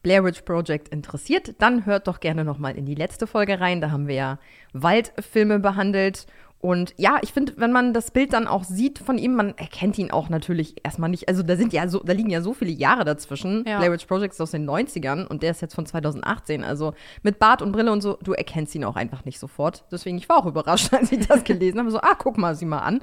Blair 0.01 0.23
Witch 0.23 0.43
Project 0.43 0.89
interessiert, 0.89 1.55
dann 1.59 1.85
hört 1.85 2.07
doch 2.07 2.19
gerne 2.19 2.45
noch 2.45 2.57
mal 2.57 2.77
in 2.77 2.85
die 2.85 2.95
letzte 2.95 3.27
Folge 3.27 3.59
rein. 3.59 3.81
Da 3.81 3.91
haben 3.91 4.07
wir 4.07 4.15
ja 4.15 4.39
Waldfilme 4.71 5.59
behandelt. 5.59 6.27
Und 6.65 6.95
ja, 6.97 7.19
ich 7.21 7.31
finde, 7.31 7.53
wenn 7.57 7.71
man 7.71 7.93
das 7.93 8.09
Bild 8.09 8.33
dann 8.33 8.47
auch 8.47 8.63
sieht 8.63 8.97
von 8.97 9.19
ihm, 9.19 9.35
man 9.35 9.55
erkennt 9.55 9.99
ihn 9.99 10.09
auch 10.09 10.29
natürlich 10.29 10.83
erstmal 10.83 11.11
nicht. 11.11 11.29
Also 11.29 11.43
da 11.43 11.57
sind 11.57 11.73
ja 11.73 11.87
so, 11.87 11.99
da 11.99 12.11
liegen 12.11 12.31
ja 12.31 12.41
so 12.41 12.55
viele 12.55 12.71
Jahre 12.71 13.05
dazwischen. 13.05 13.63
Ja. 13.67 13.77
Blair 13.77 13.91
Witch 13.91 14.07
Project 14.07 14.33
ist 14.33 14.41
aus 14.41 14.49
den 14.49 14.67
90ern 14.67 15.27
und 15.27 15.43
der 15.43 15.51
ist 15.51 15.61
jetzt 15.61 15.75
von 15.75 15.85
2018. 15.85 16.63
Also 16.63 16.95
mit 17.21 17.37
Bart 17.37 17.61
und 17.61 17.71
Brille 17.71 17.91
und 17.91 18.01
so, 18.01 18.17
du 18.23 18.33
erkennst 18.33 18.73
ihn 18.73 18.83
auch 18.83 18.95
einfach 18.95 19.25
nicht 19.25 19.37
sofort. 19.37 19.83
Deswegen, 19.91 20.17
ich 20.17 20.27
war 20.27 20.37
auch 20.37 20.47
überrascht, 20.47 20.91
als 20.95 21.11
ich 21.11 21.27
das 21.27 21.43
gelesen 21.43 21.77
habe. 21.77 21.91
So, 21.91 21.99
ah, 21.99 22.15
guck 22.17 22.39
mal, 22.39 22.55
sieh 22.55 22.65
mal 22.65 22.79
an. 22.79 22.99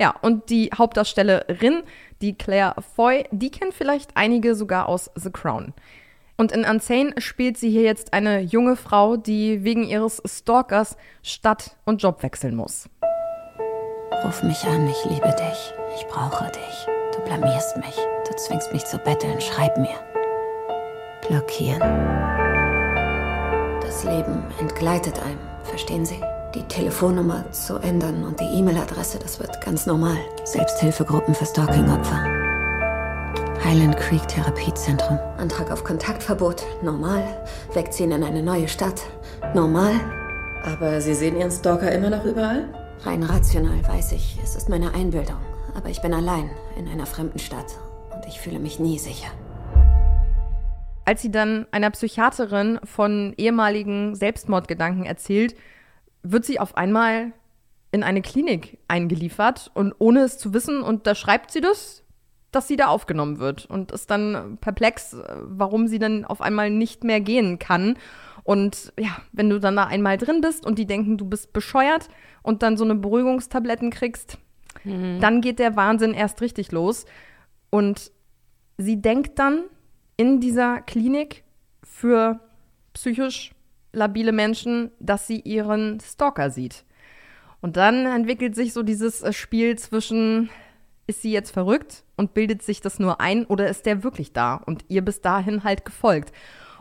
Ja, 0.00 0.14
und 0.22 0.48
die 0.48 0.70
Hauptdarstellerin, 0.74 1.82
die 2.22 2.38
Claire 2.38 2.74
Foy, 2.96 3.26
die 3.32 3.50
kennt 3.50 3.74
vielleicht 3.74 4.16
einige 4.16 4.54
sogar 4.54 4.88
aus 4.88 5.10
The 5.14 5.30
Crown. 5.30 5.74
Und 6.36 6.52
in 6.52 6.64
Unsane 6.64 7.14
spielt 7.18 7.56
sie 7.56 7.70
hier 7.70 7.82
jetzt 7.82 8.12
eine 8.12 8.40
junge 8.40 8.76
Frau, 8.76 9.16
die 9.16 9.62
wegen 9.62 9.84
ihres 9.84 10.20
Stalkers 10.26 10.96
Stadt 11.22 11.76
und 11.84 12.02
Job 12.02 12.22
wechseln 12.22 12.56
muss. 12.56 12.88
Ruf 14.24 14.42
mich 14.42 14.64
an, 14.64 14.88
ich 14.88 15.04
liebe 15.04 15.34
dich. 15.36 15.74
Ich 15.96 16.06
brauche 16.06 16.50
dich. 16.50 16.86
Du 17.14 17.20
blamierst 17.22 17.76
mich. 17.76 17.96
Du 18.28 18.34
zwingst 18.36 18.72
mich 18.72 18.84
zu 18.84 18.98
betteln. 18.98 19.40
Schreib 19.40 19.76
mir. 19.76 19.94
Blockieren. 21.28 21.80
Das 23.80 24.04
Leben 24.04 24.44
entgleitet 24.58 25.20
einem, 25.20 25.38
verstehen 25.62 26.04
Sie? 26.04 26.20
Die 26.54 26.62
Telefonnummer 26.64 27.50
zu 27.52 27.78
ändern 27.78 28.24
und 28.24 28.40
die 28.40 28.44
E-Mail-Adresse, 28.44 29.18
das 29.18 29.40
wird 29.40 29.60
ganz 29.60 29.86
normal. 29.86 30.18
Selbsthilfegruppen 30.44 31.34
für 31.34 31.46
Stalking-Opfer. 31.46 32.43
Highland 33.64 33.96
Creek 33.96 34.28
Therapiezentrum. 34.28 35.18
Antrag 35.38 35.70
auf 35.70 35.84
Kontaktverbot. 35.84 36.62
Normal. 36.82 37.24
Wegziehen 37.72 38.12
in 38.12 38.22
eine 38.22 38.42
neue 38.42 38.68
Stadt. 38.68 39.00
Normal. 39.54 39.94
Aber 40.64 41.00
Sie 41.00 41.14
sehen 41.14 41.38
Ihren 41.38 41.50
Stalker 41.50 41.90
immer 41.90 42.10
noch 42.10 42.26
überall? 42.26 42.68
Rein 43.04 43.22
rational 43.22 43.82
weiß 43.88 44.12
ich, 44.12 44.38
es 44.42 44.54
ist 44.54 44.68
meine 44.68 44.92
Einbildung. 44.92 45.38
Aber 45.74 45.88
ich 45.88 46.02
bin 46.02 46.12
allein 46.12 46.50
in 46.76 46.88
einer 46.88 47.06
fremden 47.06 47.38
Stadt 47.38 47.78
und 48.14 48.26
ich 48.26 48.38
fühle 48.38 48.58
mich 48.58 48.80
nie 48.80 48.98
sicher. 48.98 49.28
Als 51.06 51.22
sie 51.22 51.30
dann 51.30 51.66
einer 51.70 51.90
Psychiaterin 51.90 52.80
von 52.84 53.32
ehemaligen 53.38 54.14
Selbstmordgedanken 54.14 55.06
erzählt, 55.06 55.56
wird 56.22 56.44
sie 56.44 56.60
auf 56.60 56.76
einmal 56.76 57.32
in 57.92 58.02
eine 58.02 58.20
Klinik 58.20 58.76
eingeliefert 58.88 59.70
und 59.72 59.94
ohne 59.98 60.20
es 60.20 60.36
zu 60.36 60.52
wissen, 60.52 60.82
und 60.82 61.06
da 61.06 61.14
schreibt 61.14 61.50
sie 61.50 61.62
das, 61.62 62.03
dass 62.54 62.68
sie 62.68 62.76
da 62.76 62.86
aufgenommen 62.86 63.38
wird 63.38 63.66
und 63.66 63.92
ist 63.92 64.10
dann 64.10 64.58
perplex, 64.60 65.16
warum 65.42 65.88
sie 65.88 65.98
dann 65.98 66.24
auf 66.24 66.40
einmal 66.40 66.70
nicht 66.70 67.04
mehr 67.04 67.20
gehen 67.20 67.58
kann. 67.58 67.96
Und 68.42 68.92
ja, 68.98 69.16
wenn 69.32 69.50
du 69.50 69.58
dann 69.58 69.76
da 69.76 69.84
einmal 69.84 70.18
drin 70.18 70.40
bist 70.40 70.66
und 70.66 70.78
die 70.78 70.86
denken, 70.86 71.16
du 71.16 71.24
bist 71.24 71.52
bescheuert 71.52 72.08
und 72.42 72.62
dann 72.62 72.76
so 72.76 72.84
eine 72.84 72.94
Beruhigungstabletten 72.94 73.90
kriegst, 73.90 74.38
mhm. 74.84 75.18
dann 75.20 75.40
geht 75.40 75.58
der 75.58 75.76
Wahnsinn 75.76 76.12
erst 76.12 76.40
richtig 76.42 76.70
los. 76.72 77.06
Und 77.70 78.12
sie 78.76 79.00
denkt 79.00 79.38
dann 79.38 79.64
in 80.16 80.40
dieser 80.40 80.80
Klinik 80.82 81.44
für 81.82 82.40
psychisch 82.92 83.52
labile 83.92 84.32
Menschen, 84.32 84.90
dass 84.98 85.26
sie 85.26 85.40
ihren 85.40 86.00
Stalker 86.00 86.50
sieht. 86.50 86.84
Und 87.60 87.76
dann 87.78 88.04
entwickelt 88.04 88.54
sich 88.54 88.74
so 88.74 88.82
dieses 88.82 89.22
äh, 89.22 89.32
Spiel 89.32 89.78
zwischen, 89.78 90.50
ist 91.06 91.22
sie 91.22 91.32
jetzt 91.32 91.50
verrückt 91.50 92.04
und 92.16 92.34
bildet 92.34 92.62
sich 92.62 92.80
das 92.80 92.98
nur 92.98 93.20
ein 93.20 93.44
oder 93.46 93.68
ist 93.68 93.86
der 93.86 94.02
wirklich 94.02 94.32
da 94.32 94.56
und 94.56 94.84
ihr 94.88 95.04
bis 95.04 95.20
dahin 95.20 95.64
halt 95.64 95.84
gefolgt? 95.84 96.32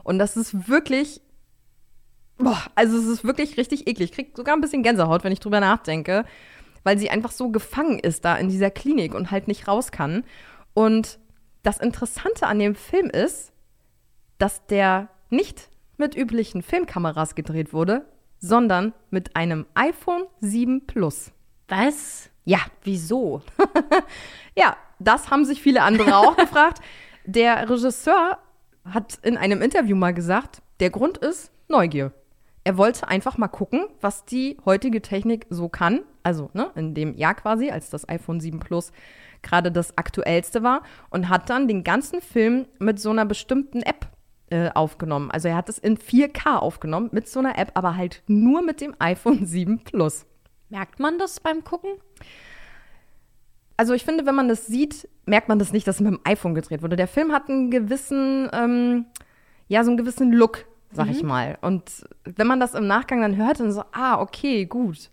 Und 0.03 0.19
das 0.19 0.37
ist 0.37 0.67
wirklich, 0.67 1.21
boah, 2.37 2.61
also 2.75 2.97
es 2.97 3.05
ist 3.05 3.23
wirklich 3.23 3.57
richtig 3.57 3.87
eklig. 3.87 4.11
Ich 4.11 4.15
krieg 4.15 4.37
sogar 4.37 4.55
ein 4.55 4.61
bisschen 4.61 4.83
Gänsehaut, 4.83 5.23
wenn 5.23 5.33
ich 5.33 5.39
drüber 5.39 5.59
nachdenke, 5.59 6.25
weil 6.83 6.97
sie 6.97 7.09
einfach 7.09 7.31
so 7.31 7.49
gefangen 7.49 7.99
ist 7.99 8.25
da 8.25 8.35
in 8.35 8.49
dieser 8.49 8.71
Klinik 8.71 9.13
und 9.13 9.31
halt 9.31 9.47
nicht 9.47 9.67
raus 9.67 9.91
kann. 9.91 10.23
Und 10.73 11.19
das 11.63 11.77
Interessante 11.77 12.47
an 12.47 12.59
dem 12.59 12.75
Film 12.75 13.09
ist, 13.09 13.53
dass 14.37 14.65
der 14.67 15.09
nicht 15.29 15.69
mit 15.97 16.15
üblichen 16.15 16.61
Filmkameras 16.61 17.35
gedreht 17.35 17.71
wurde, 17.71 18.05
sondern 18.39 18.93
mit 19.09 19.35
einem 19.35 19.65
iPhone 19.73 20.23
7 20.41 20.85
Plus. 20.85 21.31
Was? 21.69 22.29
Ja. 22.45 22.59
Wieso? 22.83 23.41
ja, 24.57 24.75
das 24.99 25.29
haben 25.29 25.45
sich 25.45 25.61
viele 25.61 25.81
andere 25.81 26.17
auch 26.17 26.35
gefragt. 26.35 26.81
Der 27.25 27.69
Regisseur 27.69 28.37
hat 28.85 29.19
in 29.23 29.37
einem 29.37 29.61
Interview 29.61 29.95
mal 29.95 30.13
gesagt, 30.13 30.61
der 30.79 30.89
Grund 30.89 31.17
ist 31.17 31.51
Neugier. 31.69 32.11
Er 32.65 32.77
wollte 32.77 33.07
einfach 33.07 33.37
mal 33.37 33.47
gucken, 33.47 33.87
was 34.01 34.25
die 34.25 34.57
heutige 34.65 35.01
Technik 35.01 35.45
so 35.49 35.69
kann. 35.69 36.01
Also 36.23 36.49
ne, 36.53 36.71
in 36.75 36.93
dem 36.93 37.13
Jahr 37.15 37.35
quasi, 37.35 37.71
als 37.71 37.89
das 37.89 38.07
iPhone 38.07 38.39
7 38.39 38.59
Plus 38.59 38.91
gerade 39.41 39.71
das 39.71 39.97
aktuellste 39.97 40.63
war. 40.63 40.83
Und 41.09 41.29
hat 41.29 41.49
dann 41.49 41.67
den 41.67 41.83
ganzen 41.83 42.21
Film 42.21 42.65
mit 42.79 42.99
so 42.99 43.09
einer 43.09 43.25
bestimmten 43.25 43.81
App 43.81 44.07
äh, 44.49 44.69
aufgenommen. 44.73 45.31
Also 45.31 45.49
er 45.49 45.55
hat 45.55 45.67
es 45.67 45.77
in 45.77 45.97
4K 45.97 46.57
aufgenommen 46.57 47.09
mit 47.11 47.27
so 47.27 47.39
einer 47.39 47.57
App, 47.57 47.71
aber 47.73 47.97
halt 47.97 48.23
nur 48.27 48.61
mit 48.61 48.79
dem 48.81 48.95
iPhone 48.99 49.45
7 49.45 49.83
Plus. 49.83 50.25
Merkt 50.73 50.99
man 50.99 51.19
das 51.19 51.39
beim 51.39 51.63
Gucken? 51.63 51.91
Also 53.77 53.93
ich 53.93 54.03
finde, 54.03 54.25
wenn 54.25 54.33
man 54.33 54.47
das 54.47 54.65
sieht, 54.65 55.07
merkt 55.27 55.47
man 55.47 55.59
das 55.59 55.71
nicht, 55.71 55.85
dass 55.85 55.97
es 55.97 56.01
mit 56.01 56.11
dem 56.11 56.19
iPhone 56.23 56.55
gedreht 56.55 56.81
wurde. 56.81 56.95
Der 56.95 57.07
Film 57.07 57.31
hat 57.31 57.47
einen 57.47 57.69
gewissen, 57.69 58.49
ähm, 58.51 59.05
ja, 59.67 59.83
so 59.83 59.91
einen 59.91 59.97
gewissen 59.97 60.31
Look, 60.31 60.65
sag 60.91 61.05
mhm. 61.05 61.11
ich 61.11 61.21
mal. 61.21 61.59
Und 61.61 62.07
wenn 62.25 62.47
man 62.47 62.59
das 62.59 62.73
im 62.73 62.87
Nachgang 62.87 63.21
dann 63.21 63.37
hört, 63.37 63.59
dann 63.59 63.71
so, 63.71 63.83
ah, 63.91 64.19
okay, 64.19 64.65
gut. 64.65 65.11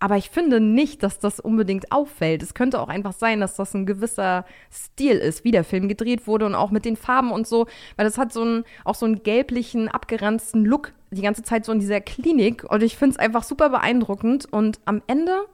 Aber 0.00 0.16
ich 0.16 0.30
finde 0.30 0.60
nicht, 0.60 1.02
dass 1.02 1.18
das 1.18 1.40
unbedingt 1.40 1.92
auffällt. 1.92 2.42
Es 2.42 2.54
könnte 2.54 2.80
auch 2.80 2.88
einfach 2.88 3.12
sein, 3.12 3.40
dass 3.40 3.54
das 3.54 3.74
ein 3.74 3.84
gewisser 3.84 4.46
Stil 4.72 5.18
ist, 5.18 5.44
wie 5.44 5.50
der 5.50 5.64
Film 5.64 5.88
gedreht 5.88 6.26
wurde 6.26 6.46
und 6.46 6.54
auch 6.54 6.70
mit 6.70 6.86
den 6.86 6.96
Farben 6.96 7.32
und 7.32 7.46
so, 7.46 7.66
weil 7.96 8.06
das 8.06 8.16
hat 8.16 8.32
so 8.32 8.40
einen, 8.40 8.64
auch 8.86 8.94
so 8.94 9.04
einen 9.04 9.22
gelblichen, 9.22 9.88
abgeranzten 9.88 10.64
Look 10.64 10.94
die 11.12 11.22
ganze 11.22 11.42
Zeit 11.42 11.64
so 11.64 11.72
in 11.72 11.80
dieser 11.80 12.00
Klinik. 12.00 12.64
Und 12.64 12.82
ich 12.82 12.96
finde 12.96 13.12
es 13.14 13.18
einfach 13.18 13.42
super 13.44 13.70
beeindruckend. 13.70 14.46
Und 14.52 14.80
am 14.84 15.02
Ende, 15.06 15.46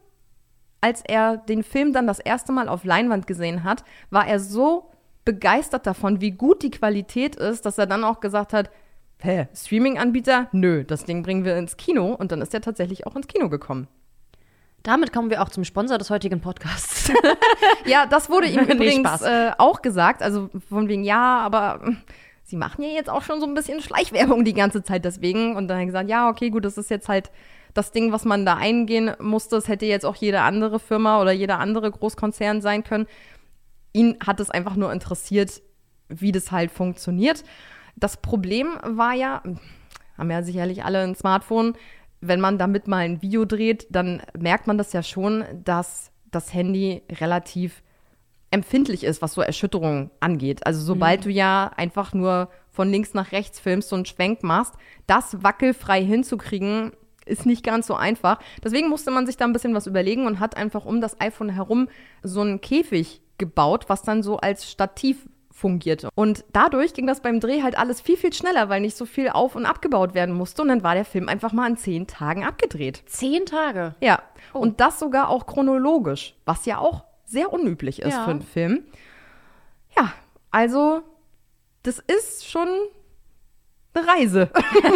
als 0.80 1.02
er 1.06 1.36
den 1.36 1.62
Film 1.62 1.92
dann 1.92 2.06
das 2.06 2.20
erste 2.20 2.52
Mal 2.52 2.68
auf 2.68 2.84
Leinwand 2.84 3.26
gesehen 3.26 3.64
hat, 3.64 3.84
war 4.10 4.26
er 4.26 4.40
so 4.40 4.90
begeistert 5.24 5.86
davon, 5.86 6.20
wie 6.20 6.30
gut 6.30 6.62
die 6.62 6.70
Qualität 6.70 7.36
ist, 7.36 7.66
dass 7.66 7.76
er 7.76 7.86
dann 7.86 8.04
auch 8.04 8.20
gesagt 8.20 8.52
hat, 8.52 8.70
hä, 9.20 9.48
Streaming-Anbieter? 9.54 10.48
Nö, 10.52 10.84
das 10.84 11.04
Ding 11.04 11.22
bringen 11.22 11.44
wir 11.44 11.56
ins 11.56 11.76
Kino. 11.76 12.14
Und 12.14 12.32
dann 12.32 12.40
ist 12.40 12.54
er 12.54 12.60
tatsächlich 12.60 13.06
auch 13.06 13.16
ins 13.16 13.26
Kino 13.26 13.48
gekommen. 13.48 13.88
Damit 14.84 15.12
kommen 15.12 15.28
wir 15.28 15.42
auch 15.42 15.48
zum 15.48 15.64
Sponsor 15.64 15.98
des 15.98 16.08
heutigen 16.08 16.40
Podcasts. 16.40 17.12
ja, 17.84 18.06
das 18.06 18.30
wurde 18.30 18.46
ihm 18.48 18.60
übrigens 18.60 19.22
äh, 19.22 19.50
auch 19.58 19.82
gesagt. 19.82 20.22
Also 20.22 20.50
von 20.68 20.88
wegen, 20.88 21.04
ja, 21.04 21.40
aber 21.40 21.80
sie 22.48 22.56
machen 22.56 22.82
ja 22.82 22.90
jetzt 22.90 23.10
auch 23.10 23.22
schon 23.22 23.40
so 23.40 23.46
ein 23.46 23.54
bisschen 23.54 23.82
Schleichwerbung 23.82 24.42
die 24.44 24.54
ganze 24.54 24.82
Zeit 24.82 25.04
deswegen. 25.04 25.54
Und 25.54 25.68
dann 25.68 25.86
gesagt, 25.86 26.08
ja, 26.08 26.30
okay, 26.30 26.48
gut, 26.48 26.64
das 26.64 26.78
ist 26.78 26.90
jetzt 26.90 27.08
halt 27.08 27.30
das 27.74 27.92
Ding, 27.92 28.10
was 28.10 28.24
man 28.24 28.46
da 28.46 28.56
eingehen 28.56 29.12
musste. 29.20 29.56
Das 29.56 29.68
hätte 29.68 29.84
jetzt 29.84 30.06
auch 30.06 30.16
jede 30.16 30.40
andere 30.40 30.80
Firma 30.80 31.20
oder 31.20 31.30
jeder 31.30 31.60
andere 31.60 31.90
Großkonzern 31.90 32.62
sein 32.62 32.84
können. 32.84 33.06
Ihn 33.92 34.16
hat 34.26 34.40
es 34.40 34.50
einfach 34.50 34.76
nur 34.76 34.92
interessiert, 34.92 35.60
wie 36.08 36.32
das 36.32 36.50
halt 36.50 36.70
funktioniert. 36.70 37.44
Das 37.96 38.16
Problem 38.16 38.78
war 38.82 39.12
ja, 39.12 39.42
haben 40.16 40.30
ja 40.30 40.42
sicherlich 40.42 40.84
alle 40.84 41.02
ein 41.02 41.14
Smartphone, 41.14 41.74
wenn 42.20 42.40
man 42.40 42.58
damit 42.58 42.88
mal 42.88 43.04
ein 43.04 43.20
Video 43.20 43.44
dreht, 43.44 43.86
dann 43.90 44.22
merkt 44.36 44.66
man 44.66 44.78
das 44.78 44.92
ja 44.92 45.02
schon, 45.02 45.44
dass 45.64 46.10
das 46.30 46.52
Handy 46.52 47.02
relativ 47.20 47.82
empfindlich 48.50 49.04
ist, 49.04 49.22
was 49.22 49.34
so 49.34 49.42
Erschütterungen 49.42 50.10
angeht. 50.20 50.66
Also 50.66 50.80
sobald 50.80 51.20
mhm. 51.20 51.24
du 51.24 51.30
ja 51.30 51.70
einfach 51.76 52.14
nur 52.14 52.48
von 52.70 52.90
links 52.90 53.14
nach 53.14 53.32
rechts 53.32 53.60
filmst, 53.60 53.88
so 53.88 53.96
einen 53.96 54.06
Schwenk 54.06 54.42
machst, 54.42 54.74
das 55.06 55.42
wackelfrei 55.42 56.02
hinzukriegen, 56.02 56.92
ist 57.26 57.44
nicht 57.44 57.62
ganz 57.62 57.86
so 57.86 57.94
einfach. 57.94 58.38
Deswegen 58.64 58.88
musste 58.88 59.10
man 59.10 59.26
sich 59.26 59.36
da 59.36 59.44
ein 59.44 59.52
bisschen 59.52 59.74
was 59.74 59.86
überlegen 59.86 60.26
und 60.26 60.40
hat 60.40 60.56
einfach 60.56 60.84
um 60.84 61.00
das 61.00 61.20
iPhone 61.20 61.50
herum 61.50 61.88
so 62.22 62.40
einen 62.40 62.60
Käfig 62.60 63.20
gebaut, 63.36 63.84
was 63.88 64.02
dann 64.02 64.22
so 64.22 64.38
als 64.38 64.70
Stativ 64.70 65.28
fungierte. 65.50 66.08
Und 66.14 66.44
dadurch 66.52 66.94
ging 66.94 67.06
das 67.06 67.20
beim 67.20 67.40
Dreh 67.40 67.62
halt 67.62 67.76
alles 67.76 68.00
viel, 68.00 68.16
viel 68.16 68.32
schneller, 68.32 68.68
weil 68.68 68.80
nicht 68.80 68.96
so 68.96 69.04
viel 69.04 69.28
auf- 69.28 69.56
und 69.56 69.66
abgebaut 69.66 70.14
werden 70.14 70.34
musste. 70.34 70.62
Und 70.62 70.68
dann 70.68 70.82
war 70.82 70.94
der 70.94 71.04
Film 71.04 71.28
einfach 71.28 71.52
mal 71.52 71.68
in 71.68 71.76
zehn 71.76 72.06
Tagen 72.06 72.44
abgedreht. 72.44 73.02
Zehn 73.06 73.44
Tage? 73.44 73.94
Ja. 74.00 74.22
Oh. 74.54 74.60
Und 74.60 74.80
das 74.80 74.98
sogar 74.98 75.28
auch 75.28 75.46
chronologisch, 75.46 76.36
was 76.44 76.64
ja 76.64 76.78
auch 76.78 77.04
sehr 77.28 77.52
unüblich 77.52 78.00
ist 78.02 78.14
ja. 78.14 78.24
für 78.24 78.30
einen 78.30 78.42
Film. 78.42 78.84
Ja, 79.96 80.12
also 80.50 81.02
das 81.82 81.98
ist 81.98 82.48
schon 82.48 82.68
eine 83.94 84.06
Reise, 84.06 84.50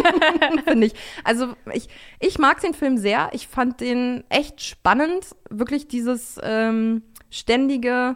finde 0.65 0.87
ich. 0.87 0.93
Also 1.23 1.53
ich, 1.73 1.89
ich 2.19 2.37
mag 2.39 2.61
den 2.61 2.73
Film 2.73 2.97
sehr. 2.97 3.29
Ich 3.33 3.47
fand 3.47 3.81
den 3.81 4.23
echt 4.29 4.61
spannend. 4.61 5.35
Wirklich 5.49 5.87
dieses 5.87 6.39
ähm, 6.43 7.03
ständige 7.29 8.15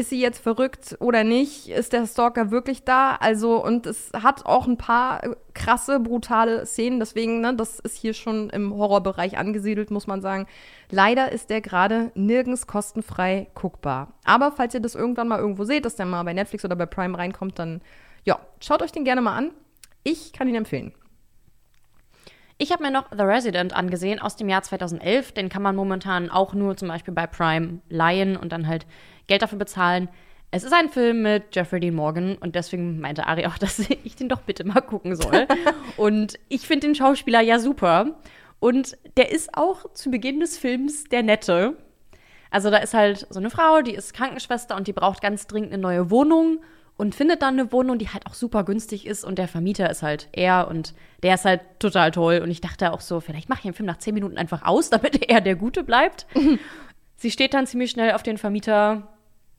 ist 0.00 0.08
sie 0.08 0.20
jetzt 0.20 0.42
verrückt 0.42 0.96
oder 0.98 1.24
nicht? 1.24 1.68
Ist 1.68 1.92
der 1.92 2.06
Stalker 2.06 2.50
wirklich 2.50 2.84
da? 2.84 3.16
Also, 3.16 3.62
und 3.62 3.84
es 3.84 4.10
hat 4.14 4.46
auch 4.46 4.66
ein 4.66 4.78
paar 4.78 5.20
krasse, 5.52 6.00
brutale 6.00 6.64
Szenen. 6.64 7.00
Deswegen, 7.00 7.42
ne, 7.42 7.54
das 7.54 7.80
ist 7.80 7.96
hier 7.96 8.14
schon 8.14 8.48
im 8.48 8.74
Horrorbereich 8.74 9.36
angesiedelt, 9.36 9.90
muss 9.90 10.06
man 10.06 10.22
sagen. 10.22 10.46
Leider 10.90 11.32
ist 11.32 11.50
der 11.50 11.60
gerade 11.60 12.12
nirgends 12.14 12.66
kostenfrei 12.66 13.48
guckbar. 13.54 14.14
Aber 14.24 14.52
falls 14.52 14.72
ihr 14.72 14.80
das 14.80 14.94
irgendwann 14.94 15.28
mal 15.28 15.38
irgendwo 15.38 15.64
seht, 15.64 15.84
dass 15.84 15.96
der 15.96 16.06
mal 16.06 16.22
bei 16.22 16.32
Netflix 16.32 16.64
oder 16.64 16.76
bei 16.76 16.86
Prime 16.86 17.18
reinkommt, 17.18 17.58
dann 17.58 17.82
ja, 18.24 18.40
schaut 18.60 18.80
euch 18.82 18.92
den 18.92 19.04
gerne 19.04 19.20
mal 19.20 19.36
an. 19.36 19.50
Ich 20.02 20.32
kann 20.32 20.48
ihn 20.48 20.54
empfehlen. 20.54 20.92
Ich 22.62 22.72
habe 22.72 22.82
mir 22.82 22.90
noch 22.90 23.06
The 23.10 23.22
Resident 23.22 23.74
angesehen 23.74 24.20
aus 24.20 24.36
dem 24.36 24.48
Jahr 24.48 24.62
2011. 24.62 25.32
Den 25.32 25.48
kann 25.48 25.62
man 25.62 25.74
momentan 25.74 26.28
auch 26.28 26.52
nur 26.52 26.76
zum 26.76 26.88
Beispiel 26.88 27.14
bei 27.14 27.26
Prime 27.26 27.80
leihen 27.88 28.36
und 28.36 28.52
dann 28.52 28.66
halt 28.66 28.86
Geld 29.28 29.40
dafür 29.40 29.58
bezahlen. 29.58 30.10
Es 30.50 30.64
ist 30.64 30.74
ein 30.74 30.90
Film 30.90 31.22
mit 31.22 31.54
Jeffrey 31.56 31.80
Dean 31.80 31.94
Morgan 31.94 32.36
und 32.36 32.54
deswegen 32.56 33.00
meinte 33.00 33.26
Ari 33.26 33.46
auch, 33.46 33.56
dass 33.58 33.78
ich 33.78 34.16
den 34.16 34.28
doch 34.28 34.42
bitte 34.42 34.64
mal 34.64 34.82
gucken 34.82 35.16
soll. 35.16 35.46
und 35.96 36.38
ich 36.48 36.66
finde 36.66 36.88
den 36.88 36.94
Schauspieler 36.94 37.40
ja 37.40 37.58
super. 37.58 38.18
Und 38.58 38.98
der 39.16 39.32
ist 39.32 39.56
auch 39.56 39.94
zu 39.94 40.10
Beginn 40.10 40.40
des 40.40 40.58
Films 40.58 41.04
der 41.04 41.22
Nette. 41.22 41.78
Also 42.50 42.70
da 42.70 42.76
ist 42.76 42.92
halt 42.92 43.26
so 43.30 43.38
eine 43.38 43.48
Frau, 43.48 43.80
die 43.80 43.94
ist 43.94 44.12
Krankenschwester 44.12 44.76
und 44.76 44.86
die 44.86 44.92
braucht 44.92 45.22
ganz 45.22 45.46
dringend 45.46 45.72
eine 45.72 45.80
neue 45.80 46.10
Wohnung 46.10 46.60
und 46.96 47.14
findet 47.14 47.42
dann 47.42 47.58
eine 47.58 47.72
Wohnung, 47.72 47.98
die 47.98 48.08
halt 48.08 48.26
auch 48.26 48.34
super 48.34 48.64
günstig 48.64 49.06
ist 49.06 49.24
und 49.24 49.38
der 49.38 49.48
Vermieter 49.48 49.88
ist 49.90 50.02
halt 50.02 50.28
er 50.32 50.68
und 50.68 50.94
der 51.22 51.34
ist 51.34 51.44
halt 51.44 51.62
total 51.78 52.10
toll 52.10 52.40
und 52.42 52.50
ich 52.50 52.60
dachte 52.60 52.92
auch 52.92 53.00
so, 53.00 53.20
vielleicht 53.20 53.48
mache 53.48 53.60
ich 53.60 53.64
den 53.64 53.74
Film 53.74 53.86
nach 53.86 53.98
zehn 53.98 54.14
Minuten 54.14 54.36
einfach 54.36 54.64
aus, 54.64 54.90
damit 54.90 55.30
er 55.30 55.40
der 55.40 55.56
Gute 55.56 55.84
bleibt. 55.84 56.26
sie 57.16 57.30
steht 57.30 57.54
dann 57.54 57.66
ziemlich 57.66 57.90
schnell 57.90 58.12
auf 58.12 58.22
den 58.22 58.38
Vermieter 58.38 59.08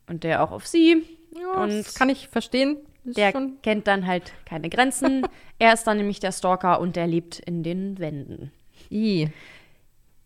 und 0.07 0.23
der 0.23 0.43
auch 0.43 0.51
auf 0.51 0.67
sie. 0.67 1.03
Ja, 1.39 1.63
und 1.63 1.69
das 1.69 1.95
kann 1.95 2.09
ich 2.09 2.27
verstehen. 2.27 2.77
Ist 3.03 3.17
der 3.17 3.34
kennt 3.63 3.88
dann 3.88 4.05
halt 4.05 4.32
keine 4.45 4.69
Grenzen. 4.69 5.25
er 5.59 5.73
ist 5.73 5.86
dann 5.86 5.97
nämlich 5.97 6.19
der 6.19 6.32
Stalker 6.32 6.79
und 6.79 6.95
der 6.95 7.07
lebt 7.07 7.39
in 7.39 7.63
den 7.63 7.97
Wänden. 7.97 8.51
I. 8.91 9.29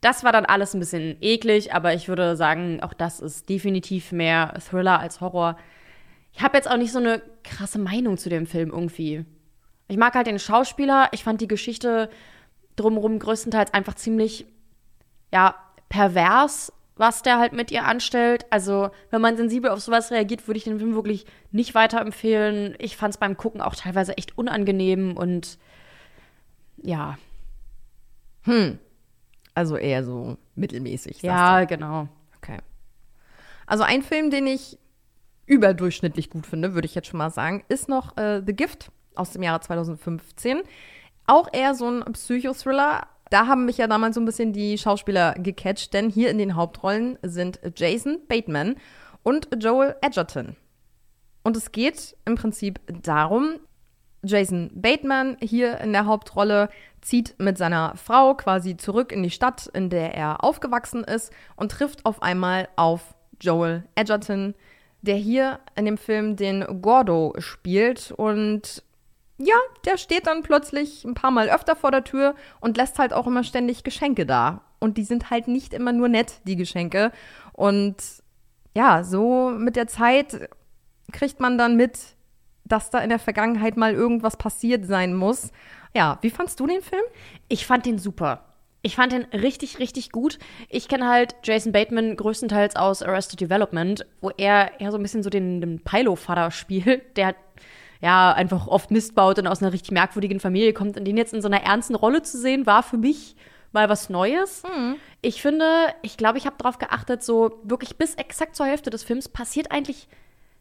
Das 0.01 0.23
war 0.23 0.31
dann 0.31 0.45
alles 0.45 0.73
ein 0.73 0.79
bisschen 0.79 1.17
eklig, 1.21 1.73
aber 1.73 1.93
ich 1.93 2.07
würde 2.07 2.35
sagen, 2.35 2.81
auch 2.81 2.93
das 2.93 3.19
ist 3.19 3.49
definitiv 3.49 4.11
mehr 4.11 4.53
Thriller 4.69 4.99
als 4.99 5.21
Horror. 5.21 5.57
Ich 6.35 6.41
habe 6.43 6.57
jetzt 6.57 6.69
auch 6.69 6.77
nicht 6.77 6.91
so 6.91 6.99
eine 6.99 7.21
krasse 7.43 7.79
Meinung 7.79 8.17
zu 8.17 8.29
dem 8.29 8.45
Film 8.45 8.69
irgendwie. 8.71 9.25
Ich 9.87 9.97
mag 9.97 10.15
halt 10.15 10.27
den 10.27 10.39
Schauspieler. 10.39 11.07
Ich 11.11 11.23
fand 11.23 11.39
die 11.39 11.47
Geschichte 11.47 12.09
drumherum 12.75 13.19
größtenteils 13.19 13.73
einfach 13.73 13.95
ziemlich, 13.95 14.45
ja, 15.31 15.55
pervers, 15.87 16.73
was 16.97 17.21
der 17.21 17.39
halt 17.39 17.53
mit 17.53 17.71
ihr 17.71 17.85
anstellt. 17.85 18.45
Also, 18.49 18.89
wenn 19.11 19.21
man 19.21 19.37
sensibel 19.37 19.71
auf 19.71 19.79
sowas 19.79 20.11
reagiert, 20.11 20.47
würde 20.47 20.57
ich 20.57 20.65
den 20.65 20.79
Film 20.79 20.93
wirklich 20.93 21.25
nicht 21.51 21.73
weiterempfehlen. 21.73 22.75
Ich 22.79 22.97
fand 22.97 23.13
es 23.13 23.19
beim 23.19 23.37
Gucken 23.37 23.61
auch 23.61 23.75
teilweise 23.75 24.17
echt 24.17 24.37
unangenehm 24.37 25.15
und 25.15 25.57
ja. 26.81 27.17
Hm. 28.43 28.77
Also 29.53 29.77
eher 29.77 30.03
so 30.03 30.37
mittelmäßig. 30.55 31.13
sagst 31.13 31.23
Ja, 31.23 31.61
du. 31.61 31.67
genau. 31.67 32.07
Okay. 32.37 32.57
Also 33.67 33.83
ein 33.83 34.01
Film, 34.01 34.31
den 34.31 34.47
ich 34.47 34.77
überdurchschnittlich 35.45 36.29
gut 36.29 36.47
finde, 36.47 36.73
würde 36.73 36.85
ich 36.85 36.95
jetzt 36.95 37.07
schon 37.07 37.17
mal 37.17 37.29
sagen, 37.29 37.63
ist 37.67 37.89
noch 37.89 38.17
äh, 38.17 38.41
The 38.45 38.55
Gift 38.55 38.91
aus 39.15 39.31
dem 39.31 39.43
Jahre 39.43 39.61
2015. 39.61 40.61
Auch 41.27 41.49
eher 41.51 41.75
so 41.75 41.87
ein 41.87 42.03
Psychothriller. 42.13 43.07
Da 43.29 43.47
haben 43.47 43.65
mich 43.65 43.77
ja 43.77 43.87
damals 43.87 44.15
so 44.15 44.21
ein 44.21 44.25
bisschen 44.25 44.53
die 44.53 44.77
Schauspieler 44.77 45.33
gecatcht, 45.33 45.93
denn 45.93 46.09
hier 46.09 46.29
in 46.29 46.37
den 46.37 46.55
Hauptrollen 46.55 47.17
sind 47.23 47.59
Jason 47.75 48.19
Bateman 48.27 48.75
und 49.23 49.49
Joel 49.59 49.95
Edgerton. 50.01 50.55
Und 51.43 51.57
es 51.57 51.71
geht 51.71 52.15
im 52.25 52.35
Prinzip 52.35 52.79
darum, 53.03 53.59
Jason 54.23 54.71
Bateman 54.73 55.37
hier 55.39 55.79
in 55.79 55.93
der 55.93 56.05
Hauptrolle 56.05 56.69
zieht 57.01 57.35
mit 57.37 57.57
seiner 57.57 57.95
Frau 57.95 58.33
quasi 58.33 58.77
zurück 58.77 59.11
in 59.11 59.21
die 59.21 59.29
Stadt, 59.29 59.67
in 59.73 59.89
der 59.89 60.15
er 60.15 60.43
aufgewachsen 60.43 61.03
ist 61.03 61.31
und 61.55 61.71
trifft 61.71 62.05
auf 62.05 62.21
einmal 62.21 62.67
auf 62.75 63.13
Joel 63.39 63.83
Edgerton, 63.95 64.55
der 65.05 65.15
hier 65.15 65.59
in 65.75 65.85
dem 65.85 65.97
Film 65.97 66.35
den 66.35 66.81
Gordo 66.81 67.33
spielt 67.39 68.11
und 68.11 68.83
ja, 69.37 69.55
der 69.85 69.97
steht 69.97 70.27
dann 70.27 70.43
plötzlich 70.43 71.03
ein 71.03 71.13
paar 71.13 71.31
Mal 71.31 71.49
öfter 71.49 71.75
vor 71.75 71.91
der 71.91 72.03
Tür 72.03 72.35
und 72.61 72.77
lässt 72.77 72.99
halt 72.99 73.13
auch 73.13 73.27
immer 73.27 73.43
ständig 73.43 73.83
Geschenke 73.83 74.25
da. 74.25 74.61
Und 74.79 74.97
die 74.97 75.03
sind 75.03 75.29
halt 75.29 75.47
nicht 75.47 75.73
immer 75.73 75.91
nur 75.91 76.07
nett, 76.07 76.39
die 76.45 76.55
Geschenke. 76.55 77.11
Und 77.51 77.97
ja, 78.73 79.03
so 79.03 79.49
mit 79.49 79.75
der 79.75 79.87
Zeit 79.87 80.49
kriegt 81.11 81.39
man 81.39 81.57
dann 81.57 81.75
mit, 81.75 81.99
dass 82.63 82.89
da 82.89 82.99
in 82.99 83.09
der 83.09 83.19
Vergangenheit 83.19 83.77
mal 83.77 83.93
irgendwas 83.93 84.37
passiert 84.37 84.85
sein 84.85 85.13
muss. 85.13 85.51
Ja, 85.93 86.17
wie 86.21 86.29
fandst 86.29 86.59
du 86.59 86.67
den 86.67 86.81
Film? 86.81 87.03
Ich 87.49 87.65
fand 87.65 87.85
den 87.85 87.99
super. 87.99 88.54
Ich 88.85 88.97
fand 88.97 89.13
den 89.13 89.23
richtig, 89.33 89.79
richtig 89.79 90.11
gut. 90.11 90.37
Ich 90.69 90.87
kenne 90.87 91.07
halt 91.07 91.35
Jason 91.41 91.71
Bateman 91.71 92.15
größtenteils 92.15 92.75
aus 92.75 93.01
Arrested 93.01 93.41
Development, 93.41 94.05
wo 94.21 94.29
er 94.37 94.79
eher 94.79 94.91
so 94.91 94.97
ein 94.97 95.01
bisschen 95.01 95.23
so 95.23 95.31
den, 95.31 95.59
den 95.59 95.79
Pilo-Vater 95.79 96.51
spielt, 96.51 97.01
der 97.17 97.33
ja 97.99 98.31
einfach 98.33 98.67
oft 98.67 98.91
Mist 98.91 99.15
baut 99.15 99.39
und 99.39 99.47
aus 99.47 99.63
einer 99.63 99.73
richtig 99.73 99.89
merkwürdigen 99.89 100.39
Familie 100.39 100.71
kommt. 100.71 100.97
Und 100.97 101.05
den 101.05 101.17
jetzt 101.17 101.33
in 101.33 101.41
so 101.41 101.47
einer 101.47 101.63
ernsten 101.63 101.95
Rolle 101.95 102.21
zu 102.21 102.37
sehen, 102.37 102.67
war 102.67 102.83
für 102.83 102.97
mich 102.97 103.35
mal 103.71 103.89
was 103.89 104.11
Neues. 104.11 104.61
Ich 105.23 105.41
finde, 105.41 105.65
ich 106.03 106.15
glaube, 106.15 106.37
ich 106.37 106.45
habe 106.45 106.57
darauf 106.59 106.77
geachtet, 106.77 107.23
so 107.23 107.59
wirklich 107.63 107.97
bis 107.97 108.13
exakt 108.13 108.55
zur 108.55 108.67
Hälfte 108.67 108.91
des 108.91 109.03
Films 109.03 109.29
passiert 109.29 109.71
eigentlich 109.71 110.07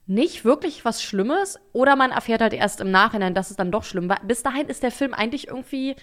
nicht 0.06 0.46
wirklich 0.46 0.86
was 0.86 1.02
Schlimmes 1.02 1.58
oder 1.74 1.94
man 1.94 2.10
erfährt 2.10 2.40
halt 2.40 2.54
erst 2.54 2.80
im 2.80 2.90
Nachhinein, 2.90 3.34
dass 3.34 3.50
es 3.50 3.56
dann 3.56 3.70
doch 3.70 3.84
schlimm 3.84 4.08
war. 4.08 4.20
Bis 4.24 4.42
dahin 4.42 4.68
ist 4.68 4.82
der 4.82 4.90
Film 4.90 5.12
eigentlich 5.12 5.48
irgendwie 5.48 5.94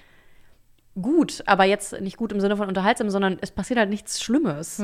gut, 0.99 1.43
aber 1.45 1.65
jetzt 1.65 1.99
nicht 2.01 2.17
gut 2.17 2.31
im 2.31 2.39
Sinne 2.39 2.57
von 2.57 2.67
unterhaltsam, 2.67 3.09
sondern 3.09 3.37
es 3.41 3.51
passiert 3.51 3.79
halt 3.79 3.89
nichts 3.89 4.21
Schlimmes. 4.21 4.81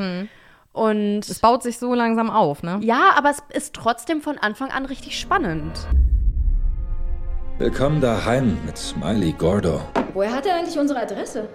Und 0.73 1.19
es 1.19 1.39
baut 1.39 1.63
sich 1.63 1.79
so 1.79 1.93
langsam 1.93 2.29
auf, 2.29 2.61
ne? 2.61 2.79
Ja, 2.81 3.11
aber 3.15 3.31
es 3.31 3.39
ist 3.53 3.73
trotzdem 3.73 4.21
von 4.21 4.37
Anfang 4.37 4.69
an 4.71 4.85
richtig 4.85 5.19
spannend. 5.19 5.87
Willkommen 7.57 7.99
daheim 8.01 8.55
mit 8.65 8.77
Smiley 8.77 9.31
Gordo. 9.31 9.81
Woher 10.13 10.31
hat 10.31 10.45
er 10.45 10.57
eigentlich 10.57 10.77
unsere 10.77 11.01
Adresse? 11.01 11.49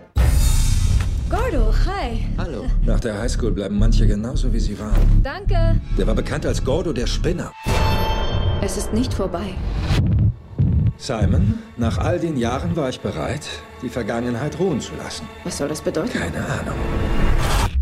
Gordo, 1.31 1.73
hi. 1.87 2.27
Hallo. 2.37 2.67
Nach 2.85 2.99
der 2.99 3.19
Highschool 3.19 3.53
bleiben 3.53 3.79
manche 3.79 4.07
genauso, 4.07 4.53
wie 4.53 4.61
sie 4.61 4.79
waren. 4.79 5.23
Danke. 5.23 5.81
Der 5.97 6.07
war 6.07 6.15
bekannt 6.15 6.45
als 6.45 6.63
Gordo 6.65 6.93
der 6.93 7.07
Spinner. 7.07 7.53
Es 8.61 8.77
ist 8.77 8.93
nicht 8.93 9.15
vorbei. 9.15 9.55
Simon, 11.07 11.59
nach 11.77 11.99
all 11.99 12.21
den 12.21 12.37
Jahren 12.37 12.77
war 12.77 12.89
ich 12.89 13.01
bereit, 13.01 13.49
die 13.83 13.89
Vergangenheit 13.89 14.57
ruhen 14.61 14.81
zu 14.81 14.95
lassen. 14.95 15.29
Was 15.43 15.59
soll 15.59 15.67
das 15.69 15.81
bedeuten? 15.83 16.11
Keine 16.17 16.37
Ahnung. 16.47 16.77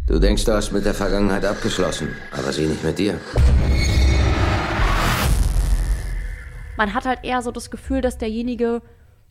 Du 0.06 0.18
denkst, 0.18 0.46
du 0.46 0.52
hast 0.54 0.72
mit 0.72 0.86
der 0.86 0.94
Vergangenheit 0.94 1.44
abgeschlossen, 1.44 2.16
aber 2.32 2.50
sie 2.50 2.66
nicht 2.66 2.82
mit 2.82 2.98
dir. 2.98 3.20
Man 6.78 6.94
hat 6.94 7.04
halt 7.04 7.18
eher 7.22 7.42
so 7.42 7.50
das 7.50 7.70
Gefühl, 7.70 8.00
dass 8.00 8.16
derjenige 8.16 8.80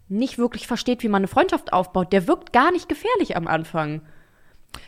nicht 0.07 0.37
wirklich 0.37 0.67
versteht, 0.67 1.01
wie 1.01 1.07
man 1.09 1.21
eine 1.21 1.27
Freundschaft 1.27 1.73
aufbaut. 1.73 2.13
Der 2.13 2.27
wirkt 2.27 2.53
gar 2.53 2.71
nicht 2.71 2.89
gefährlich 2.89 3.35
am 3.35 3.47
Anfang. 3.47 4.03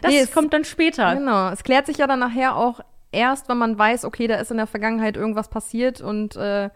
Das 0.01 0.11
Nee, 0.11 0.19
es- 0.19 0.31
kommt 0.31 0.53
dann 0.53 0.63
später. 0.63 1.15
Genau. 1.15 1.49
Es 1.49 1.63
klärt 1.63 1.87
sich 1.87 1.97
ja 1.97 2.05
dann 2.05 2.19
nachher 2.19 2.55
auch 2.55 2.81
erst, 3.11 3.49
wenn 3.49 3.57
man 3.57 3.79
weiß, 3.79 4.05
okay, 4.05 4.27
da 4.27 4.35
ist 4.35 4.51
in 4.51 4.57
der 4.57 4.67
Vergangenheit 4.67 5.17
irgendwas 5.17 5.49
passiert 5.49 6.01
und 6.01 6.35
äh, 6.35 6.69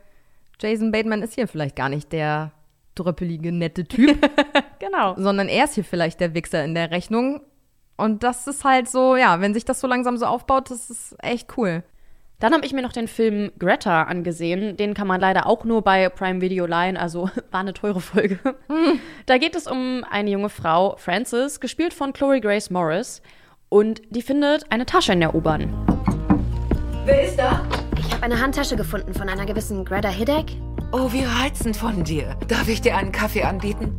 Jason 0.60 0.92
Bateman 0.92 1.22
ist 1.22 1.36
hier 1.36 1.48
vielleicht 1.48 1.76
gar 1.76 1.90
nicht 1.90 2.12
der 2.12 2.52
dröppelige, 2.96 3.52
nette 3.52 3.86
Typ. 3.86 4.18
genau. 4.80 5.16
Sondern 5.18 5.48
er 5.48 5.66
ist 5.66 5.76
hier 5.76 5.84
vielleicht 5.84 6.20
der 6.20 6.34
Wichser 6.34 6.64
in 6.64 6.76
der 6.76 6.92
Rechnung. 6.92 7.42
Und 7.98 8.24
das 8.24 8.48
ist 8.48 8.64
halt 8.64 8.90
so, 8.90 9.16
ja, 9.16 9.40
wenn 9.42 9.54
sich 9.54 9.66
das 9.66 9.80
so 9.80 9.88
langsam 9.88 10.18
so 10.18 10.26
aufbaut, 10.26 10.70
das 10.70 10.90
ist 10.90 11.16
echt 11.20 11.58
cool. 11.58 11.84
Dann 12.40 12.54
habe 12.54 12.66
ich 12.66 12.74
mir 12.74 12.82
noch 12.82 12.92
den 12.92 13.08
Film 13.08 13.52
Greta 13.58 14.04
angesehen. 14.04 14.76
Den 14.76 14.94
kann 14.94 15.08
man 15.08 15.22
leider 15.22 15.46
auch 15.46 15.64
nur 15.64 15.82
bei 15.82 16.10
Prime 16.10 16.42
Video 16.42 16.66
leihen, 16.66 16.98
also 16.98 17.30
war 17.52 17.62
eine 17.62 17.74
teure 17.74 18.02
Folge. 18.02 18.40
Da 19.26 19.38
geht 19.38 19.56
es 19.56 19.68
um 19.68 20.04
eine 20.10 20.30
junge 20.30 20.50
Frau, 20.50 20.96
Frances, 20.98 21.60
gespielt 21.62 21.94
von 21.94 22.12
Chloe 22.12 22.42
Grace 22.42 22.70
Morris. 22.70 23.22
Und 23.70 24.02
die 24.10 24.22
findet 24.22 24.70
eine 24.72 24.86
Tasche 24.86 25.14
in 25.14 25.22
der 25.22 25.34
U-Bahn. 25.34 25.74
Wer 27.06 27.24
ist 27.24 27.38
da? 27.38 27.66
Ich 27.98 28.12
habe 28.14 28.24
eine 28.24 28.42
Handtasche 28.42 28.76
gefunden 28.76 29.14
von 29.14 29.30
einer 29.30 29.46
gewissen 29.46 29.86
Greta 29.86 30.10
Hiddek. 30.10 30.58
Oh, 30.92 31.12
wie 31.12 31.24
reizend 31.24 31.76
von 31.76 32.04
dir. 32.04 32.36
Darf 32.48 32.68
ich 32.68 32.82
dir 32.82 32.96
einen 32.96 33.12
Kaffee 33.12 33.44
anbieten? 33.44 33.96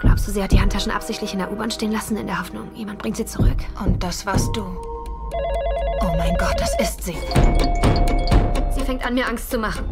Glaubst 0.00 0.28
du, 0.28 0.32
sie 0.32 0.42
hat 0.42 0.52
die 0.52 0.60
Handtaschen 0.60 0.92
absichtlich 0.92 1.32
in 1.32 1.38
der 1.38 1.52
U-Bahn 1.52 1.70
stehen 1.70 1.92
lassen, 1.92 2.16
in 2.16 2.26
der 2.26 2.38
Hoffnung, 2.38 2.74
jemand 2.74 2.98
bringt 2.98 3.16
sie 3.16 3.26
zurück? 3.26 3.58
Und 3.84 4.02
das 4.02 4.26
warst 4.26 4.56
du. 4.56 4.62
Oh 6.00 6.16
mein 6.16 6.36
Gott, 6.36 6.56
das 6.58 6.78
ist 6.80 7.02
sie. 7.02 7.16
Sie 8.70 8.80
fängt 8.82 9.04
an, 9.04 9.14
mir 9.14 9.26
Angst 9.26 9.50
zu 9.50 9.58
machen. 9.58 9.84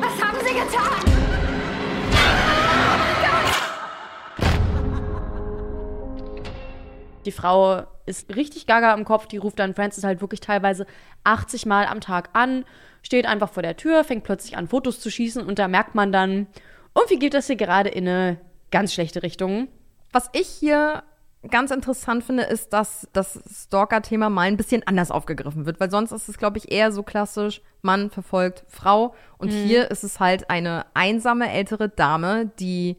Was 0.00 0.22
haben 0.22 0.38
Sie 0.44 0.54
getan? 0.54 1.20
Die 7.24 7.32
Frau 7.32 7.86
ist 8.10 8.34
richtig 8.36 8.66
gaga 8.66 8.92
im 8.94 9.04
Kopf, 9.04 9.26
die 9.26 9.38
ruft 9.38 9.58
dann 9.58 9.74
Frances 9.74 10.04
halt 10.04 10.20
wirklich 10.20 10.40
teilweise 10.40 10.84
80 11.24 11.64
Mal 11.66 11.86
am 11.86 12.00
Tag 12.00 12.30
an, 12.34 12.64
steht 13.02 13.24
einfach 13.26 13.48
vor 13.50 13.62
der 13.62 13.76
Tür, 13.76 14.04
fängt 14.04 14.24
plötzlich 14.24 14.56
an, 14.56 14.68
Fotos 14.68 15.00
zu 15.00 15.10
schießen 15.10 15.44
und 15.46 15.58
da 15.58 15.68
merkt 15.68 15.94
man 15.94 16.12
dann, 16.12 16.46
irgendwie 16.94 17.18
geht 17.18 17.34
das 17.34 17.46
hier 17.46 17.56
gerade 17.56 17.88
in 17.88 18.06
eine 18.06 18.38
ganz 18.70 18.92
schlechte 18.92 19.22
Richtung. 19.22 19.68
Was 20.12 20.28
ich 20.32 20.48
hier 20.48 21.02
ganz 21.48 21.70
interessant 21.70 22.22
finde, 22.24 22.42
ist, 22.42 22.72
dass 22.74 23.08
das 23.14 23.40
Stalker-Thema 23.50 24.28
mal 24.28 24.42
ein 24.42 24.58
bisschen 24.58 24.86
anders 24.86 25.10
aufgegriffen 25.10 25.64
wird, 25.64 25.80
weil 25.80 25.90
sonst 25.90 26.12
ist 26.12 26.28
es, 26.28 26.36
glaube 26.36 26.58
ich, 26.58 26.70
eher 26.70 26.92
so 26.92 27.02
klassisch, 27.02 27.62
Mann 27.80 28.10
verfolgt 28.10 28.64
Frau 28.68 29.14
und 29.38 29.50
Mhm. 29.50 29.56
hier 29.64 29.90
ist 29.90 30.04
es 30.04 30.20
halt 30.20 30.50
eine 30.50 30.84
einsame 30.92 31.50
ältere 31.50 31.88
Dame, 31.88 32.50
die 32.58 32.98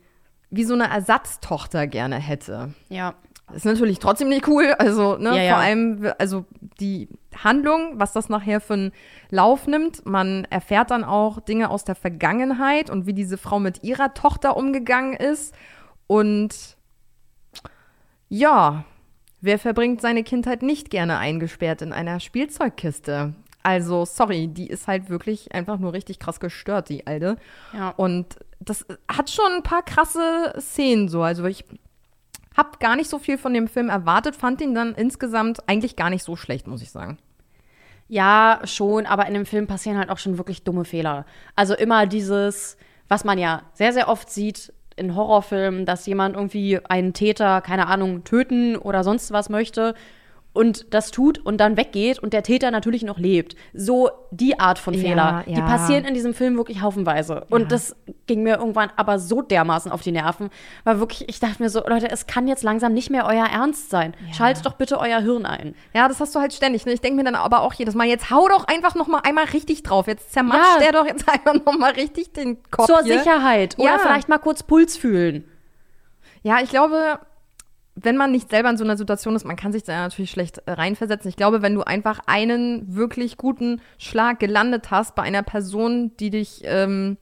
wie 0.51 0.63
so 0.63 0.73
eine 0.73 0.89
Ersatztochter 0.89 1.87
gerne 1.87 2.17
hätte. 2.17 2.73
Ja. 2.89 3.15
Ist 3.53 3.65
natürlich 3.65 3.99
trotzdem 3.99 4.29
nicht 4.29 4.47
cool, 4.47 4.73
also 4.79 5.17
ne, 5.17 5.35
Ja, 5.35 5.43
ja. 5.43 5.53
vor 5.55 5.63
allem 5.63 6.13
also 6.19 6.45
die 6.79 7.09
Handlung, 7.43 7.99
was 7.99 8.13
das 8.13 8.29
nachher 8.29 8.61
für 8.61 8.73
einen 8.73 8.91
Lauf 9.29 9.67
nimmt. 9.67 10.05
Man 10.05 10.45
erfährt 10.49 10.91
dann 10.91 11.03
auch 11.03 11.41
Dinge 11.41 11.69
aus 11.69 11.83
der 11.83 11.95
Vergangenheit 11.95 12.89
und 12.89 13.07
wie 13.07 13.13
diese 13.13 13.37
Frau 13.37 13.59
mit 13.59 13.83
ihrer 13.83 14.13
Tochter 14.13 14.55
umgegangen 14.55 15.13
ist 15.13 15.53
und 16.07 16.77
ja, 18.29 18.85
Wer 19.43 19.57
verbringt 19.57 20.01
seine 20.01 20.23
Kindheit 20.23 20.61
nicht 20.61 20.91
gerne 20.91 21.17
eingesperrt 21.17 21.81
in 21.81 21.93
einer 21.93 22.19
Spielzeugkiste? 22.19 23.33
Also, 23.63 24.05
sorry, 24.05 24.47
die 24.47 24.67
ist 24.67 24.87
halt 24.87 25.09
wirklich 25.09 25.53
einfach 25.53 25.77
nur 25.77 25.93
richtig 25.93 26.19
krass 26.19 26.39
gestört, 26.39 26.89
die 26.89 27.05
Alte. 27.07 27.37
Ja. 27.73 27.89
Und 27.89 28.37
das 28.59 28.85
hat 29.07 29.29
schon 29.29 29.51
ein 29.57 29.63
paar 29.63 29.83
krasse 29.83 30.53
Szenen 30.59 31.09
so. 31.09 31.21
Also, 31.21 31.45
ich 31.45 31.65
habe 32.55 32.77
gar 32.79 32.95
nicht 32.95 33.09
so 33.09 33.19
viel 33.19 33.37
von 33.37 33.53
dem 33.53 33.67
Film 33.67 33.89
erwartet, 33.89 34.35
fand 34.35 34.61
ihn 34.61 34.75
dann 34.75 34.95
insgesamt 34.95 35.67
eigentlich 35.69 35.95
gar 35.95 36.09
nicht 36.09 36.23
so 36.23 36.35
schlecht, 36.35 36.67
muss 36.67 36.81
ich 36.81 36.91
sagen. 36.91 37.17
Ja, 38.07 38.59
schon, 38.65 39.05
aber 39.05 39.25
in 39.27 39.33
dem 39.33 39.45
Film 39.45 39.67
passieren 39.67 39.97
halt 39.97 40.09
auch 40.09 40.17
schon 40.17 40.37
wirklich 40.37 40.63
dumme 40.63 40.83
Fehler. 40.83 41.25
Also 41.55 41.75
immer 41.75 42.07
dieses, 42.07 42.75
was 43.07 43.23
man 43.23 43.37
ja 43.37 43.61
sehr, 43.73 43.93
sehr 43.93 44.09
oft 44.09 44.29
sieht 44.29 44.73
in 44.97 45.15
Horrorfilmen, 45.15 45.85
dass 45.85 46.05
jemand 46.05 46.35
irgendwie 46.35 46.79
einen 46.85 47.13
Täter, 47.13 47.61
keine 47.61 47.87
Ahnung, 47.87 48.25
töten 48.25 48.75
oder 48.75 49.05
sonst 49.05 49.31
was 49.31 49.47
möchte 49.47 49.95
und 50.53 50.93
das 50.93 51.11
tut 51.11 51.39
und 51.39 51.57
dann 51.57 51.77
weggeht 51.77 52.19
und 52.19 52.33
der 52.33 52.43
Täter 52.43 52.71
natürlich 52.71 53.03
noch 53.03 53.17
lebt. 53.17 53.55
So 53.73 54.09
die 54.31 54.59
Art 54.59 54.79
von 54.79 54.93
Ja, 54.93 54.99
Fehler, 54.99 55.43
die 55.47 55.53
ja. 55.53 55.61
passieren 55.65 56.03
in 56.03 56.13
diesem 56.13 56.33
Film 56.33 56.57
wirklich 56.57 56.81
haufenweise. 56.81 57.45
Und 57.49 57.71
das 57.71 57.95
ging 58.27 58.43
mir 58.43 58.57
irgendwann 58.57 58.89
aber 58.97 59.17
so 59.17 59.41
dermaßen 59.41 59.91
auf 59.91 60.01
die 60.01 60.11
Nerven, 60.11 60.49
weil 60.83 60.99
wirklich, 60.99 61.29
ich 61.29 61.39
dachte 61.39 61.63
mir 61.63 61.69
so, 61.69 61.81
Leute, 61.87 62.09
es 62.11 62.27
kann 62.27 62.49
jetzt 62.49 62.63
langsam 62.63 62.93
nicht 62.93 63.09
mehr 63.09 63.25
euer 63.27 63.45
Ernst 63.45 63.89
sein. 63.89 64.13
Schaltet 64.35 64.65
doch 64.65 64.73
bitte 64.73 64.99
euer 64.99 65.19
Hirn 65.21 65.45
ein. 65.45 65.73
Ja, 65.93 66.07
das 66.09 66.19
hast 66.19 66.35
du 66.35 66.39
halt 66.41 66.51
ständig. 66.53 66.85
Ne? 66.85 66.91
Ich 66.93 67.01
denke 67.01 67.15
mir 67.17 67.23
dann 67.23 67.35
aber 67.35 67.61
auch 67.61 67.73
jedes 67.73 67.95
Mal, 67.95 68.07
jetzt 68.07 68.29
hau 68.29 68.49
doch 68.49 68.65
einfach 68.67 68.95
noch 68.95 69.07
mal 69.07 69.19
einmal 69.23 69.45
richtig 69.45 69.83
drauf. 69.83 70.07
Jetzt 70.07 70.33
zermatscht 70.33 70.79
Ja. 70.79 70.79
der 70.83 70.91
doch 70.91 71.05
jetzt 71.05 71.29
einfach 71.31 71.53
noch 71.65 71.77
mal 71.77 71.91
richtig 71.93 72.33
den 72.33 72.57
Kopf 72.71 72.87
Zur 72.87 73.03
hier. 73.03 73.19
Sicherheit. 73.19 73.77
Oder 73.79 73.91
Ja. 73.91 73.97
vielleicht 73.99 74.27
mal 74.27 74.37
kurz 74.39 74.63
Puls 74.63 74.97
fühlen. 74.97 75.45
Ja, 76.43 76.59
ich 76.61 76.69
glaube, 76.71 77.19
wenn 77.95 78.17
man 78.17 78.31
nicht 78.31 78.49
selber 78.49 78.69
in 78.69 78.77
so 78.77 78.83
einer 78.83 78.97
Situation 78.97 79.35
ist, 79.35 79.45
man 79.45 79.55
kann 79.57 79.73
sich 79.73 79.83
da 79.83 80.01
natürlich 80.01 80.31
schlecht 80.31 80.59
äh, 80.65 80.71
reinversetzen. 80.71 81.29
Ich 81.29 81.35
glaube, 81.35 81.61
wenn 81.61 81.75
du 81.75 81.81
einfach 81.81 82.19
einen 82.25 82.95
wirklich 82.95 83.37
guten 83.37 83.81
Schlag 83.97 84.39
gelandet 84.39 84.91
hast 84.91 85.15
bei 85.15 85.23
einer 85.23 85.43
Person, 85.43 86.15
die 86.17 86.29
dich 86.29 86.61
ähm, 86.63 87.17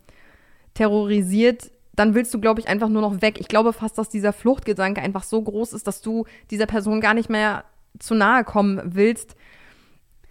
terrorisiert, 0.76 1.72
dann 1.95 2.15
willst 2.15 2.34
du, 2.34 2.39
glaube 2.39 2.61
ich, 2.61 2.70
einfach 2.70 2.88
nur 2.88 3.01
noch 3.01 3.22
weg. 3.22 3.39
Ich 3.39 3.47
glaube 3.47 3.74
fast, 3.74 3.97
dass 3.97 4.09
dieser 4.09 4.32
Fluchtgedanke 4.32 5.01
einfach 5.01 5.24
so 5.24 5.41
groß 5.41 5.74
ist, 5.74 5.88
dass 5.88 6.01
du 6.01 6.26
dieser 6.49 6.65
Person 6.65 7.01
gar 7.01 7.13
nicht 7.13 7.30
mehr 7.30 7.65
zu 7.97 8.13
nahe 8.13 8.43
kommen 8.43 8.80
willst. 8.86 9.36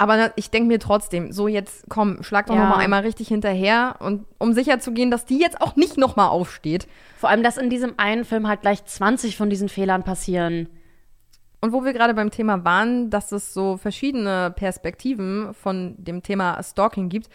Aber 0.01 0.33
ich 0.37 0.51
denke 0.51 0.69
mir 0.69 0.79
trotzdem, 0.79 1.33
so 1.33 1.49
jetzt 1.49 1.85
komm, 1.89 2.23
schlag 2.23 2.47
doch 2.47 2.55
Ja. 2.55 2.63
noch 2.69 2.77
mal 2.77 2.83
einmal 2.83 3.03
richtig 3.03 3.29
hinterher 3.29 3.97
und 3.99 4.25
um 4.39 4.53
sicher 4.53 4.79
zu 4.79 4.93
gehen, 4.93 5.11
dass 5.11 5.27
die 5.27 5.39
jetzt 5.41 5.61
auch 5.61 5.75
nicht 5.77 5.99
noch 5.99 6.15
mal 6.15 6.29
aufsteht. 6.29 6.87
Vor 7.19 7.29
allem, 7.29 7.43
dass 7.43 7.57
in 7.57 7.69
diesem 7.69 7.95
einen 7.99 8.25
Film 8.25 8.47
halt 8.47 8.61
gleich 8.63 8.85
20 8.85 9.37
von 9.37 9.51
diesen 9.51 9.69
Fehlern 9.69 10.05
passieren. 10.05 10.69
Und 11.61 11.73
wo 11.73 11.85
wir 11.85 11.93
gerade 11.93 12.15
beim 12.15 12.31
Thema 12.31 12.65
waren, 12.65 13.11
dass 13.11 13.33
es 13.33 13.53
so 13.53 13.77
verschiedene 13.77 14.53
Perspektiven 14.55 15.53
von 15.55 15.97
dem 15.99 16.23
Thema 16.23 16.63
Stalking 16.63 17.09
gibt, 17.09 17.29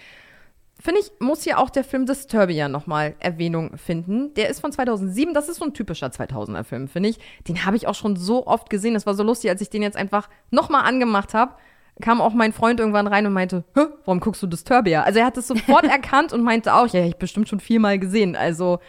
finde 0.79 1.01
ich, 1.01 1.11
muss 1.19 1.43
hier 1.43 1.59
auch 1.59 1.69
der 1.69 1.83
Film 1.83 2.05
Disturbia 2.05 2.69
nochmal 2.69 3.15
Erwähnung 3.19 3.77
finden. 3.77 4.33
Der 4.35 4.47
ist 4.47 4.61
von 4.61 4.71
2007, 4.71 5.33
das 5.33 5.49
ist 5.49 5.57
so 5.57 5.65
ein 5.65 5.73
typischer 5.73 6.07
2000er-Film, 6.07 6.87
finde 6.87 7.09
ich. 7.09 7.19
Den 7.49 7.65
habe 7.65 7.75
ich 7.75 7.87
auch 7.87 7.95
schon 7.95 8.15
so 8.15 8.47
oft 8.47 8.69
gesehen. 8.69 8.93
Das 8.93 9.05
war 9.05 9.13
so 9.15 9.23
lustig, 9.23 9.49
als 9.49 9.59
ich 9.59 9.69
den 9.69 9.81
jetzt 9.81 9.97
einfach 9.97 10.29
nochmal 10.49 10.85
angemacht 10.85 11.33
habe, 11.33 11.55
kam 12.01 12.21
auch 12.21 12.33
mein 12.33 12.53
Freund 12.53 12.79
irgendwann 12.79 13.07
rein 13.07 13.25
und 13.25 13.33
meinte, 13.33 13.63
Hä, 13.75 13.81
warum 14.05 14.19
guckst 14.19 14.41
du 14.41 14.47
Disturbia? 14.47 15.03
Also 15.03 15.19
er 15.19 15.25
hat 15.25 15.37
es 15.37 15.47
sofort 15.47 15.83
erkannt 15.89 16.33
und 16.33 16.41
meinte 16.43 16.73
auch, 16.73 16.87
ja, 16.87 17.05
ich 17.05 17.15
bestimmt 17.17 17.47
schon 17.49 17.59
viermal 17.59 17.99
gesehen. 17.99 18.35
Also 18.35 18.79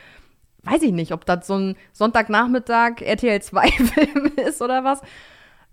weiß 0.62 0.82
ich 0.82 0.92
nicht, 0.92 1.12
ob 1.12 1.26
das 1.26 1.46
so 1.46 1.54
ein 1.58 1.76
Sonntagnachmittag 1.92 3.02
RTL 3.02 3.42
2 3.42 3.68
Film 3.70 4.32
ist 4.36 4.62
oder 4.62 4.84
was. 4.84 5.02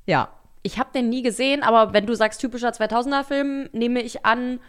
Ja. 0.05 0.29
Ich 0.63 0.77
habe 0.77 0.89
den 0.93 1.09
nie 1.09 1.23
gesehen, 1.23 1.63
aber 1.63 1.91
wenn 1.93 2.05
du 2.05 2.13
sagst 2.13 2.39
typischer 2.39 2.69
2000er-Film, 2.69 3.69
nehme 3.71 4.01
ich 4.03 4.25
an, 4.27 4.59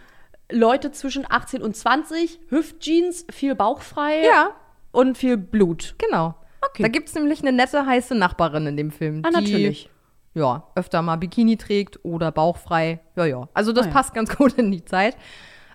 Leute 0.51 0.91
zwischen 0.91 1.27
18 1.29 1.63
und 1.63 1.77
20, 1.77 2.41
Hüftjeans, 2.49 3.27
viel 3.31 3.55
bauchfrei 3.55 4.25
Ja. 4.25 4.51
und 4.91 5.19
viel 5.19 5.37
Blut. 5.37 5.95
Genau. 5.99 6.35
Da 6.79 6.89
gibt 6.89 7.09
es 7.09 7.15
nämlich 7.15 7.41
eine 7.43 7.53
nette, 7.53 7.85
heiße 7.85 8.15
Nachbarin 8.15 8.67
in 8.69 8.77
dem 8.79 8.91
Film. 8.91 9.23
Ah, 9.27 9.31
natürlich. 9.33 9.91
Ja, 10.35 10.69
öfter 10.75 11.03
mal 11.03 11.17
Bikini 11.17 11.57
trägt 11.57 12.05
oder 12.05 12.33
bauchfrei. 12.33 13.01
Ja, 13.17 13.25
ja. 13.27 13.49
Also 13.55 13.73
das 13.73 13.85
Ah, 13.87 13.89
ja. 13.89 13.95
passt 13.95 14.15
ganz 14.15 14.35
gut 14.37 14.55
in 14.55 14.71
die 14.73 14.85
Zeit. 14.85 15.17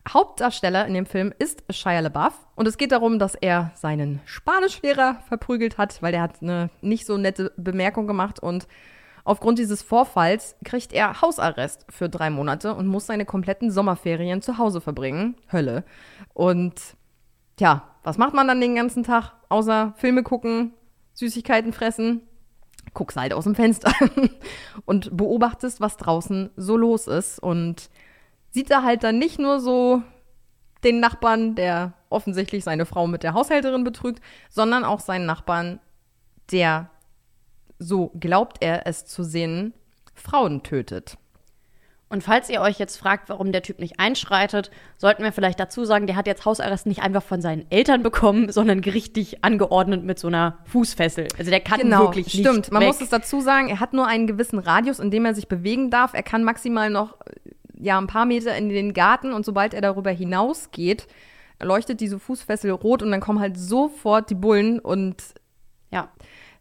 Hauptdarsteller 0.10 0.88
in 0.88 0.93
dem 0.93 1.05
Film 1.05 1.34
ist 1.38 1.64
Shia 1.70 1.99
LaBeouf. 1.99 2.34
Und 2.55 2.68
es 2.68 2.78
geht 2.78 2.91
darum, 2.91 3.20
dass 3.20 3.36
er 3.36 3.72
seinen 3.76 4.22
Spanischlehrer 4.26 5.18
verprügelt 5.28 5.78
hat, 5.78 6.01
weil 6.01 6.12
der 6.14 6.22
hat 6.22 6.41
eine 6.41 6.70
nicht 6.82 7.05
so 7.05 7.18
nette 7.18 7.51
Bemerkung 7.58 8.08
gemacht. 8.08 8.39
Und 8.39 8.68
aufgrund 9.26 9.60
dieses 9.60 9.82
Vorfalls 9.82 10.55
kriegt 10.64 10.93
er 10.93 11.22
Hausarrest 11.22 11.86
für 11.89 12.08
drei 12.10 12.30
Monate 12.30 12.74
und 12.74 12.88
muss 12.88 13.05
seine 13.08 13.26
kompletten 13.26 13.70
Sommerferien 13.70 14.41
zu 14.41 14.58
Hause 14.58 14.80
verbringen. 14.82 15.36
Hölle. 15.51 15.84
Und 16.34 16.76
Tja, 17.58 17.82
was 18.03 18.20
macht 18.20 18.36
man 18.36 18.47
dann 18.47 18.62
den 18.62 18.76
ganzen 18.76 19.01
Tag, 19.03 19.32
außer 19.49 19.93
Filme 19.97 20.22
gucken, 20.22 20.74
Süßigkeiten 21.14 21.74
fressen? 21.74 22.22
Guckst 22.94 23.18
halt 23.18 23.34
aus 23.34 23.44
dem 23.44 23.56
Fenster 23.56 23.94
und 24.86 25.16
beobachtest, 25.16 25.82
was 25.82 25.98
draußen 25.98 26.50
so 26.56 26.78
los 26.78 27.08
ist. 27.08 27.40
Und 27.40 27.90
sieht 28.50 28.72
da 28.72 28.84
halt 28.84 29.04
dann 29.04 29.20
nicht 29.20 29.40
nur 29.40 29.60
so 29.60 30.02
den 30.84 31.00
Nachbarn, 31.00 31.56
der 31.56 31.94
offensichtlich 32.10 32.64
seine 32.64 32.86
Frau 32.86 33.08
mit 33.08 33.24
der 33.24 33.34
Haushälterin 33.34 33.84
betrügt, 33.84 34.22
sondern 34.50 34.84
auch 34.84 35.00
seinen 35.00 35.26
Nachbarn, 35.26 35.80
der, 36.52 36.90
so 37.80 38.12
glaubt 38.20 38.58
er 38.62 38.88
es 38.88 39.06
zu 39.06 39.24
sehen, 39.24 39.74
Frauen 40.14 40.64
tötet. 40.64 41.18
Und 42.10 42.24
falls 42.24 42.49
ihr 42.49 42.62
euch 42.62 42.80
jetzt 42.80 42.95
fragt, 42.95 43.28
warum 43.28 43.51
der 43.51 43.64
Typ 43.64 43.80
nicht 43.80 43.99
einschreitet, 43.99 44.72
sollten 44.97 45.24
wir 45.24 45.34
vielleicht 45.34 45.60
dazu 45.60 45.84
sagen, 45.84 46.08
der 46.08 46.16
hat 46.16 46.26
jetzt 46.26 46.45
Hausarrest 46.45 46.86
nicht 46.86 47.01
einfach 47.01 47.24
von 47.24 47.41
seinen 47.41 47.70
Eltern 47.70 48.01
bekommen, 48.01 48.49
sondern 48.51 48.80
gerichtlich 48.80 49.43
angeordnet 49.43 50.05
mit 50.05 50.18
so 50.18 50.28
einer 50.28 50.60
Fußfessel. 50.66 51.28
Also 51.38 51.51
der 51.51 51.60
kann 51.60 51.82
genau, 51.82 52.03
wirklich 52.03 52.34
nicht 52.34 52.47
stimmt. 52.47 52.72
Man 52.72 52.82
weg. 52.82 52.88
muss 52.88 53.01
es 53.01 53.10
dazu 53.10 53.41
sagen, 53.41 53.68
er 53.68 53.82
hat 53.82 53.91
nur 53.91 54.08
einen 54.08 54.26
gewissen 54.26 54.60
Radius, 54.60 54.99
in 54.99 55.12
dem 55.12 55.26
er 55.26 55.36
sich 55.36 55.49
bewegen 55.49 55.89
darf. 55.89 56.14
Er 56.14 56.24
kann 56.24 56.45
maximal 56.45 56.89
noch 56.89 57.18
ja 57.78 57.99
ein 57.99 58.08
paar 58.08 58.26
Meter 58.26 58.55
in 58.55 58.70
den 58.70 58.93
Garten 58.93 59.34
und 59.34 59.45
sobald 59.45 59.74
er 59.74 59.82
darüber 59.82 60.12
hinausgeht, 60.12 61.08
leuchtet 61.62 61.99
diese 61.99 62.20
Fußfessel 62.20 62.72
rot 62.72 63.03
und 63.03 63.12
dann 63.12 63.20
kommen 63.20 63.39
halt 63.39 63.58
sofort 63.58 64.30
die 64.30 64.36
Bullen 64.36 64.80
und 64.80 65.22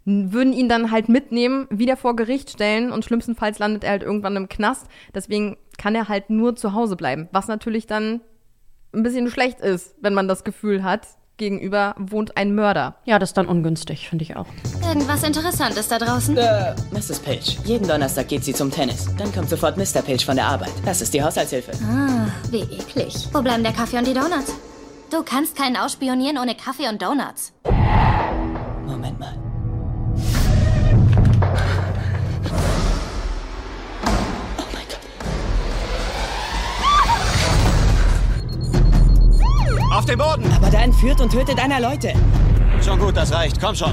würden 0.06 0.52
ihn 0.52 0.68
dann 0.68 0.90
halt 0.90 1.08
mitnehmen, 1.08 1.66
wieder 1.68 1.96
vor 1.96 2.16
Gericht 2.16 2.50
stellen 2.50 2.92
und 2.92 3.04
schlimmstenfalls 3.04 3.58
landet 3.58 3.84
er 3.84 3.90
halt 3.90 4.02
irgendwann 4.02 4.36
im 4.36 4.48
Knast. 4.48 4.86
Deswegen 5.14 5.56
kann 5.78 5.94
er 5.94 6.08
halt 6.08 6.30
nur 6.30 6.56
zu 6.56 6.72
Hause 6.72 6.96
bleiben, 6.96 7.28
was 7.32 7.48
natürlich 7.48 7.86
dann 7.86 8.20
ein 8.94 9.02
bisschen 9.02 9.28
schlecht 9.28 9.60
ist, 9.60 9.96
wenn 10.00 10.14
man 10.14 10.28
das 10.28 10.44
Gefühl 10.44 10.84
hat, 10.84 11.06
gegenüber 11.36 11.94
wohnt 11.98 12.36
ein 12.36 12.54
Mörder. 12.54 12.96
Ja, 13.04 13.18
das 13.18 13.30
ist 13.30 13.36
dann 13.36 13.46
ungünstig, 13.46 14.08
finde 14.08 14.22
ich 14.22 14.36
auch. 14.36 14.46
Irgendwas 14.88 15.22
Interessantes 15.22 15.88
da 15.88 15.98
draußen? 15.98 16.36
Äh, 16.36 16.74
Mrs. 16.92 17.18
Page. 17.20 17.58
Jeden 17.64 17.86
Donnerstag 17.86 18.28
geht 18.28 18.44
sie 18.44 18.54
zum 18.54 18.70
Tennis. 18.70 19.08
Dann 19.18 19.32
kommt 19.34 19.50
sofort 19.50 19.76
Mr. 19.76 20.00
Page 20.02 20.24
von 20.24 20.36
der 20.36 20.46
Arbeit. 20.46 20.72
Das 20.84 21.02
ist 21.02 21.12
die 21.12 21.22
Haushaltshilfe. 21.22 21.72
Ah, 21.84 22.28
wie 22.50 22.60
eklig. 22.62 23.28
Wo 23.32 23.42
bleiben 23.42 23.62
der 23.62 23.72
Kaffee 23.72 23.98
und 23.98 24.06
die 24.06 24.14
Donuts? 24.14 24.54
Du 25.10 25.22
kannst 25.22 25.56
keinen 25.56 25.76
ausspionieren 25.76 26.38
ohne 26.38 26.54
Kaffee 26.54 26.88
und 26.88 27.02
Donuts. 27.02 27.52
Auf 40.06 40.10
den 40.10 40.18
Boden! 40.20 40.52
Aber 40.52 40.70
da 40.70 40.82
entführt 40.82 41.20
und 41.20 41.32
tötet 41.32 41.58
einer 41.58 41.80
Leute. 41.80 42.12
Schon 42.80 42.96
gut, 42.96 43.16
das 43.16 43.32
reicht. 43.32 43.60
Komm 43.60 43.74
schon. 43.74 43.90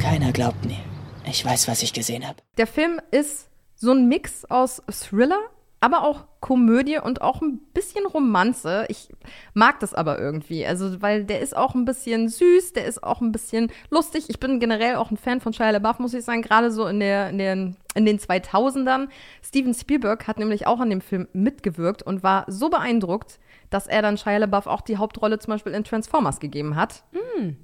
Keiner 0.00 0.30
glaubt 0.30 0.64
mir. 0.64 0.78
Ich 1.24 1.44
weiß, 1.44 1.66
was 1.66 1.82
ich 1.82 1.92
gesehen 1.92 2.24
habe. 2.24 2.36
Der 2.56 2.68
Film 2.68 3.00
ist 3.10 3.48
so 3.74 3.90
ein 3.90 4.06
Mix 4.06 4.44
aus 4.44 4.80
Thriller, 4.88 5.40
aber 5.80 6.04
auch 6.04 6.24
Komödie 6.40 6.98
und 6.98 7.20
auch 7.20 7.42
ein 7.42 7.58
bisschen 7.74 8.06
Romanze. 8.06 8.86
Ich 8.88 9.08
mag 9.52 9.78
das 9.80 9.94
aber 9.94 10.18
irgendwie. 10.18 10.66
Also, 10.66 11.02
weil 11.02 11.24
der 11.24 11.40
ist 11.40 11.56
auch 11.56 11.74
ein 11.74 11.84
bisschen 11.84 12.28
süß, 12.28 12.72
der 12.72 12.86
ist 12.86 13.02
auch 13.02 13.20
ein 13.20 13.32
bisschen 13.32 13.70
lustig. 13.90 14.26
Ich 14.28 14.40
bin 14.40 14.58
generell 14.58 14.96
auch 14.96 15.10
ein 15.10 15.16
Fan 15.16 15.40
von 15.40 15.52
Shia 15.52 15.70
LaBeouf, 15.70 15.98
muss 15.98 16.14
ich 16.14 16.24
sagen, 16.24 16.42
gerade 16.42 16.70
so 16.70 16.86
in, 16.86 17.00
der, 17.00 17.28
in, 17.30 17.38
den, 17.38 17.76
in 17.94 18.06
den 18.06 18.18
2000ern. 18.18 19.08
Steven 19.42 19.74
Spielberg 19.74 20.26
hat 20.26 20.38
nämlich 20.38 20.66
auch 20.66 20.80
an 20.80 20.90
dem 20.90 21.00
Film 21.00 21.28
mitgewirkt 21.32 22.02
und 22.02 22.22
war 22.22 22.44
so 22.48 22.70
beeindruckt, 22.70 23.38
dass 23.68 23.86
er 23.86 24.00
dann 24.00 24.16
Shia 24.16 24.38
LaBeouf 24.38 24.66
auch 24.66 24.80
die 24.80 24.96
Hauptrolle 24.96 25.38
zum 25.38 25.52
Beispiel 25.52 25.72
in 25.72 25.84
Transformers 25.84 26.40
gegeben 26.40 26.76
hat. 26.76 27.04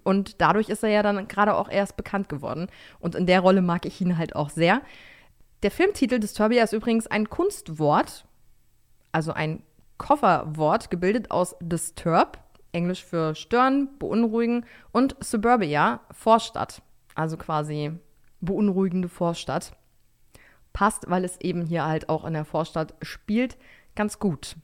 Und 0.05 0.41
dadurch 0.41 0.69
ist 0.69 0.83
er 0.83 0.91
ja 0.91 1.03
dann 1.03 1.29
gerade 1.29 1.55
auch 1.55 1.71
erst 1.71 1.97
bekannt 1.97 2.29
geworden. 2.29 2.69
Und 3.01 3.15
in 3.15 3.27
der 3.27 3.41
Rolle 3.41 3.63
mag 3.63 3.87
ich 3.87 4.01
ihn 4.01 4.19
halt 4.19 4.37
auch 4.37 4.51
sehr. 4.51 4.83
Der 5.63 5.71
Filmtitel 5.71 6.19
Disturbia 6.19 6.65
ist 6.65 6.73
übrigens 6.73 7.07
ein 7.07 7.31
Kunstwort, 7.31 8.25
also 9.13 9.33
ein 9.33 9.63
Kofferwort, 9.97 10.91
gebildet 10.91 11.31
aus 11.31 11.55
disturb, 11.61 12.39
Englisch 12.73 13.05
für 13.05 13.37
stören, 13.37 13.89
beunruhigen, 13.99 14.65
und 14.91 15.15
suburbia, 15.21 16.01
Vorstadt, 16.11 16.83
also 17.15 17.37
quasi 17.37 17.93
beunruhigende 18.41 19.09
Vorstadt. 19.09 19.77
passt, 20.73 21.09
weil 21.09 21.25
es 21.25 21.41
eben 21.41 21.65
hier 21.67 21.85
halt 21.85 22.09
auch 22.09 22.25
in 22.25 22.33
der 22.33 22.45
Vorstadt 22.45 22.95
spielt, 23.03 23.57
ganz 23.95 24.19
gut. 24.19 24.57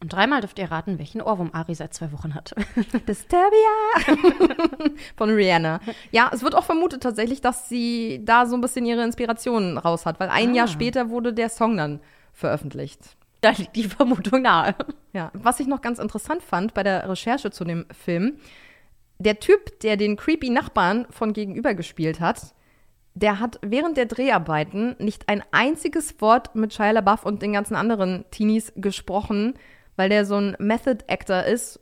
Und 0.00 0.12
dreimal 0.12 0.40
dürft 0.42 0.58
ihr 0.58 0.70
raten, 0.70 0.98
welchen 0.98 1.22
Ohrwurm 1.22 1.50
Ari 1.54 1.74
seit 1.74 1.94
zwei 1.94 2.12
Wochen 2.12 2.34
hat. 2.34 2.54
Disturbia 3.08 4.18
von 5.16 5.30
Rihanna. 5.30 5.80
Ja, 6.10 6.30
es 6.32 6.42
wird 6.42 6.54
auch 6.54 6.64
vermutet 6.64 7.02
tatsächlich, 7.02 7.40
dass 7.40 7.68
sie 7.68 8.20
da 8.24 8.44
so 8.46 8.54
ein 8.56 8.60
bisschen 8.60 8.84
ihre 8.84 9.02
Inspirationen 9.04 9.78
raus 9.78 10.04
hat, 10.04 10.20
weil 10.20 10.28
ein 10.28 10.50
Ah. 10.50 10.54
Jahr 10.54 10.68
später 10.68 11.08
wurde 11.08 11.32
der 11.32 11.48
Song 11.48 11.76
dann 11.76 12.00
veröffentlicht. 12.32 13.16
Da 13.40 13.50
liegt 13.50 13.74
die 13.76 13.84
Vermutung 13.84 14.42
nahe. 14.42 14.74
Ja, 15.12 15.30
was 15.32 15.60
ich 15.60 15.66
noch 15.66 15.80
ganz 15.80 15.98
interessant 15.98 16.42
fand 16.42 16.74
bei 16.74 16.82
der 16.82 17.08
Recherche 17.08 17.50
zu 17.50 17.64
dem 17.64 17.86
Film, 17.90 18.38
der 19.18 19.40
Typ, 19.40 19.80
der 19.80 19.96
den 19.96 20.16
creepy 20.16 20.50
Nachbarn 20.50 21.06
von 21.10 21.32
gegenüber 21.32 21.72
gespielt 21.74 22.20
hat, 22.20 22.54
der 23.14 23.40
hat 23.40 23.58
während 23.62 23.96
der 23.96 24.04
Dreharbeiten 24.04 24.94
nicht 24.98 25.30
ein 25.30 25.42
einziges 25.52 26.20
Wort 26.20 26.54
mit 26.54 26.74
Shia 26.74 26.90
LaBeouf 26.90 27.24
und 27.24 27.40
den 27.40 27.54
ganzen 27.54 27.76
anderen 27.76 28.26
Teenies 28.30 28.74
gesprochen, 28.76 29.54
weil 29.96 30.08
der 30.08 30.24
so 30.24 30.36
ein 30.36 30.56
Method 30.58 31.04
Actor 31.08 31.44
ist 31.44 31.80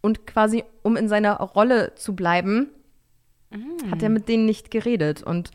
und 0.00 0.26
quasi, 0.26 0.64
um 0.82 0.96
in 0.96 1.08
seiner 1.08 1.36
Rolle 1.36 1.94
zu 1.94 2.14
bleiben, 2.14 2.68
hat 3.90 4.02
er 4.02 4.10
mit 4.10 4.28
denen 4.28 4.46
nicht 4.46 4.70
geredet. 4.70 5.22
Und 5.22 5.50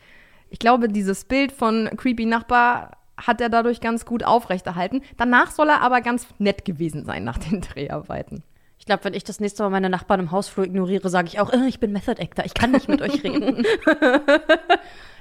ich 0.48 0.58
glaube, 0.58 0.88
dieses 0.88 1.24
Bild 1.24 1.52
von 1.52 1.90
creepy 1.96 2.26
Nachbar 2.26 2.96
hat 3.16 3.40
er 3.40 3.48
dadurch 3.48 3.80
ganz 3.80 4.06
gut 4.06 4.24
aufrechterhalten. 4.24 5.02
Danach 5.16 5.50
soll 5.50 5.68
er 5.68 5.82
aber 5.82 6.00
ganz 6.00 6.26
nett 6.38 6.64
gewesen 6.64 7.04
sein 7.04 7.24
nach 7.24 7.38
den 7.38 7.60
Dreharbeiten. 7.60 8.42
Ich 8.78 8.86
glaube, 8.86 9.04
wenn 9.04 9.14
ich 9.14 9.24
das 9.24 9.40
nächste 9.40 9.62
Mal 9.62 9.68
meine 9.68 9.90
Nachbarn 9.90 10.20
im 10.20 10.30
Hausflur 10.30 10.64
ignoriere, 10.64 11.10
sage 11.10 11.28
ich 11.28 11.38
auch, 11.38 11.52
äh, 11.52 11.66
ich 11.68 11.80
bin 11.80 11.92
Method 11.92 12.20
Actor, 12.20 12.46
ich 12.46 12.54
kann 12.54 12.70
nicht 12.70 12.88
mit 12.88 13.02
euch 13.02 13.22
reden. 13.22 13.64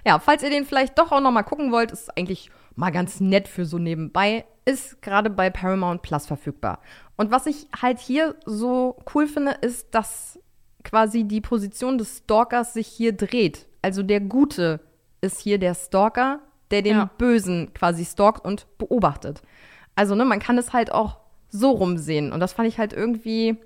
Ja, 0.06 0.20
falls 0.20 0.44
ihr 0.44 0.50
den 0.50 0.66
vielleicht 0.66 0.98
doch 0.98 1.12
auch 1.12 1.22
noch 1.22 1.32
mal 1.32 1.44
gucken 1.44 1.72
wollt, 1.72 1.92
ist 1.92 2.18
eigentlich 2.18 2.50
mal 2.76 2.90
ganz 2.92 3.20
nett 3.20 3.48
für 3.48 3.66
so 3.66 3.78
nebenbei, 3.78 4.46
ist 4.70 5.01
gerade 5.01 5.30
bei 5.32 5.49
Paramount 5.49 6.03
Plus 6.03 6.28
verfügbar. 6.28 6.80
Und 7.17 7.32
was 7.32 7.47
ich 7.47 7.67
halt 7.82 7.99
hier 7.99 8.36
so 8.45 8.97
cool 9.13 9.28
finde, 9.28 9.51
ist, 9.61 9.88
dass 9.95 10.39
quasi 10.84 11.24
die 11.24 11.41
Position 11.41 11.97
des 11.97 12.20
Stalkers 12.20 12.74
sich 12.74 12.88
hier 12.88 13.13
dreht. 13.13 13.65
Also 13.82 14.03
der 14.03 14.22
Gute 14.22 14.80
ist 15.22 15.39
hier 15.39 15.57
der 15.57 15.74
Stalker, 15.74 16.39
der 16.72 16.84
den 16.84 16.97
Ja. 16.97 17.09
Bösen 17.17 17.74
quasi 17.74 18.05
stalkt 18.05 18.45
und 18.45 18.67
beobachtet. 18.78 19.41
Also, 19.95 20.15
ne, 20.15 20.24
man 20.24 20.39
kann 20.39 20.57
es 20.57 20.72
halt 20.72 20.91
auch 20.91 21.17
so 21.49 21.72
rumsehen. 21.72 22.32
Und 22.32 22.39
das 22.39 22.53
fand 22.53 22.67
ich 22.70 22.78
halt 22.78 22.93
irgendwie 22.93 23.57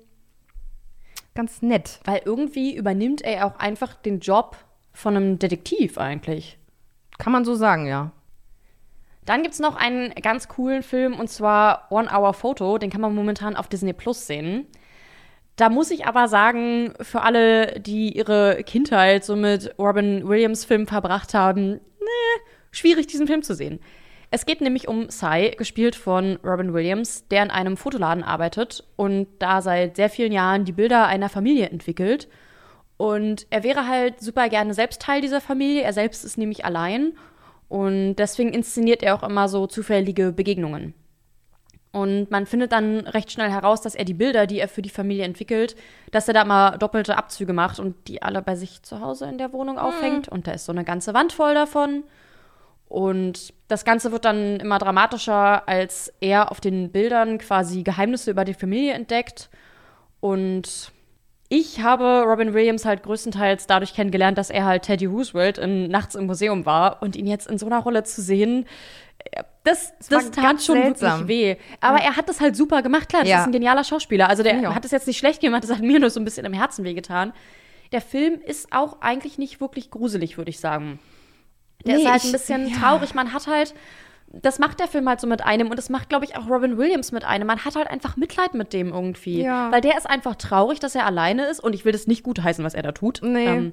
ganz 1.34 1.60
nett. 1.62 2.00
Weil 2.04 2.22
irgendwie 2.24 2.74
übernimmt 2.74 3.20
er 3.22 3.46
auch 3.46 3.58
einfach 3.58 3.94
den 3.94 4.20
Job 4.20 4.56
von 4.92 5.16
einem 5.16 5.38
Detektiv 5.38 5.98
eigentlich. 5.98 6.58
Kann 7.18 7.32
man 7.32 7.44
so 7.44 7.54
sagen, 7.54 7.86
ja. 7.86 8.10
Dann 9.24 9.42
gibt 9.42 9.54
es 9.54 9.60
noch 9.60 9.76
einen 9.76 10.10
ganz 10.14 10.48
coolen 10.48 10.82
Film 10.82 11.18
und 11.18 11.28
zwar 11.28 11.86
One 11.90 12.08
Hour 12.12 12.34
Photo. 12.34 12.78
Den 12.78 12.90
kann 12.90 13.00
man 13.00 13.14
momentan 13.14 13.56
auf 13.56 13.68
Disney 13.68 13.92
Plus 13.92 14.26
sehen. 14.26 14.66
Da 15.56 15.68
muss 15.68 15.90
ich 15.90 16.06
aber 16.06 16.28
sagen, 16.28 16.94
für 17.00 17.22
alle, 17.22 17.80
die 17.80 18.16
ihre 18.16 18.64
Kindheit 18.64 19.24
so 19.24 19.36
mit 19.36 19.74
Robin 19.78 20.28
Williams 20.28 20.64
Filmen 20.64 20.86
verbracht 20.86 21.32
haben, 21.32 21.74
nee, 22.00 22.40
schwierig, 22.72 23.06
diesen 23.06 23.26
Film 23.26 23.42
zu 23.42 23.54
sehen. 23.54 23.78
Es 24.30 24.46
geht 24.46 24.60
nämlich 24.60 24.88
um 24.88 25.10
Cy, 25.10 25.54
gespielt 25.56 25.94
von 25.94 26.40
Robin 26.42 26.74
Williams, 26.74 27.28
der 27.28 27.44
in 27.44 27.52
einem 27.52 27.76
Fotoladen 27.76 28.24
arbeitet 28.24 28.82
und 28.96 29.28
da 29.38 29.62
seit 29.62 29.94
sehr 29.94 30.10
vielen 30.10 30.32
Jahren 30.32 30.64
die 30.64 30.72
Bilder 30.72 31.06
einer 31.06 31.28
Familie 31.28 31.68
entwickelt. 31.68 32.28
Und 32.96 33.46
er 33.50 33.62
wäre 33.62 33.86
halt 33.86 34.20
super 34.20 34.48
gerne 34.48 34.74
selbst 34.74 35.00
Teil 35.00 35.20
dieser 35.20 35.40
Familie. 35.40 35.82
Er 35.82 35.92
selbst 35.92 36.24
ist 36.24 36.36
nämlich 36.36 36.64
allein. 36.64 37.12
Und 37.68 38.16
deswegen 38.16 38.52
inszeniert 38.52 39.02
er 39.02 39.14
auch 39.14 39.22
immer 39.22 39.48
so 39.48 39.66
zufällige 39.66 40.32
Begegnungen. 40.32 40.94
Und 41.94 42.28
man 42.32 42.46
findet 42.46 42.72
dann 42.72 43.06
recht 43.06 43.30
schnell 43.30 43.50
heraus, 43.50 43.80
dass 43.80 43.94
er 43.94 44.04
die 44.04 44.14
Bilder, 44.14 44.48
die 44.48 44.58
er 44.58 44.66
für 44.66 44.82
die 44.82 44.90
Familie 44.90 45.24
entwickelt, 45.24 45.76
dass 46.10 46.26
er 46.26 46.34
da 46.34 46.44
mal 46.44 46.76
doppelte 46.76 47.16
Abzüge 47.16 47.52
macht 47.52 47.78
und 47.78 48.08
die 48.08 48.20
alle 48.20 48.42
bei 48.42 48.56
sich 48.56 48.82
zu 48.82 49.00
Hause 49.00 49.26
in 49.26 49.38
der 49.38 49.52
Wohnung 49.52 49.78
aufhängt. 49.78 50.28
Und 50.28 50.48
da 50.48 50.52
ist 50.52 50.64
so 50.64 50.72
eine 50.72 50.82
ganze 50.82 51.14
Wand 51.14 51.32
voll 51.32 51.54
davon. 51.54 52.02
Und 52.88 53.54
das 53.68 53.84
Ganze 53.84 54.10
wird 54.10 54.24
dann 54.24 54.58
immer 54.58 54.78
dramatischer, 54.78 55.68
als 55.68 56.12
er 56.20 56.50
auf 56.50 56.60
den 56.60 56.90
Bildern 56.90 57.38
quasi 57.38 57.84
Geheimnisse 57.84 58.32
über 58.32 58.44
die 58.44 58.54
Familie 58.54 58.94
entdeckt. 58.94 59.48
Und 60.18 60.92
ich 61.48 61.80
habe 61.82 62.22
Robin 62.26 62.54
Williams 62.54 62.84
halt 62.84 63.02
größtenteils 63.02 63.66
dadurch 63.66 63.94
kennengelernt, 63.94 64.38
dass 64.38 64.50
er 64.50 64.64
halt 64.64 64.82
Teddy 64.84 65.06
Roosevelt 65.06 65.58
in 65.58 65.88
Nachts 65.88 66.14
im 66.14 66.26
Museum 66.26 66.66
war. 66.66 67.02
Und 67.02 67.16
ihn 67.16 67.26
jetzt 67.26 67.46
in 67.46 67.58
so 67.58 67.66
einer 67.66 67.78
Rolle 67.80 68.02
zu 68.04 68.22
sehen, 68.22 68.66
äh, 69.32 69.42
das, 69.62 69.92
war 70.10 70.18
das 70.20 70.30
tat 70.30 70.62
schon 70.62 70.76
seltsam. 70.82 71.28
wirklich 71.28 71.28
weh. 71.28 71.56
Aber 71.80 71.98
Ja. 71.98 72.04
er 72.04 72.16
hat 72.16 72.28
das 72.28 72.40
halt 72.40 72.56
super 72.56 72.82
gemacht. 72.82 73.08
Klar, 73.08 73.22
das 73.22 73.30
Ja. 73.30 73.40
ist 73.40 73.46
ein 73.46 73.52
genialer 73.52 73.84
Schauspieler. 73.84 74.28
Also 74.28 74.42
ich 74.44 74.50
der 74.50 74.70
auch. 74.70 74.74
hat 74.74 74.84
es 74.84 74.90
jetzt 74.90 75.06
nicht 75.06 75.18
schlecht 75.18 75.40
gemacht, 75.40 75.62
das 75.64 75.70
hat 75.70 75.80
mir 75.80 75.98
nur 76.00 76.10
so 76.10 76.20
ein 76.20 76.24
bisschen 76.24 76.44
im 76.46 76.52
Herzen 76.52 76.84
wehgetan. 76.84 77.32
Der 77.92 78.00
Film 78.00 78.40
ist 78.44 78.72
auch 78.72 79.00
eigentlich 79.02 79.38
nicht 79.38 79.60
wirklich 79.60 79.90
gruselig, 79.90 80.36
würde 80.36 80.50
ich 80.50 80.58
sagen. 80.60 80.98
Der 81.86 81.96
Nee, 81.96 82.02
ist 82.02 82.08
halt 82.10 82.22
ich- 82.24 82.28
ein 82.30 82.32
bisschen 82.32 82.68
ja. 82.68 82.76
traurig. 82.78 83.14
Man 83.14 83.32
hat 83.32 83.46
halt, 83.46 83.74
das 84.42 84.58
macht 84.58 84.80
der 84.80 84.88
Film 84.88 85.08
halt 85.08 85.20
so 85.20 85.26
mit 85.26 85.44
einem 85.44 85.70
und 85.70 85.76
das 85.76 85.90
macht, 85.90 86.08
glaube 86.08 86.24
ich, 86.24 86.36
auch 86.36 86.48
Robin 86.48 86.76
Williams 86.78 87.12
mit 87.12 87.24
einem. 87.24 87.46
Man 87.46 87.64
hat 87.64 87.76
halt 87.76 87.88
einfach 87.88 88.16
Mitleid 88.16 88.54
mit 88.54 88.72
dem 88.72 88.88
irgendwie. 88.88 89.42
Ja. 89.42 89.70
Weil 89.70 89.80
der 89.80 89.96
ist 89.96 90.08
einfach 90.08 90.34
traurig, 90.36 90.80
dass 90.80 90.94
er 90.94 91.06
alleine 91.06 91.46
ist 91.46 91.60
und 91.60 91.74
ich 91.74 91.84
will 91.84 91.92
das 91.92 92.06
nicht 92.06 92.22
gutheißen, 92.22 92.64
was 92.64 92.74
er 92.74 92.82
da 92.82 92.92
tut. 92.92 93.20
Nee. 93.22 93.46
Ähm, 93.46 93.72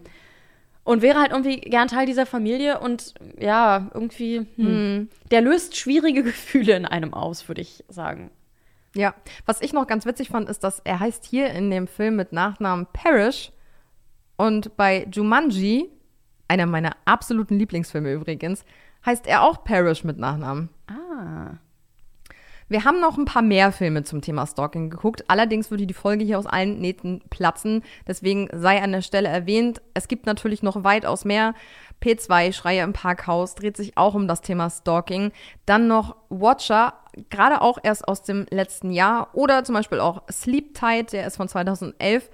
und 0.84 1.01
wäre 1.01 1.20
halt 1.20 1.32
irgendwie 1.32 1.62
gern 1.62 1.88
Teil 1.88 2.05
dieser 2.05 2.26
Familie 2.26 2.80
und 2.80 3.14
ja, 3.39 3.89
irgendwie, 3.93 4.38
hm, 4.55 4.66
Hm. 4.66 5.09
der 5.30 5.41
löst 5.41 5.78
schwierige 5.78 6.24
Gefühle 6.24 6.76
in 6.76 6.86
einem 6.86 7.14
aus, 7.14 7.47
würde 7.47 7.62
ich 7.62 7.84
sagen. 7.88 8.32
Ja, 8.95 9.14
was 9.45 9.62
ich 9.62 9.74
noch 9.74 9.88
ganz 9.88 10.05
witzig 10.05 10.30
fand, 10.30 10.49
ist, 10.49 10.64
dass 10.64 10.80
er 10.84 10.99
heißt 10.99 11.24
hier 11.24 11.51
in 11.51 11.70
dem 11.72 11.88
Film 11.88 12.16
mit 12.18 12.34
Nachnamen 12.34 12.88
Parrish 12.91 13.51
und 14.38 14.76
bei 14.76 15.07
Jumanji, 15.12 15.89
einer 16.47 16.66
meiner 16.66 16.91
absoluten 17.05 17.57
Lieblingsfilme 17.57 18.12
übrigens, 18.12 18.66
heißt 19.06 19.28
er 19.28 19.43
auch 19.43 19.64
Parrish 19.64 20.04
mit 20.04 20.18
Nachnamen. 20.18 20.70
Ah. 20.88 21.58
Wir 22.72 22.86
haben 22.86 23.02
noch 23.02 23.18
ein 23.18 23.26
paar 23.26 23.41
mehr 23.41 23.74
Filme 23.74 24.04
zum 24.04 24.22
Thema 24.22 24.47
Stalking 24.47 24.89
geguckt. 24.89 25.26
Allerdings 25.28 25.72
würde 25.72 25.86
die 25.86 25.93
Folge 25.93 26.24
hier 26.24 26.39
aus 26.39 26.45
allen 26.45 26.80
Nähten 26.80 27.22
platzen. 27.30 27.84
Deswegen 28.08 28.47
sei 28.54 28.82
an 28.82 28.93
der 28.93 29.02
Stelle 29.02 29.28
erwähnt, 29.28 29.82
es 29.93 30.08
gibt 30.08 30.26
natürlich 30.26 30.64
noch 30.64 30.86
weitaus 30.86 31.26
mehr. 31.26 31.54
P2, 32.02 32.54
Schreie 32.54 32.84
im 32.84 32.93
Parkhaus, 32.93 33.56
dreht 33.56 33.76
sich 33.76 33.97
auch 33.97 34.14
um 34.14 34.26
das 34.26 34.39
Thema 34.39 34.70
Stalking. 34.70 35.34
Dann 35.66 35.89
noch 35.89 36.16
Watcher, 36.30 36.93
gerade 37.30 37.62
auch 37.62 37.78
erst 37.84 38.08
aus 38.08 38.24
dem 38.24 38.45
letzten 38.49 38.91
Jahr. 38.91 39.32
Oder 39.34 39.66
zum 39.66 39.76
Beispiel 39.76 39.99
auch 39.99 40.22
Sleep 40.32 40.74
Tight, 40.74 41.12
der 41.12 41.28
ist 41.28 41.36
von 41.36 41.49
2011 41.49 42.30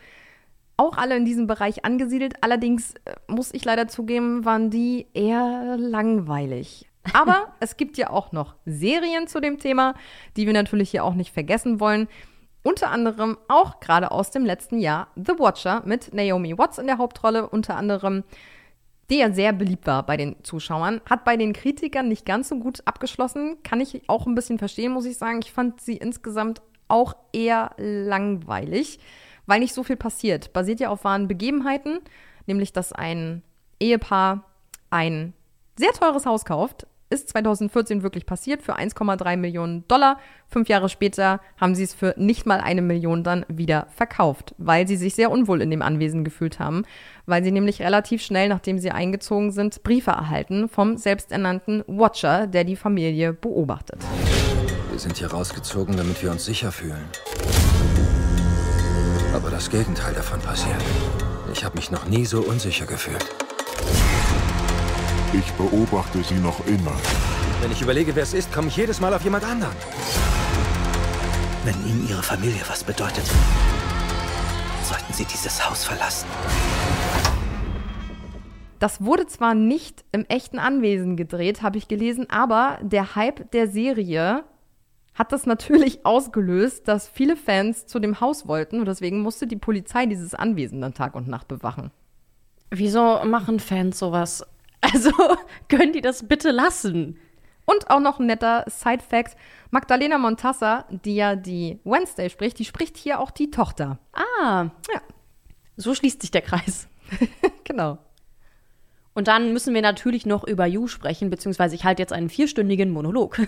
auch 0.78 0.98
alle 0.98 1.18
in 1.18 1.26
diesem 1.26 1.48
Bereich 1.48 1.84
angesiedelt. 1.84 2.36
Allerdings 2.42 2.94
äh, 3.06 3.16
muss 3.28 3.54
ich 3.54 3.66
leider 3.66 3.88
zugeben, 3.88 4.46
waren 4.46 4.70
die 4.70 5.08
eher 5.14 5.76
langweilig. 5.78 6.88
Aber 7.14 7.48
es 7.60 7.78
gibt 7.78 7.98
ja 7.98 8.10
auch 8.10 8.32
noch 8.32 8.56
Serien 8.66 9.28
zu 9.28 9.40
dem 9.40 9.60
Thema, 9.60 9.96
die 10.36 10.46
wir 10.46 10.54
natürlich 10.54 10.92
hier 10.92 11.04
auch 11.04 11.16
nicht 11.16 11.34
vergessen 11.34 11.80
wollen. 11.80 12.08
Unter 12.64 12.92
anderem 12.92 13.38
auch 13.48 13.80
gerade 13.80 14.12
aus 14.12 14.30
dem 14.32 14.46
letzten 14.46 14.80
Jahr 14.80 15.08
The 15.16 15.40
Watcher 15.40 15.84
mit 15.86 16.14
Naomi 16.14 16.58
Watts 16.58 16.78
in 16.78 16.88
der 16.88 16.98
Hauptrolle, 16.98 17.48
unter 17.48 17.76
anderem, 17.76 18.24
die 19.10 19.20
ja 19.20 19.32
sehr 19.32 19.54
beliebt 19.54 19.88
war 19.88 20.06
bei 20.06 20.18
den 20.18 20.36
Zuschauern. 20.44 21.02
Hat 21.10 21.24
bei 21.24 21.38
den 21.38 21.54
Kritikern 21.54 22.10
nicht 22.10 22.26
ganz 22.26 22.50
so 22.50 22.58
gut 22.58 22.82
abgeschlossen. 22.86 23.58
Kann 23.64 23.80
ich 23.80 24.02
auch 24.10 24.28
ein 24.28 24.36
bisschen 24.36 24.58
verstehen, 24.58 24.92
muss 24.92 25.06
ich 25.06 25.18
sagen. 25.18 25.40
Ich 25.42 25.54
fand 25.54 25.80
sie 25.80 25.96
insgesamt 25.96 26.62
auch 26.90 27.16
eher 27.32 27.72
langweilig, 27.78 29.00
weil 29.48 29.60
nicht 29.60 29.74
so 29.74 29.84
viel 29.84 29.96
passiert. 29.96 30.54
Basiert 30.54 30.80
ja 30.80 30.90
auf 30.90 31.04
wahren 31.04 31.28
Begebenheiten, 31.28 32.00
nämlich 32.46 32.74
dass 32.74 32.94
ein 32.94 33.42
Ehepaar 33.80 34.44
ein 34.92 35.34
sehr 35.76 35.92
teures 35.94 36.26
Haus 36.26 36.46
kauft. 36.46 36.86
Ist 37.10 37.30
2014 37.30 38.04
wirklich 38.04 38.26
passiert 38.26 38.62
für 38.62 38.78
1,3 38.78 39.38
Millionen 39.38 39.88
Dollar. 39.88 40.20
Fünf 40.50 40.68
Jahre 40.68 40.90
später 40.90 41.40
haben 41.56 41.74
sie 41.74 41.84
es 41.84 41.94
für 41.94 42.14
nicht 42.18 42.46
mal 42.46 42.60
eine 42.60 42.82
Million 42.82 43.24
dann 43.24 43.46
wieder 43.48 43.88
verkauft, 43.96 44.54
weil 44.58 44.86
sie 44.90 44.98
sich 44.98 45.16
sehr 45.16 45.32
unwohl 45.32 45.62
in 45.62 45.72
dem 45.72 45.82
Anwesen 45.82 46.26
gefühlt 46.26 46.60
haben, 46.60 46.84
weil 47.26 47.46
sie 47.46 47.52
nämlich 47.52 47.82
relativ 47.82 48.22
schnell, 48.22 48.50
nachdem 48.50 48.78
sie 48.78 48.92
eingezogen 48.92 49.54
sind, 49.54 49.84
Briefe 49.84 50.12
erhalten 50.12 50.68
vom 50.68 50.98
selbsternannten 50.98 51.86
Watcher, 51.88 52.46
der 52.46 52.66
die 52.66 52.76
Familie 52.76 53.32
beobachtet. 53.32 54.04
Wir 54.92 55.00
sind 55.00 55.16
hier 55.18 55.32
rausgezogen, 55.32 55.96
damit 55.96 56.22
wir 56.22 56.32
uns 56.32 56.44
sicher 56.44 56.74
fühlen. 56.74 57.06
Aber 59.38 59.52
das 59.52 59.70
Gegenteil 59.70 60.16
davon 60.16 60.40
passiert. 60.40 60.84
Ich 61.54 61.64
habe 61.64 61.76
mich 61.76 61.92
noch 61.92 62.08
nie 62.08 62.26
so 62.26 62.42
unsicher 62.42 62.88
gefühlt. 62.88 63.24
Ich 65.32 65.52
beobachte 65.54 66.24
sie 66.24 66.40
noch 66.40 66.66
immer. 66.66 66.96
Wenn 67.62 67.72
ich 67.72 67.84
überlege, 67.84 68.16
wer 68.16 68.24
es 68.24 68.34
ist, 68.34 68.52
komme 68.52 68.70
ich 68.70 68.78
jedes 68.78 69.00
Mal 69.00 69.14
auf 69.14 69.24
jemand 69.24 69.44
anderen. 69.44 69.76
Wenn 71.66 71.76
Ihnen 71.86 72.10
Ihre 72.10 72.24
Familie 72.24 72.62
was 72.68 72.84
bedeutet, 72.84 73.26
sollten 74.82 75.14
Sie 75.14 75.26
dieses 75.26 75.70
Haus 75.70 75.86
verlassen. 75.86 76.28
Das 78.80 79.04
wurde 79.04 79.28
zwar 79.28 79.54
nicht 79.54 80.04
im 80.12 80.26
echten 80.26 80.58
Anwesen 80.58 81.16
gedreht, 81.16 81.62
habe 81.62 81.78
ich 81.78 81.88
gelesen, 81.88 82.28
aber 82.32 82.80
der 82.82 83.14
Hype 83.14 83.52
der 83.52 83.68
Serie 83.68 84.46
hat 85.18 85.32
das 85.32 85.46
natürlich 85.46 86.00
ausgelöst, 86.06 86.88
dass 86.88 87.08
viele 87.08 87.36
Fans 87.36 87.88
zu 87.88 88.00
dem 88.00 88.22
Haus 88.22 88.48
wollten 88.48 88.80
und 88.80 88.86
deswegen 88.86 89.22
musste 89.22 89.48
die 89.48 89.56
Polizei 89.56 90.06
dieses 90.06 90.36
Anwesen 90.36 90.82
dann 90.82 90.94
Tag 90.94 91.16
und 91.16 91.28
Nacht 91.28 91.48
bewachen. 91.48 91.92
Wieso 92.70 93.24
machen 93.26 93.60
Fans 93.60 94.00
sowas? 94.00 94.46
Also 94.80 95.10
können 95.70 95.92
die 95.92 96.02
das 96.02 96.28
bitte 96.28 96.52
lassen? 96.52 97.18
Und 97.66 97.90
auch 97.90 98.00
noch 98.00 98.20
ein 98.20 98.28
netter 98.28 98.64
Side-Fact: 98.68 99.36
Magdalena 99.72 100.20
Montassa, 100.20 100.86
die 101.04 101.16
ja 101.16 101.36
die 101.36 101.80
Wednesday 101.84 102.30
spricht, 102.30 102.60
die 102.60 102.64
spricht 102.64 102.96
hier 102.96 103.20
auch 103.20 103.32
die 103.32 103.50
Tochter. 103.50 103.98
Ah, 104.14 104.70
Ja, 104.94 105.02
so 105.78 105.96
schließt 105.96 106.22
sich 106.22 106.30
der 106.30 106.44
Kreis. 106.44 106.88
genau. 107.64 107.98
Und 109.16 109.28
dann 109.28 109.52
müssen 109.52 109.74
wir 109.74 109.82
natürlich 109.82 110.28
noch 110.28 110.44
über 110.44 110.68
You 110.68 110.88
sprechen, 110.88 111.32
beziehungsweise 111.32 111.74
ich 111.74 111.84
halte 111.86 112.04
jetzt 112.04 112.14
einen 112.14 112.30
vierstündigen 112.30 112.92
Monolog. 112.92 113.42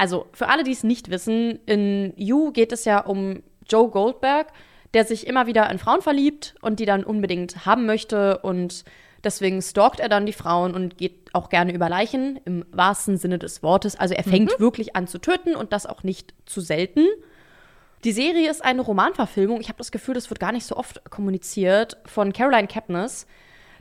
Also, 0.00 0.28
für 0.32 0.48
alle, 0.48 0.64
die 0.64 0.72
es 0.72 0.82
nicht 0.82 1.10
wissen, 1.10 1.60
in 1.66 2.14
You 2.16 2.52
geht 2.52 2.72
es 2.72 2.86
ja 2.86 3.00
um 3.00 3.42
Joe 3.68 3.90
Goldberg, 3.90 4.46
der 4.94 5.04
sich 5.04 5.26
immer 5.26 5.46
wieder 5.46 5.68
in 5.68 5.78
Frauen 5.78 6.00
verliebt 6.00 6.54
und 6.62 6.80
die 6.80 6.86
dann 6.86 7.04
unbedingt 7.04 7.66
haben 7.66 7.84
möchte 7.84 8.38
und 8.38 8.86
deswegen 9.22 9.60
stalkt 9.60 10.00
er 10.00 10.08
dann 10.08 10.24
die 10.24 10.32
Frauen 10.32 10.72
und 10.74 10.96
geht 10.96 11.28
auch 11.34 11.50
gerne 11.50 11.74
über 11.74 11.90
Leichen, 11.90 12.40
im 12.46 12.64
wahrsten 12.72 13.18
Sinne 13.18 13.38
des 13.38 13.62
Wortes. 13.62 13.94
Also 13.94 14.14
er 14.14 14.24
fängt 14.24 14.58
wirklich 14.58 14.96
an 14.96 15.06
zu 15.06 15.18
töten 15.18 15.54
und 15.54 15.74
das 15.74 15.84
auch 15.84 16.02
nicht 16.02 16.32
zu 16.46 16.62
selten. 16.62 17.06
Die 18.02 18.12
Serie 18.12 18.50
ist 18.50 18.64
eine 18.64 18.80
Romanverfilmung. 18.80 19.60
Ich 19.60 19.68
habe 19.68 19.76
das 19.76 19.92
Gefühl, 19.92 20.14
das 20.14 20.30
wird 20.30 20.40
gar 20.40 20.52
nicht 20.52 20.64
so 20.64 20.78
oft 20.78 21.10
kommuniziert 21.10 21.98
von 22.06 22.32
Caroline 22.32 22.68
Kepnes. 22.68 23.26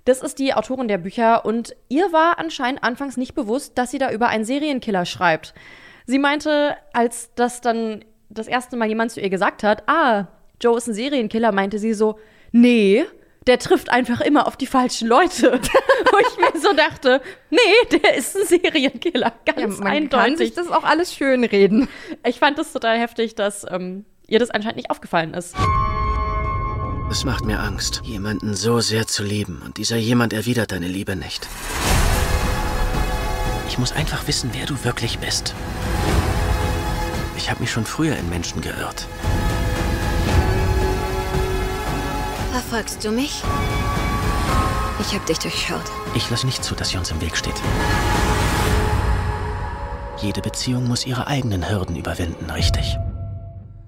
Das 0.04 0.22
ist 0.22 0.38
die 0.38 0.54
Autorin 0.54 0.90
der 0.90 0.98
Bücher 0.98 1.46
und 1.46 1.78
ihr 1.88 2.12
war 2.12 2.40
anscheinend 2.40 2.84
anfangs 2.84 3.16
nicht 3.16 3.36
bewusst, 3.36 3.78
dass 3.78 3.92
sie 3.92 4.00
da 4.00 4.12
über 4.12 4.28
einen 4.28 4.44
Serienkiller 4.44 5.06
schreibt. 5.06 5.54
Sie 6.10 6.18
meinte, 6.18 6.76
als 6.92 7.30
das 7.36 7.62
dann 7.62 8.04
das 8.30 8.48
erste 8.48 8.76
Mal 8.76 8.88
jemand 8.88 9.12
zu 9.12 9.22
ihr 9.22 9.30
gesagt 9.30 9.62
hat, 9.62 9.84
ah, 9.88 10.26
Joe 10.60 10.76
ist 10.76 10.88
ein 10.88 10.96
Serienkiller, 10.96 11.52
meinte 11.52 11.78
sie 11.78 11.94
so, 11.94 12.18
nee, 12.52 13.06
der 13.46 13.60
trifft 13.60 13.92
einfach 13.92 14.20
immer 14.20 14.48
auf 14.48 14.58
die 14.58 14.66
falschen 14.66 15.08
Leute. 15.08 15.52
Wo 16.12 16.18
ich 16.18 16.38
mir 16.38 16.60
so 16.60 16.74
dachte, 16.74 17.22
nee, 17.52 17.60
der 18.00 18.16
ist 18.16 18.36
ein 18.36 18.48
Serienkiller, 18.48 19.34
ganz 19.46 19.78
man 19.78 19.88
eindeutig. 19.88 20.26
kann 20.26 20.38
sich 20.38 20.54
das 20.56 20.72
auch 20.72 20.84
alles 20.84 21.14
schön 21.14 21.44
reden. 21.44 21.88
Ich 22.26 22.40
fand 22.40 22.58
das 22.58 22.74
total 22.74 22.98
heftig, 22.98 23.36
dass 23.36 23.64
ähm, 23.70 24.04
ihr 24.26 24.40
das 24.40 24.50
anscheinend 24.50 24.78
nicht 24.78 24.90
aufgefallen 24.90 25.36
ist. 25.36 25.54
Es 27.12 27.24
macht 27.24 27.46
mir 27.46 27.60
Angst, 27.60 28.02
jemanden 28.04 28.56
so 28.56 28.80
sehr 28.80 29.06
zu 29.06 29.22
lieben 29.22 29.62
und 29.64 29.78
dieser 29.78 29.98
jemand 29.98 30.34
erwidert 30.34 30.72
deine 30.72 30.88
Liebe 30.88 31.16
nicht. 31.16 31.48
Ich 33.70 33.78
muss 33.78 33.92
einfach 33.92 34.26
wissen, 34.28 34.50
wer 34.54 34.66
du 34.66 34.84
wirklich 34.84 35.20
bist. 35.20 35.54
Ich 37.38 37.52
habe 37.52 37.62
mich 37.62 37.72
schon 37.72 37.86
früher 37.86 38.18
in 38.18 38.28
Menschen 38.28 38.62
geirrt. 38.62 39.08
Verfolgst 42.52 43.06
du 43.06 43.12
mich? 43.12 43.44
Ich 45.00 45.14
hab 45.14 45.24
dich 45.28 45.38
durchschaut. 45.38 45.84
Ich 46.16 46.28
lasse 46.32 46.48
nicht 46.48 46.64
zu, 46.64 46.74
dass 46.74 46.90
sie 46.90 46.98
uns 46.98 47.12
im 47.12 47.22
Weg 47.22 47.38
steht. 47.38 47.54
Jede 50.18 50.42
Beziehung 50.42 50.88
muss 50.88 51.06
ihre 51.06 51.28
eigenen 51.28 51.70
Hürden 51.70 51.96
überwinden, 51.96 52.50
richtig? 52.50 52.98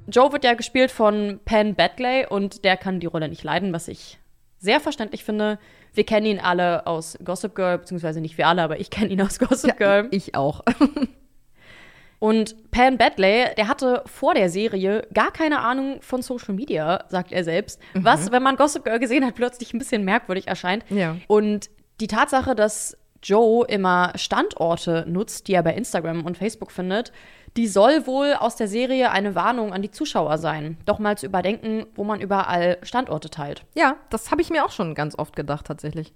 Joe 0.08 0.32
wird 0.32 0.44
ja 0.44 0.54
gespielt 0.54 0.92
von 0.92 1.40
Penn 1.44 1.74
Badgley 1.74 2.28
und 2.28 2.66
der 2.66 2.78
kann 2.78 3.00
die 3.00 3.08
Rolle 3.08 3.30
nicht 3.30 3.44
leiden, 3.44 3.74
was 3.74 3.88
ich 3.88 4.20
sehr 4.60 4.80
verständlich 4.80 5.24
finde. 5.24 5.58
Wir 5.94 6.06
kennen 6.06 6.26
ihn 6.26 6.40
alle 6.40 6.88
aus 6.88 7.18
Gossip 7.24 7.56
Girl, 7.56 7.78
beziehungsweise 7.80 8.22
nicht 8.22 8.38
wir 8.38 8.48
alle, 8.48 8.62
aber 8.62 8.80
ich 8.80 8.90
kenne 8.90 9.10
ihn 9.10 9.22
aus 9.22 9.40
Gossip 9.40 9.78
Girl. 9.78 10.08
Ich 10.12 10.36
auch. 10.36 10.62
Und 12.20 12.70
Pan 12.70 13.00
Badley, 13.00 13.48
der 13.58 13.68
hatte 13.68 14.04
vor 14.06 14.36
der 14.36 14.50
Serie 14.52 15.08
gar 15.12 15.32
keine 15.32 15.60
Ahnung 15.62 16.02
von 16.02 16.22
Social 16.22 16.54
Media, 16.54 17.04
sagt 17.10 17.32
er 17.32 17.44
selbst. 17.44 17.82
Mhm. 17.96 18.06
Was, 18.06 18.32
wenn 18.32 18.44
man 18.44 18.58
Gossip 18.58 18.84
Girl 18.84 19.00
gesehen 19.00 19.26
hat, 19.26 19.34
plötzlich 19.34 19.74
ein 19.74 19.80
bisschen 19.80 20.06
merkwürdig 20.06 20.48
erscheint. 20.48 20.86
Ja. 20.90 21.18
Und 21.26 21.72
die 22.00 22.06
Tatsache, 22.06 22.54
dass 22.54 22.96
Joe 23.24 23.66
immer 23.68 24.14
Standorte 24.16 25.04
nutzt, 25.08 25.48
die 25.48 25.54
er 25.54 25.64
bei 25.64 25.74
Instagram 25.74 26.24
und 26.24 26.38
Facebook 26.38 26.72
findet, 26.72 27.12
die 27.58 27.68
soll 27.68 28.08
wohl 28.08 28.34
aus 28.34 28.56
der 28.56 28.68
Serie 28.68 29.12
eine 29.12 29.36
Warnung 29.36 29.74
an 29.74 29.82
die 29.82 29.92
Zuschauer 29.92 30.38
sein. 30.38 30.78
Doch 30.86 31.00
mal 31.00 31.18
zu 31.18 31.26
überdenken, 31.26 31.86
wo 31.96 32.04
man 32.04 32.22
überall 32.22 32.78
Standorte 32.82 33.30
teilt. 33.30 33.66
Ja, 33.76 33.98
das 34.10 34.32
habe 34.32 34.42
ich 34.42 34.50
mir 34.50 34.66
auch 34.66 34.72
schon 34.72 34.96
ganz 34.96 35.18
oft 35.18 35.36
gedacht, 35.36 35.66
tatsächlich. 35.66 36.14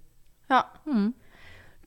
Ja. 0.48 0.66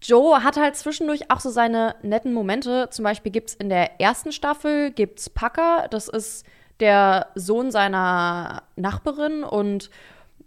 Joe 0.02 0.44
hat 0.44 0.58
halt 0.58 0.76
zwischendurch 0.76 1.32
auch 1.32 1.40
so 1.40 1.50
seine 1.50 1.96
netten 2.04 2.34
Momente. 2.34 2.90
Zum 2.92 3.04
Beispiel 3.04 3.32
gibt's 3.32 3.56
in 3.56 3.70
der 3.70 4.00
ersten 4.00 4.32
Staffel 4.32 4.92
gibt's 4.92 5.30
Packer. 5.30 5.88
Das 5.90 6.08
ist 6.08 6.46
der 6.80 7.28
Sohn 7.36 7.72
seiner 7.72 8.64
Nachbarin 8.76 9.44
und 9.44 9.90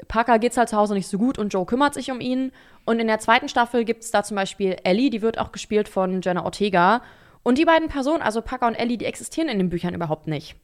Parker 0.08 0.38
geht's 0.38 0.56
halt 0.56 0.68
zu 0.68 0.76
Hause 0.76 0.94
nicht 0.94 1.08
so 1.08 1.18
gut 1.18 1.38
und 1.38 1.52
Joe 1.52 1.66
kümmert 1.66 1.94
sich 1.94 2.10
um 2.10 2.20
ihn. 2.20 2.52
Und 2.84 2.98
in 2.98 3.06
der 3.06 3.18
zweiten 3.18 3.48
Staffel 3.48 3.84
gibt's 3.84 4.10
da 4.10 4.22
zum 4.22 4.36
Beispiel 4.36 4.76
Ellie, 4.84 5.10
die 5.10 5.22
wird 5.22 5.38
auch 5.38 5.52
gespielt 5.52 5.88
von 5.88 6.20
Jenna 6.22 6.44
Ortega. 6.44 7.02
Und 7.42 7.58
die 7.58 7.64
beiden 7.64 7.88
Personen, 7.88 8.22
also 8.22 8.40
Parker 8.40 8.66
und 8.66 8.74
Ellie, 8.74 8.98
die 8.98 9.04
existieren 9.04 9.48
in 9.48 9.58
den 9.58 9.68
Büchern 9.68 9.94
überhaupt 9.94 10.26
nicht. 10.26 10.56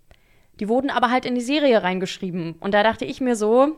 Die 0.60 0.68
wurden 0.68 0.90
aber 0.90 1.10
halt 1.10 1.24
in 1.24 1.34
die 1.34 1.40
Serie 1.40 1.82
reingeschrieben. 1.82 2.56
Und 2.60 2.74
da 2.74 2.82
dachte 2.82 3.04
ich 3.04 3.20
mir 3.20 3.36
so, 3.36 3.76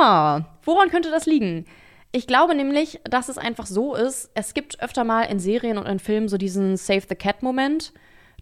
ha, 0.00 0.46
woran 0.62 0.90
könnte 0.90 1.10
das 1.10 1.26
liegen? 1.26 1.66
Ich 2.10 2.26
glaube 2.26 2.54
nämlich, 2.54 3.00
dass 3.04 3.28
es 3.28 3.38
einfach 3.38 3.66
so 3.66 3.94
ist, 3.94 4.30
es 4.34 4.54
gibt 4.54 4.80
öfter 4.80 5.04
mal 5.04 5.24
in 5.24 5.38
Serien 5.38 5.76
und 5.76 5.86
in 5.86 5.98
Filmen 5.98 6.28
so 6.28 6.38
diesen 6.38 6.76
Save 6.76 7.02
the 7.08 7.14
Cat-Moment, 7.14 7.92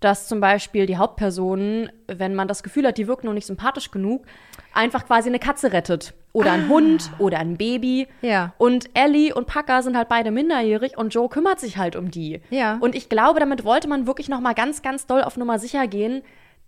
dass 0.01 0.29
zum 0.29 0.41
Beispiel 0.41 0.87
die 0.87 0.97
Hauptpersonen, 0.99 1.91
wenn 2.07 2.35
man 2.35 2.49
das 2.49 2.63
Gefühl 2.63 2.87
hat, 2.87 2.99
die 2.99 3.09
wirken 3.09 3.27
noch 3.27 3.33
nicht 3.33 3.47
sympathisch 3.47 3.91
genug, 3.91 4.27
einfach 4.75 5.07
quasi 5.07 5.29
eine 5.29 5.39
Katze 5.39 5.73
rettet. 5.73 6.15
Oder 6.33 6.53
ein 6.53 6.69
Hund 6.69 7.11
oder 7.19 7.39
ein 7.39 7.57
Baby. 7.57 8.09
Ja. 8.21 8.53
Und 8.59 8.91
Ellie 8.93 9.35
und 9.35 9.47
Packer 9.47 9.83
sind 9.83 9.97
halt 9.97 10.11
beide 10.11 10.31
minderjährig 10.31 10.99
und 10.99 11.15
Joe 11.15 11.31
kümmert 11.31 11.61
sich 11.61 11.79
halt 11.79 11.97
um 11.97 12.11
die. 12.11 12.43
Ja. 12.51 12.77
Und 12.81 12.95
ich 12.95 13.09
glaube, 13.09 13.41
damit 13.41 13.65
wollte 13.65 13.89
man 13.89 14.07
wirklich 14.07 14.29
noch 14.29 14.41
mal 14.41 14.53
ganz, 14.53 14.83
ganz 14.83 15.07
doll 15.07 15.23
auf 15.23 15.39
Nummer 15.39 15.59
sicher 15.59 15.87
gehen, 15.87 16.23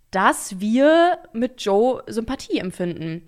dass 0.09 0.59
wir 0.59 1.19
mit 1.33 1.61
Joe 1.61 2.01
Sympathie 2.07 2.57
empfinden. 2.57 3.23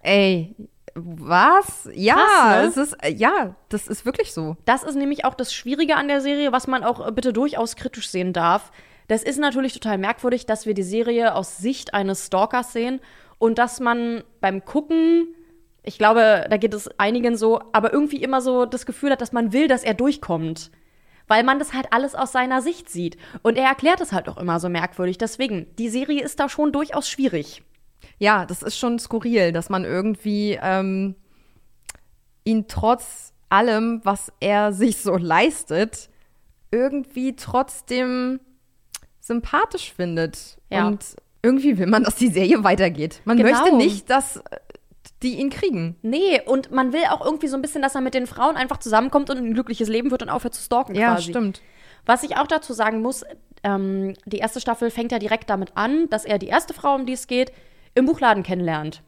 Ey, 0.00 0.56
was? 0.94 1.88
Ja, 1.94 2.14
Krass, 2.14 2.62
ne? 2.62 2.68
es 2.68 2.76
ist, 2.76 3.04
äh, 3.04 3.12
ja, 3.12 3.54
das 3.68 3.86
ist 3.86 4.04
wirklich 4.04 4.32
so. 4.32 4.56
Das 4.64 4.82
ist 4.82 4.94
nämlich 4.94 5.24
auch 5.24 5.34
das 5.34 5.54
Schwierige 5.54 5.96
an 5.96 6.08
der 6.08 6.20
Serie, 6.20 6.52
was 6.52 6.66
man 6.66 6.84
auch 6.84 7.06
äh, 7.06 7.12
bitte 7.12 7.32
durchaus 7.32 7.76
kritisch 7.76 8.08
sehen 8.08 8.32
darf. 8.32 8.72
Das 9.08 9.22
ist 9.22 9.38
natürlich 9.38 9.72
total 9.72 9.98
merkwürdig, 9.98 10.46
dass 10.46 10.66
wir 10.66 10.74
die 10.74 10.82
Serie 10.82 11.34
aus 11.34 11.58
Sicht 11.58 11.94
eines 11.94 12.26
Stalkers 12.26 12.72
sehen 12.72 13.00
und 13.38 13.58
dass 13.58 13.80
man 13.80 14.22
beim 14.40 14.64
Gucken, 14.64 15.34
ich 15.82 15.98
glaube, 15.98 16.46
da 16.48 16.56
geht 16.56 16.74
es 16.74 16.88
einigen 16.98 17.36
so, 17.36 17.60
aber 17.72 17.92
irgendwie 17.92 18.22
immer 18.22 18.40
so 18.40 18.66
das 18.66 18.86
Gefühl 18.86 19.10
hat, 19.10 19.20
dass 19.20 19.32
man 19.32 19.52
will, 19.52 19.68
dass 19.68 19.82
er 19.82 19.94
durchkommt. 19.94 20.70
Weil 21.26 21.44
man 21.44 21.58
das 21.58 21.72
halt 21.72 21.86
alles 21.92 22.14
aus 22.14 22.32
seiner 22.32 22.62
Sicht 22.62 22.88
sieht. 22.88 23.16
Und 23.42 23.56
er 23.56 23.66
erklärt 23.66 24.00
es 24.00 24.12
halt 24.12 24.28
auch 24.28 24.38
immer 24.38 24.60
so 24.60 24.68
merkwürdig. 24.68 25.18
Deswegen, 25.18 25.66
die 25.76 25.88
Serie 25.88 26.22
ist 26.22 26.40
da 26.40 26.48
schon 26.48 26.72
durchaus 26.72 27.08
schwierig. 27.08 27.62
Ja, 28.18 28.44
das 28.46 28.62
ist 28.62 28.76
schon 28.76 28.98
skurril, 28.98 29.52
dass 29.52 29.70
man 29.70 29.84
irgendwie 29.84 30.58
ähm, 30.62 31.16
ihn 32.44 32.66
trotz 32.68 33.32
allem, 33.48 34.00
was 34.04 34.32
er 34.40 34.72
sich 34.72 34.98
so 34.98 35.16
leistet, 35.16 36.08
irgendwie 36.70 37.36
trotzdem 37.36 38.40
sympathisch 39.32 39.92
findet. 39.92 40.58
Ja. 40.70 40.86
Und 40.86 41.04
irgendwie 41.42 41.78
will 41.78 41.86
man, 41.86 42.04
dass 42.04 42.16
die 42.16 42.28
Serie 42.28 42.62
weitergeht. 42.64 43.20
Man 43.24 43.36
Genau. 43.36 43.50
möchte 43.50 43.76
nicht, 43.76 44.08
dass 44.10 44.36
äh, 44.36 44.40
die 45.22 45.38
ihn 45.40 45.50
kriegen. 45.50 45.96
Nee, 46.02 46.40
und 46.46 46.70
man 46.70 46.92
will 46.92 47.02
auch 47.10 47.24
irgendwie 47.24 47.48
so 47.48 47.56
ein 47.56 47.62
bisschen, 47.62 47.82
dass 47.82 47.94
er 47.94 48.00
mit 48.00 48.14
den 48.14 48.26
Frauen 48.26 48.56
einfach 48.56 48.78
zusammenkommt 48.78 49.30
und 49.30 49.38
ein 49.38 49.54
glückliches 49.54 49.88
Leben 49.88 50.10
wird 50.10 50.22
und 50.22 50.28
aufhört 50.30 50.54
zu 50.54 50.62
stalken 50.62 50.94
Ja, 50.94 51.14
quasi. 51.14 51.30
stimmt. 51.30 51.60
Was 52.06 52.22
ich 52.24 52.36
auch 52.36 52.46
dazu 52.48 52.72
sagen 52.72 53.00
muss, 53.00 53.24
ähm, 53.62 54.14
die 54.26 54.38
erste 54.38 54.60
Staffel 54.60 54.90
fängt 54.90 55.12
ja 55.12 55.18
direkt 55.20 55.48
damit 55.50 55.72
an, 55.76 56.08
dass 56.10 56.24
er 56.24 56.38
die 56.38 56.48
erste 56.48 56.74
Frau, 56.74 56.94
um 56.96 57.06
die 57.06 57.12
es 57.12 57.26
geht, 57.28 57.52
im 57.94 58.06
Buchladen 58.06 58.42
kennenlernt. 58.42 59.02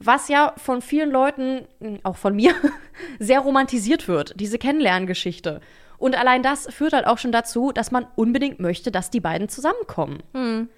Was 0.00 0.28
ja 0.28 0.52
von 0.56 0.82
vielen 0.82 1.10
Leuten, 1.10 1.66
auch 2.02 2.16
von 2.16 2.34
mir, 2.34 2.52
sehr 3.20 3.38
romantisiert 3.40 4.08
wird, 4.08 4.34
diese 4.40 4.58
Kennenlerngeschichte. 4.58 5.60
Und 6.04 6.18
allein 6.18 6.42
das 6.42 6.66
führt 6.66 6.92
halt 6.92 7.06
auch 7.06 7.16
schon 7.16 7.32
dazu, 7.32 7.72
dass 7.72 7.90
man 7.90 8.06
unbedingt 8.14 8.60
möchte, 8.60 8.90
dass 8.90 9.08
die 9.08 9.20
beiden 9.20 9.48
zusammenkommen. 9.48 10.22
Hm. 10.34 10.68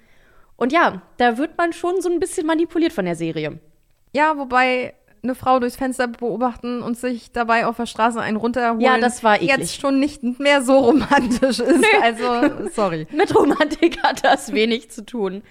Und 0.55 0.71
ja, 0.71 1.01
da 1.17 1.37
wird 1.37 1.57
man 1.57 1.73
schon 1.73 2.01
so 2.01 2.09
ein 2.09 2.21
bisschen 2.21 2.47
manipuliert 2.47 2.93
von 2.93 3.03
der 3.03 3.17
Serie. 3.17 3.59
Ja, 4.13 4.37
wobei 4.37 4.93
eine 5.21 5.35
Frau 5.35 5.59
durchs 5.59 5.75
Fenster 5.75 6.07
beobachten 6.07 6.81
und 6.81 6.97
sich 6.97 7.33
dabei 7.33 7.65
auf 7.65 7.75
der 7.75 7.87
Straße 7.87 8.21
einen 8.21 8.37
runterholen. 8.37 8.79
Ja, 8.79 8.97
das 8.99 9.21
war 9.21 9.35
eklig. 9.35 9.49
jetzt 9.49 9.81
schon 9.81 9.99
nicht 9.99 10.23
mehr 10.39 10.61
so 10.61 10.77
romantisch 10.77 11.59
ist. 11.59 11.83
Also, 12.01 12.69
sorry. 12.73 13.05
Mit 13.11 13.35
Romantik 13.35 14.01
hat 14.03 14.23
das 14.23 14.53
wenig 14.53 14.91
zu 14.91 15.05
tun. 15.05 15.43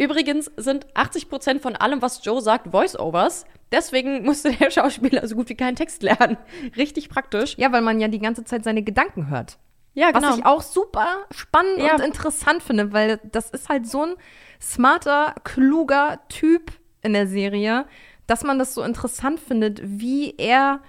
Übrigens 0.00 0.50
sind 0.56 0.86
80 0.94 1.28
Prozent 1.28 1.60
von 1.60 1.76
allem, 1.76 2.00
was 2.00 2.24
Joe 2.24 2.40
sagt, 2.40 2.68
Voice-Overs. 2.72 3.44
Deswegen 3.70 4.24
musste 4.24 4.50
der 4.52 4.70
Schauspieler 4.70 5.26
so 5.28 5.36
gut 5.36 5.50
wie 5.50 5.54
keinen 5.56 5.76
Text 5.76 6.02
lernen. 6.02 6.38
Richtig 6.76 7.10
praktisch. 7.10 7.54
Ja, 7.58 7.70
weil 7.70 7.82
man 7.82 8.00
ja 8.00 8.08
die 8.08 8.18
ganze 8.18 8.44
Zeit 8.44 8.64
seine 8.64 8.82
Gedanken 8.82 9.28
hört. 9.28 9.58
Ja, 9.92 10.10
genau. 10.10 10.28
Was 10.28 10.38
ich 10.38 10.46
auch 10.46 10.62
super 10.62 11.06
spannend 11.30 11.78
Ja. 11.80 11.94
und 11.96 12.00
interessant 12.00 12.62
finde, 12.62 12.92
weil 12.94 13.20
das 13.30 13.50
ist 13.50 13.68
halt 13.68 13.86
so 13.86 14.04
ein 14.04 14.14
smarter, 14.58 15.34
kluger 15.44 16.20
Typ 16.30 16.72
in 17.02 17.12
der 17.12 17.26
Serie, 17.26 17.84
dass 18.26 18.42
man 18.42 18.58
das 18.58 18.72
so 18.72 18.82
interessant 18.82 19.38
findet, 19.38 19.80
wie 19.84 20.34
er 20.38 20.80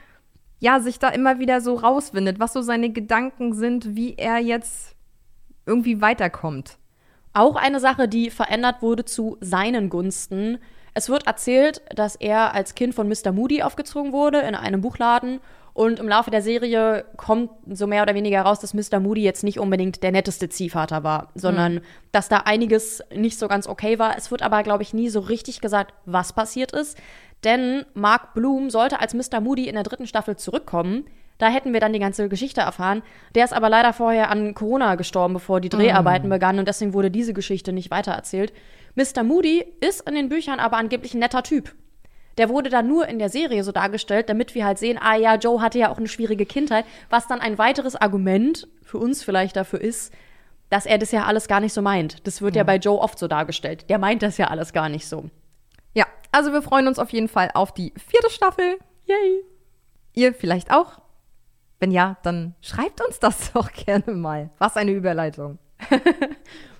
ja 0.60 0.80
sich 0.80 1.00
da 1.00 1.10
immer 1.10 1.40
wieder 1.40 1.60
so 1.60 1.74
rauswindet, 1.74 2.40
was 2.40 2.54
so 2.54 2.62
seine 2.62 2.92
Gedanken 2.92 3.54
sind, 3.54 3.96
wie 3.96 4.16
er 4.16 4.38
jetzt 4.38 4.96
irgendwie 5.66 6.00
weiterkommt. 6.00 6.78
Auch 7.34 7.56
eine 7.56 7.80
Sache, 7.80 8.08
die 8.08 8.30
verändert 8.30 8.82
wurde 8.82 9.06
zu 9.06 9.38
seinen 9.40 9.90
Gunsten. 9.90 10.58
Es 10.94 11.08
wird 11.08 11.28
erzählt, 11.28 11.82
dass 11.96 12.16
er 12.16 12.54
als 12.54 12.76
Kind 12.76 12.94
von 12.94 13.08
Mr. 13.08 13.32
Moody 13.32 13.64
aufgezogen 13.64 14.12
wurde 14.12 14.40
in 14.40 14.56
einem 14.56 14.82
Buchladen. 14.82 15.40
Und 15.74 16.02
im 16.02 16.10
Laufe 16.10 16.32
der 16.32 16.42
Serie 16.42 17.06
kommt 17.16 17.50
so 17.70 17.88
mehr 17.88 18.04
oder 18.04 18.14
weniger 18.14 18.42
raus, 18.42 18.60
dass 18.60 18.74
Mr. 18.74 19.00
Moody 19.00 19.24
jetzt 19.24 19.46
nicht 19.46 19.58
unbedingt 19.58 20.04
der 20.04 20.12
netteste 20.12 20.50
Ziehvater 20.50 21.06
war, 21.06 21.30
sondern 21.34 21.76
Hm. 21.78 21.82
dass 22.12 22.28
da 22.28 22.40
einiges 22.40 23.02
nicht 23.16 23.40
so 23.40 23.48
ganz 23.48 23.68
okay 23.68 23.98
war. 23.98 24.18
Es 24.18 24.32
wird 24.32 24.42
aber, 24.42 24.64
glaube 24.64 24.84
ich, 24.84 24.94
nie 24.94 25.08
so 25.08 25.22
richtig 25.22 25.62
gesagt, 25.62 25.94
was 26.06 26.34
passiert 26.34 26.74
ist. 26.74 26.98
Denn 27.46 27.86
Mark 27.94 28.34
Bloom 28.34 28.70
sollte 28.70 29.00
als 29.00 29.14
Mr. 29.14 29.40
Moody 29.40 29.70
in 29.70 29.76
der 29.76 29.84
dritten 29.84 30.08
Staffel 30.08 30.36
zurückkommen. 30.36 31.06
Da 31.42 31.50
hätten 31.50 31.74
wir 31.74 31.80
dann 31.80 31.92
die 31.92 31.98
ganze 31.98 32.30
Geschichte 32.30 32.62
erfahren. 32.62 33.02
Der 33.34 33.44
ist 33.46 33.52
aber 33.54 33.68
leider 33.68 33.94
vorher 33.94 34.30
an 34.30 34.54
Corona 34.54 34.94
gestorben, 34.94 35.34
bevor 35.34 35.60
die 35.60 35.70
Dreharbeiten 35.70 36.30
begannen 36.30 36.60
und 36.60 36.68
deswegen 36.68 36.94
wurde 36.94 37.10
diese 37.10 37.34
Geschichte 37.34 37.74
nicht 37.74 37.90
weitererzählt. 37.90 38.54
Mr. 38.94 39.24
Moody 39.24 39.66
ist 39.80 40.08
in 40.08 40.14
den 40.14 40.30
Büchern 40.30 40.60
aber 40.60 40.78
angeblich 40.78 41.16
ein 41.16 41.20
netter 41.20 41.42
Typ. 41.42 41.74
Der 42.38 42.48
wurde 42.50 42.70
dann 42.70 42.88
nur 42.88 43.08
in 43.08 43.18
der 43.18 43.30
Serie 43.30 43.64
so 43.64 43.72
dargestellt, 43.72 44.30
damit 44.30 44.54
wir 44.54 44.66
halt 44.66 44.78
sehen, 44.78 45.00
ah 45.02 45.16
ja, 45.16 45.34
Joe 45.34 45.62
hatte 45.62 45.80
ja 45.80 45.90
auch 45.90 45.98
eine 45.98 46.08
schwierige 46.08 46.46
Kindheit, 46.46 46.86
was 47.10 47.28
dann 47.28 47.42
ein 47.42 47.58
weiteres 47.58 47.96
Argument 47.96 48.68
für 48.84 49.00
uns 49.00 49.24
vielleicht 49.24 49.56
dafür 49.56 49.82
ist, 49.82 50.14
dass 50.70 50.86
er 50.86 51.00
das 51.00 51.12
ja 51.12 51.24
alles 51.26 51.48
gar 51.48 51.60
nicht 51.60 51.74
so 51.74 51.82
meint. 51.82 52.28
Das 52.28 52.44
wird 52.44 52.56
ja, 52.56 52.60
Ja. 52.60 52.66
bei 52.66 52.76
Joe 52.76 53.00
oft 53.00 53.18
so 53.18 53.28
dargestellt. 53.28 53.90
Der 53.90 53.98
meint 53.98 54.22
das 54.22 54.38
ja 54.38 54.48
alles 54.50 54.74
gar 54.74 54.90
nicht 54.90 55.08
so. 55.08 55.26
Ja, 55.96 56.06
also 56.32 56.54
wir 56.54 56.62
freuen 56.62 56.88
uns 56.88 57.00
auf 57.00 57.10
jeden 57.10 57.28
Fall 57.30 57.50
auf 57.56 57.74
die 57.74 57.94
vierte 57.98 58.30
Staffel. 58.30 58.78
Yay! 59.06 59.44
Ihr 60.14 60.36
vielleicht 60.36 60.72
auch? 60.72 61.02
Wenn 61.82 61.92
ja, 61.92 62.18
dann 62.22 62.54
schreibt 62.62 63.04
uns 63.04 63.20
das 63.20 63.52
doch 63.54 63.74
gerne 63.74 64.14
mal. 64.14 64.52
Was 64.60 64.78
eine 64.78 64.92
Überleitung. 64.92 65.58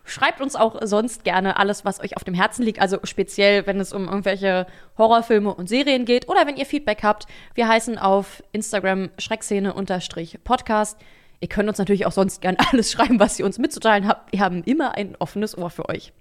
Schreibt 0.04 0.42
uns 0.42 0.56
auch 0.56 0.78
sonst 0.84 1.24
gerne 1.24 1.58
alles, 1.58 1.86
was 1.86 2.02
euch 2.02 2.18
auf 2.18 2.24
dem 2.24 2.34
Herzen 2.36 2.64
liegt. 2.64 2.80
Also 2.80 3.00
speziell, 3.04 3.66
wenn 3.66 3.80
es 3.80 3.94
um 3.94 4.08
irgendwelche 4.08 4.68
Horrorfilme 4.98 5.54
und 5.54 5.70
Serien 5.70 6.06
geht 6.06 6.30
oder 6.30 6.46
wenn 6.46 6.56
ihr 6.56 6.68
Feedback 6.68 7.02
habt. 7.02 7.26
Wir 7.56 7.68
heißen 7.68 7.98
auf 7.98 8.44
Instagram 8.52 9.10
Schreckszene-Podcast. 9.18 11.00
Ihr 11.40 11.48
könnt 11.48 11.68
uns 11.68 11.80
natürlich 11.80 12.06
auch 12.06 12.12
sonst 12.12 12.42
gerne 12.42 12.58
alles 12.72 12.92
schreiben, 12.92 13.20
was 13.20 13.40
ihr 13.40 13.46
uns 13.46 13.58
mitzuteilen 13.58 14.08
habt. 14.08 14.32
Wir 14.32 14.40
haben 14.42 14.64
immer 14.64 14.96
ein 14.96 15.16
offenes 15.18 15.58
Ohr 15.58 15.72
für 15.72 15.90
euch. 15.90 16.14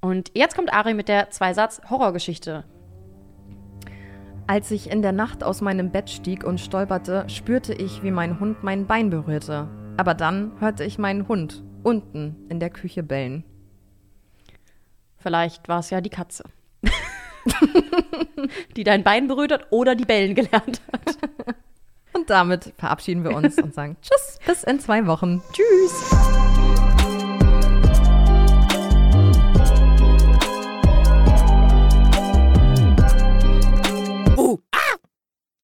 Und 0.00 0.32
jetzt 0.34 0.56
kommt 0.56 0.72
Ari 0.72 0.94
mit 0.94 1.06
der 1.06 1.30
Zweisatz-Horrorgeschichte. 1.30 2.64
Als 4.52 4.70
ich 4.70 4.90
in 4.90 5.00
der 5.00 5.12
Nacht 5.12 5.42
aus 5.42 5.62
meinem 5.62 5.90
Bett 5.90 6.10
stieg 6.10 6.44
und 6.44 6.60
stolperte, 6.60 7.24
spürte 7.30 7.72
ich, 7.72 8.02
wie 8.02 8.10
mein 8.10 8.38
Hund 8.38 8.62
mein 8.62 8.86
Bein 8.86 9.08
berührte. 9.08 9.66
Aber 9.96 10.12
dann 10.12 10.52
hörte 10.60 10.84
ich 10.84 10.98
meinen 10.98 11.26
Hund 11.26 11.62
unten 11.82 12.36
in 12.50 12.60
der 12.60 12.68
Küche 12.68 13.02
bellen. 13.02 13.44
Vielleicht 15.16 15.70
war 15.70 15.78
es 15.78 15.88
ja 15.88 16.02
die 16.02 16.10
Katze. 16.10 16.44
die 18.76 18.84
dein 18.84 19.02
Bein 19.02 19.26
berührt 19.26 19.52
hat 19.52 19.68
oder 19.70 19.94
die 19.94 20.04
Bellen 20.04 20.34
gelernt 20.34 20.82
hat. 20.92 21.16
Und 22.12 22.28
damit 22.28 22.74
verabschieden 22.76 23.24
wir 23.24 23.34
uns 23.34 23.56
und 23.56 23.72
sagen 23.72 23.96
Tschüss, 24.02 24.38
bis 24.44 24.64
in 24.64 24.78
zwei 24.80 25.06
Wochen. 25.06 25.40
Tschüss. 25.54 26.71